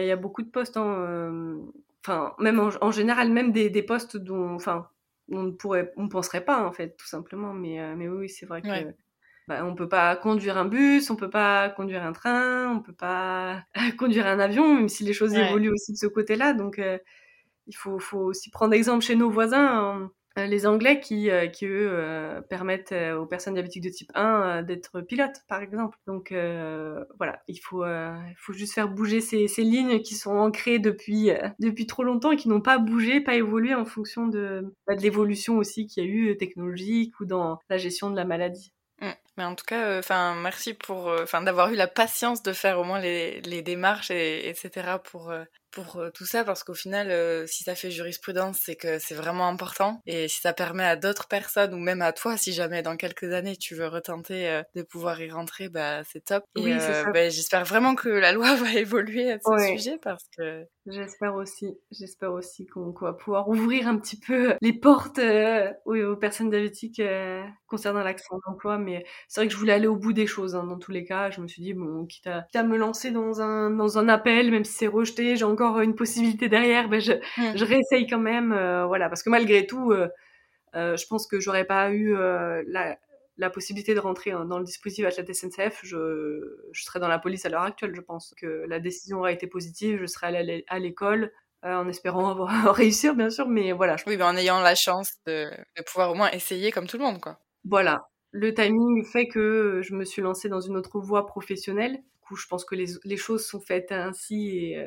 il 0.00 0.04
y, 0.04 0.08
y, 0.08 0.12
a 0.12 0.16
beaucoup 0.16 0.42
de 0.42 0.50
postes, 0.50 0.76
hein, 0.76 0.86
euh, 0.86 1.58
enfin, 2.04 2.34
même 2.38 2.60
en, 2.60 2.70
en, 2.80 2.90
général, 2.90 3.30
même 3.30 3.52
des, 3.52 3.70
des 3.70 3.82
postes 3.82 4.16
dont, 4.16 4.54
enfin, 4.54 4.88
on 5.30 5.42
ne 5.44 5.50
pourrait, 5.50 5.92
on 5.96 6.08
penserait 6.08 6.44
pas 6.44 6.66
en 6.66 6.72
fait, 6.72 6.96
tout 6.96 7.06
simplement. 7.06 7.52
Mais, 7.52 7.80
euh, 7.80 7.94
mais 7.96 8.08
oui, 8.08 8.28
c'est 8.28 8.46
vrai 8.46 8.62
que 8.62 8.68
ouais. 8.68 8.96
bah, 9.48 9.64
on 9.64 9.74
peut 9.74 9.88
pas 9.88 10.16
conduire 10.16 10.56
un 10.58 10.66
bus, 10.66 11.10
on 11.10 11.16
peut 11.16 11.30
pas 11.30 11.70
conduire 11.70 12.04
un 12.04 12.12
train, 12.12 12.70
on 12.70 12.80
peut 12.80 12.92
pas 12.92 13.64
conduire 13.98 14.26
un 14.26 14.38
avion, 14.38 14.74
même 14.74 14.88
si 14.88 15.04
les 15.04 15.12
choses 15.12 15.32
ouais. 15.32 15.48
évoluent 15.48 15.72
aussi 15.72 15.92
de 15.92 15.98
ce 15.98 16.06
côté-là. 16.06 16.52
Donc, 16.52 16.78
euh, 16.78 16.98
il 17.66 17.76
faut, 17.76 17.98
faut 17.98 18.20
aussi 18.20 18.50
prendre 18.50 18.74
exemple 18.74 19.04
chez 19.04 19.16
nos 19.16 19.30
voisins. 19.30 19.66
Hein. 19.66 20.10
Euh, 20.38 20.46
les 20.46 20.66
Anglais 20.66 21.00
qui, 21.00 21.30
euh, 21.30 21.46
qui 21.46 21.64
eux, 21.64 21.88
euh, 21.90 22.42
permettent 22.42 22.92
aux 22.92 23.26
personnes 23.26 23.54
diabétiques 23.54 23.84
de 23.84 23.88
type 23.88 24.10
1 24.14 24.62
d'être 24.62 25.00
pilotes, 25.00 25.42
par 25.48 25.62
exemple. 25.62 25.98
Donc 26.06 26.30
voilà, 26.30 27.42
il 27.48 27.58
faut, 27.58 27.84
il 27.84 28.34
faut 28.36 28.52
juste 28.52 28.74
faire 28.74 28.88
bouger 28.88 29.20
ces, 29.20 29.48
ces 29.48 29.62
lignes 29.62 30.00
qui 30.00 30.14
sont 30.14 30.36
ancrées 30.36 30.78
depuis, 30.78 31.30
depuis 31.58 31.86
trop 31.86 32.02
longtemps 32.02 32.32
et 32.32 32.36
qui 32.36 32.48
n'ont 32.48 32.60
pas 32.60 32.78
bougé, 32.78 33.20
pas 33.20 33.34
évolué 33.34 33.74
en 33.74 33.84
fonction 33.84 34.26
de, 34.26 34.74
bah, 34.86 34.94
de 34.94 35.02
l'évolution 35.02 35.56
aussi 35.56 35.86
qu'il 35.86 36.04
y 36.04 36.06
a 36.06 36.10
eu 36.10 36.36
technologique 36.36 37.18
ou 37.20 37.24
dans 37.24 37.58
la 37.68 37.78
gestion 37.78 38.10
de 38.10 38.16
la 38.16 38.24
maladie. 38.24 38.72
Mmh. 39.00 39.10
Mais 39.36 39.44
en 39.44 39.54
tout 39.54 39.64
cas, 39.66 39.98
enfin, 39.98 40.34
euh, 40.34 40.42
merci 40.42 40.72
pour, 40.72 41.08
enfin, 41.08 41.42
d'avoir 41.42 41.70
eu 41.70 41.76
la 41.76 41.86
patience 41.86 42.42
de 42.42 42.52
faire 42.52 42.78
au 42.78 42.84
moins 42.84 43.00
les, 43.00 43.40
les 43.42 43.60
démarches 43.62 44.10
et 44.10 44.48
etc. 44.48 44.98
pour 45.04 45.32
pour 45.76 46.02
tout 46.14 46.24
ça 46.24 46.42
parce 46.42 46.64
qu'au 46.64 46.72
final, 46.72 47.10
euh, 47.10 47.46
si 47.46 47.62
ça 47.62 47.74
fait 47.74 47.90
jurisprudence, 47.90 48.58
c'est 48.62 48.76
que 48.76 48.98
c'est 48.98 49.14
vraiment 49.14 49.46
important 49.46 50.00
et 50.06 50.26
si 50.26 50.40
ça 50.40 50.54
permet 50.54 50.84
à 50.84 50.96
d'autres 50.96 51.28
personnes 51.28 51.74
ou 51.74 51.78
même 51.78 52.00
à 52.00 52.12
toi, 52.12 52.38
si 52.38 52.54
jamais 52.54 52.82
dans 52.82 52.96
quelques 52.96 53.30
années 53.34 53.56
tu 53.56 53.74
veux 53.74 53.86
retenter 53.86 54.48
euh, 54.48 54.62
de 54.74 54.82
pouvoir 54.82 55.20
y 55.20 55.30
rentrer, 55.30 55.68
bah 55.68 56.02
c'est 56.04 56.24
top. 56.24 56.44
Oui, 56.56 56.72
euh, 56.72 57.04
bah, 57.12 57.28
j'espère 57.28 57.66
vraiment 57.66 57.94
que 57.94 58.08
la 58.08 58.32
loi 58.32 58.54
va 58.56 58.72
évoluer 58.72 59.30
à 59.30 59.38
ce 59.38 59.50
ouais. 59.50 59.76
sujet 59.76 59.98
parce 60.02 60.24
que 60.38 60.64
j'espère 60.86 61.34
aussi, 61.34 61.76
j'espère 61.90 62.32
aussi 62.32 62.66
qu'on 62.66 62.92
va 62.98 63.12
pouvoir 63.12 63.48
ouvrir 63.48 63.86
un 63.86 63.98
petit 63.98 64.18
peu 64.18 64.54
les 64.62 64.72
portes 64.72 65.20
aux, 65.84 65.94
aux, 65.94 66.16
personnes 66.16 66.48
diabétiques 66.48 67.02
concernant 67.66 68.02
l'accès 68.02 68.26
à 68.30 68.36
l'emploi, 68.46 68.78
mais 68.78 69.04
c'est 69.28 69.40
vrai 69.40 69.48
que 69.48 69.52
je 69.52 69.58
voulais 69.58 69.72
aller 69.72 69.88
au 69.88 69.96
bout 69.96 70.12
des 70.12 70.26
choses 70.26 70.54
hein, 70.54 70.64
dans 70.64 70.78
tous 70.78 70.92
les 70.92 71.04
cas. 71.04 71.30
Je 71.30 71.40
me 71.40 71.48
suis 71.48 71.60
dit 71.60 71.74
bon, 71.74 72.06
quitte 72.06 72.28
à, 72.28 72.42
quitte 72.42 72.56
à 72.56 72.62
me 72.62 72.76
lancer 72.78 73.10
dans 73.10 73.42
un 73.42 73.70
dans 73.70 73.98
un 73.98 74.08
appel, 74.08 74.50
même 74.50 74.64
si 74.64 74.72
c'est 74.72 74.86
rejeté, 74.86 75.36
j'ai 75.36 75.44
encore 75.44 75.65
une 75.80 75.94
possibilité 75.94 76.48
derrière, 76.48 76.88
ben 76.88 77.00
je, 77.00 77.12
mmh. 77.12 77.56
je 77.56 77.64
réessaye 77.64 78.06
quand 78.06 78.18
même, 78.18 78.52
euh, 78.52 78.86
voilà, 78.86 79.08
parce 79.08 79.22
que 79.22 79.30
malgré 79.30 79.66
tout, 79.66 79.92
euh, 79.92 80.08
euh, 80.74 80.96
je 80.96 81.06
pense 81.06 81.26
que 81.26 81.40
j'aurais 81.40 81.64
pas 81.64 81.90
eu 81.90 82.14
la, 82.14 82.96
la, 83.36 83.50
possibilité 83.50 83.94
de 83.94 84.00
rentrer 84.00 84.30
dans 84.30 84.58
le 84.58 84.64
dispositif 84.64 85.06
athlète 85.06 85.34
SNCF, 85.34 85.80
je, 85.82 86.42
je 86.72 86.82
serais 86.82 87.00
dans 87.00 87.08
la 87.08 87.18
police 87.18 87.44
à 87.46 87.48
l'heure 87.48 87.62
actuelle. 87.62 87.94
Je 87.94 88.00
pense 88.00 88.34
que 88.36 88.64
la 88.68 88.78
décision 88.80 89.18
aurait 89.20 89.34
été 89.34 89.46
positive, 89.46 89.98
je 90.00 90.06
serais 90.06 90.28
allée 90.36 90.64
à 90.68 90.78
l'école. 90.78 91.32
en 91.62 91.88
espérant 91.88 92.30
avoir 92.30 92.74
réussir 92.74 93.14
bien 93.14 93.30
sûr 93.30 93.48
mais 93.48 93.72
voilà 93.72 93.96
je... 93.96 94.04
oui 94.06 94.16
ben 94.16 94.28
en 94.28 94.36
ayant 94.36 94.60
la 94.60 94.74
chance 94.74 95.14
de, 95.26 95.50
de 95.76 95.82
pouvoir 95.82 96.10
au 96.12 96.14
moins 96.14 96.30
essayer 96.30 96.70
comme 96.70 96.86
tout 96.86 96.98
le 96.98 97.02
monde 97.02 97.20
quoi 97.20 97.40
voilà 97.64 98.08
le 98.36 98.52
timing 98.52 99.02
fait 99.04 99.28
que 99.28 99.80
je 99.82 99.94
me 99.94 100.04
suis 100.04 100.20
lancée 100.20 100.50
dans 100.50 100.60
une 100.60 100.76
autre 100.76 101.00
voie 101.00 101.26
professionnelle. 101.26 101.94
Du 101.94 102.20
coup, 102.20 102.36
je 102.36 102.46
pense 102.46 102.66
que 102.66 102.74
les, 102.74 102.86
les 103.04 103.16
choses 103.16 103.46
sont 103.46 103.60
faites 103.60 103.92
ainsi 103.92 104.58
et, 104.58 104.86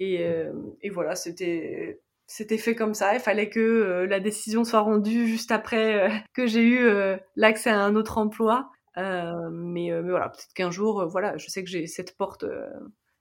et, 0.00 0.24
euh, 0.24 0.52
et 0.82 0.90
voilà, 0.90 1.14
c'était 1.14 2.00
c'était 2.26 2.58
fait 2.58 2.74
comme 2.74 2.94
ça. 2.94 3.14
Il 3.14 3.20
fallait 3.20 3.48
que 3.48 3.60
euh, 3.60 4.06
la 4.06 4.20
décision 4.20 4.64
soit 4.64 4.80
rendue 4.80 5.26
juste 5.28 5.52
après 5.52 6.10
euh, 6.10 6.14
que 6.34 6.46
j'ai 6.46 6.64
eu 6.64 6.88
l'accès 7.36 7.70
à 7.70 7.80
un 7.80 7.94
autre 7.96 8.18
emploi. 8.18 8.70
Mais, 8.96 9.90
mais, 9.90 10.10
voilà, 10.10 10.30
peut-être 10.30 10.54
qu'un 10.54 10.70
jour, 10.70 11.06
voilà, 11.06 11.36
je 11.36 11.48
sais 11.48 11.62
que 11.62 11.68
j'ai 11.70 11.86
cette 11.86 12.16
porte 12.16 12.44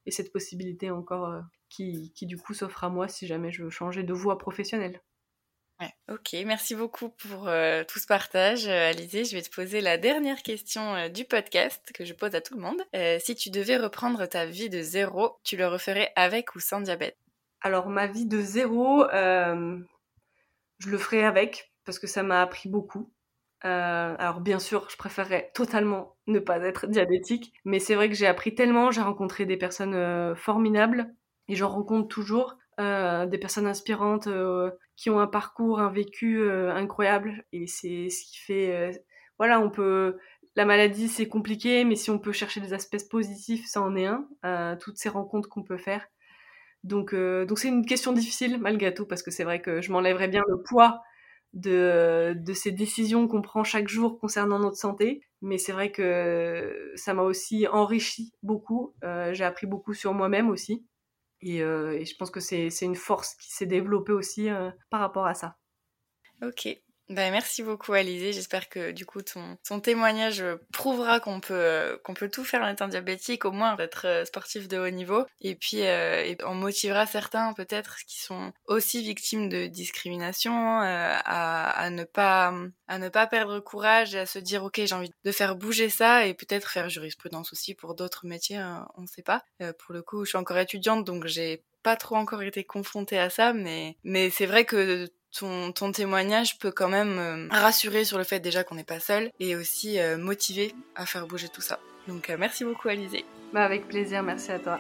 et 0.06 0.12
cette 0.12 0.32
possibilité 0.32 0.90
encore 0.90 1.42
qui, 1.70 2.14
qui, 2.16 2.26
du 2.26 2.38
coup 2.38 2.54
s'offre 2.54 2.84
à 2.86 2.90
moi 2.90 3.08
si 3.10 3.28
jamais 3.28 3.52
je 3.52 3.64
veux 3.64 3.70
changer 3.70 4.04
de 4.04 4.14
voie 4.14 4.38
professionnelle. 4.38 5.02
Ouais, 5.82 5.92
ok, 6.10 6.38
merci 6.46 6.74
beaucoup 6.74 7.10
pour 7.10 7.50
euh, 7.50 7.84
tout 7.84 8.00
ce 8.00 8.08
partage, 8.08 8.66
euh, 8.66 8.90
Alizé. 8.90 9.26
Je 9.26 9.36
vais 9.36 9.42
te 9.42 9.54
poser 9.54 9.82
la 9.82 9.98
dernière 9.98 10.42
question 10.42 10.96
euh, 10.96 11.10
du 11.10 11.26
podcast 11.26 11.92
que 11.94 12.06
je 12.06 12.14
pose 12.14 12.34
à 12.34 12.40
tout 12.40 12.56
le 12.56 12.62
monde. 12.62 12.82
si 13.20 13.36
tu 13.36 13.50
devais 13.50 13.76
reprendre 13.76 14.26
ta 14.26 14.46
vie 14.46 14.70
de 14.70 14.82
zéro, 14.82 15.38
tu 15.44 15.58
le 15.58 15.68
referais 15.68 16.14
avec 16.16 16.56
ou 16.56 16.62
sans 16.62 16.80
diabète? 16.80 17.18
Alors, 17.60 17.90
ma 17.90 18.08
vie 18.08 18.26
de 18.26 18.40
zéro, 18.40 19.06
je 19.12 20.90
le 20.90 20.98
ferais 20.98 21.24
avec 21.24 21.74
parce 21.84 22.00
que 22.00 22.08
ça 22.08 22.24
m'a 22.24 22.42
appris 22.42 22.70
beaucoup. 22.70 23.12
alors 23.62 24.40
bien 24.40 24.60
sûr, 24.60 24.88
je 24.90 24.96
préférerais 24.96 25.52
totalement 25.54 26.16
ne 26.28 26.40
pas 26.40 26.60
être 26.60 26.88
diabétique, 26.88 27.54
mais 27.66 27.80
c'est 27.80 27.96
vrai 27.96 28.08
que 28.08 28.16
j'ai 28.16 28.28
appris 28.28 28.56
tellement, 28.56 28.92
j'ai 28.92 29.02
rencontré 29.02 29.46
des 29.46 29.58
personnes 29.58 30.36
formidables 30.36 31.14
et 31.48 31.56
j'en 31.56 31.70
rencontre 31.70 32.08
toujours. 32.08 32.58
Euh, 32.82 33.26
des 33.26 33.38
personnes 33.38 33.68
inspirantes 33.68 34.28
euh, 34.28 34.70
qui 34.98 35.10
ont 35.10 35.22
un 35.22 35.28
parcours, 35.28 35.80
un 35.80 35.90
vécu 35.90 36.42
euh, 36.42 36.74
incroyable. 36.74 37.46
Et 37.54 37.68
c'est 37.68 38.10
ce 38.10 38.26
qui 38.26 38.38
fait, 38.38 39.02
voilà, 39.38 39.62
on 39.62 39.70
peut, 39.70 40.18
la 40.56 40.66
maladie 40.66 41.08
c'est 41.08 41.28
compliqué, 41.28 41.86
mais 41.86 41.96
si 41.96 42.10
on 42.12 42.20
peut 42.20 42.34
chercher 42.34 42.60
des 42.60 42.74
aspects 42.74 42.98
positifs, 43.10 43.66
ça 43.68 43.82
en 43.82 43.96
est 43.96 44.08
un. 44.08 44.78
toutes 44.78 44.98
ces 44.98 45.10
rencontres 45.10 45.48
qu'on 45.50 45.64
peut 45.64 45.78
faire. 45.78 46.06
Donc, 46.84 47.16
donc 47.16 47.60
c'est 47.60 47.70
une 47.70 47.86
question 47.86 48.14
difficile 48.14 48.60
malgré 48.60 48.94
tout 48.94 49.06
parce 49.08 49.24
que 49.24 49.32
c'est 49.32 49.44
vrai 49.44 49.62
que 49.62 49.82
je 49.82 49.92
m'enlèverais 49.92 50.28
bien 50.28 50.44
le 50.48 50.62
poids 50.62 51.02
de, 51.54 52.34
de 52.38 52.54
ces 52.54 52.72
décisions 52.72 53.28
qu'on 53.28 53.42
prend 53.42 53.64
chaque 53.64 53.88
jour 53.88 54.20
concernant 54.20 54.60
notre 54.60 54.78
santé. 54.78 55.22
Mais 55.42 55.58
c'est 55.58 55.72
vrai 55.72 55.92
que 55.92 56.92
ça 56.96 57.14
m'a 57.14 57.24
aussi 57.24 57.68
enrichi 57.68 58.34
beaucoup. 58.44 58.94
j'ai 59.32 59.46
appris 59.46 59.68
beaucoup 59.68 59.94
sur 59.94 60.14
moi-même 60.14 60.50
aussi. 60.50 60.86
Euh, 61.46 61.92
et, 61.92 62.06
je 62.06 62.16
pense 62.16 62.32
que 62.32 62.40
c'est 62.40 62.70
une 62.82 62.96
force 62.96 63.36
qui 63.36 63.52
s'est 63.52 63.66
développée 63.66 64.14
aussi 64.14 64.50
euh, 64.50 64.72
par 64.90 65.00
rapport 65.00 65.28
à 65.28 65.34
ça. 65.34 65.58
Ok, 66.42 66.68
ben, 67.10 67.32
merci 67.32 67.62
beaucoup 67.62 67.94
Alizé, 67.94 68.34
j'espère 68.34 68.68
que 68.68 68.92
du 68.92 69.06
coup 69.06 69.22
ton, 69.22 69.58
ton 69.68 69.80
témoignage 69.80 70.44
prouvera 70.74 71.20
qu'on 71.20 71.40
peut, 71.40 71.54
euh, 71.54 71.98
qu'on 72.04 72.16
peut 72.16 72.30
tout 72.30 72.44
faire 72.44 72.64
en 72.64 72.68
étant 72.68 72.88
diabétique, 72.88 73.46
au 73.46 73.52
moins 73.52 73.78
être 73.78 74.08
euh, 74.08 74.26
sportif 74.26 74.68
de 74.68 74.80
haut 74.80 74.90
niveau, 74.90 75.24
et 75.40 75.54
puis 75.54 75.84
euh, 75.84 76.24
et 76.24 76.36
on 76.44 76.56
motivera 76.56 77.06
certains 77.06 77.54
peut-être 77.54 77.98
qui 78.08 78.20
sont 78.20 78.52
aussi 78.66 79.04
victimes 79.04 79.50
de 79.50 79.68
discrimination 79.68 80.80
à, 80.80 81.20
à, 81.20 81.90
ne 81.92 82.06
pas, 82.06 82.52
à 82.88 82.98
ne 82.98 83.10
pas 83.10 83.28
perdre 83.28 83.60
courage 83.60 84.16
et 84.16 84.20
à 84.20 84.26
se 84.26 84.40
dire 84.40 84.64
ok 84.64 84.82
j'ai 84.84 84.96
envie 84.96 85.12
de 85.24 85.32
faire 85.32 85.56
bouger 85.56 85.90
ça 85.90 86.26
et 86.26 86.34
peut-être 86.34 86.72
faire 86.72 86.90
jurisprudence 86.90 87.54
aussi 87.54 87.76
pour 87.76 87.94
d'autres 87.94 88.26
métiers, 88.26 88.58
hein, 88.58 88.88
on 88.96 89.02
ne 89.02 89.08
sait 89.08 89.22
pas. 89.22 89.44
pour 89.78 89.94
le 89.94 90.02
coup 90.02 90.26
je 90.26 90.30
suis 90.30 90.38
encore 90.40 90.58
étudiante 90.58 91.06
donc 91.06 91.28
j'ai 91.28 91.64
pas 91.86 91.96
trop 91.96 92.16
encore 92.16 92.42
été 92.42 92.64
confrontée 92.64 93.20
à 93.20 93.30
ça, 93.30 93.54
mais, 93.54 93.96
mais 94.04 94.32
c'est 94.32 94.48
vrai 94.48 94.66
que 94.66 95.08
ton, 95.38 95.72
témoignage 95.92 96.58
peut 96.58 96.72
quand 96.72 96.90
même 96.90 97.20
euh, 97.20 97.48
rassurer 97.52 98.06
sur 98.06 98.18
le 98.18 98.24
fait 98.24 98.40
déjà 98.40 98.64
qu'on 98.64 98.74
n'est 98.74 98.84
pas 98.84 99.00
seul 99.00 99.30
et 99.40 99.56
aussi 99.56 100.00
euh, 100.00 100.18
motiver 100.18 100.74
à 100.96 101.06
faire 101.06 101.28
bouger 101.28 101.48
tout 101.48 101.62
ça. 101.62 101.80
Donc 102.08 102.32
euh, 102.32 102.38
merci 102.40 102.66
beaucoup 102.66 102.88
Alizé. 102.88 103.24
Bah 103.54 103.64
avec 103.64 103.88
plaisir, 103.88 104.24
merci 104.24 104.52
à 104.52 104.58
toi. 104.58 104.80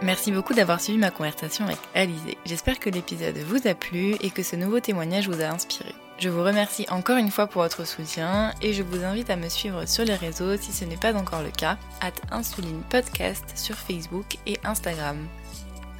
Merci 0.00 0.32
beaucoup 0.32 0.54
d'avoir 0.54 0.80
suivi 0.80 0.98
ma 0.98 1.10
conversation 1.10 1.66
avec 1.66 1.78
Alizé. 1.94 2.38
J'espère 2.46 2.78
que 2.78 2.88
l'épisode 2.88 3.36
vous 3.36 3.68
a 3.68 3.74
plu 3.74 4.14
et 4.22 4.30
que 4.30 4.42
ce 4.42 4.56
nouveau 4.56 4.80
témoignage 4.80 5.28
vous 5.28 5.42
a 5.42 5.48
inspiré. 5.48 5.94
Je 6.20 6.28
vous 6.28 6.44
remercie 6.44 6.84
encore 6.90 7.16
une 7.16 7.30
fois 7.30 7.46
pour 7.46 7.62
votre 7.62 7.86
soutien 7.86 8.52
et 8.60 8.74
je 8.74 8.82
vous 8.82 9.04
invite 9.04 9.30
à 9.30 9.36
me 9.36 9.48
suivre 9.48 9.86
sur 9.86 10.04
les 10.04 10.14
réseaux 10.14 10.54
si 10.58 10.70
ce 10.70 10.84
n'est 10.84 10.98
pas 10.98 11.14
encore 11.14 11.42
le 11.42 11.50
cas, 11.50 11.78
at 12.02 12.12
Insuline 12.30 12.82
Podcast 12.90 13.44
sur 13.54 13.74
Facebook 13.74 14.36
et 14.46 14.58
Instagram. 14.62 15.16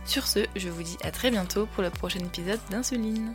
Sur 0.04 0.26
ce, 0.26 0.40
je 0.56 0.68
vous 0.68 0.82
dis 0.82 0.98
à 1.04 1.10
très 1.10 1.30
bientôt 1.30 1.64
pour 1.64 1.82
le 1.82 1.88
prochain 1.88 2.20
épisode 2.20 2.60
d'Insuline. 2.70 3.32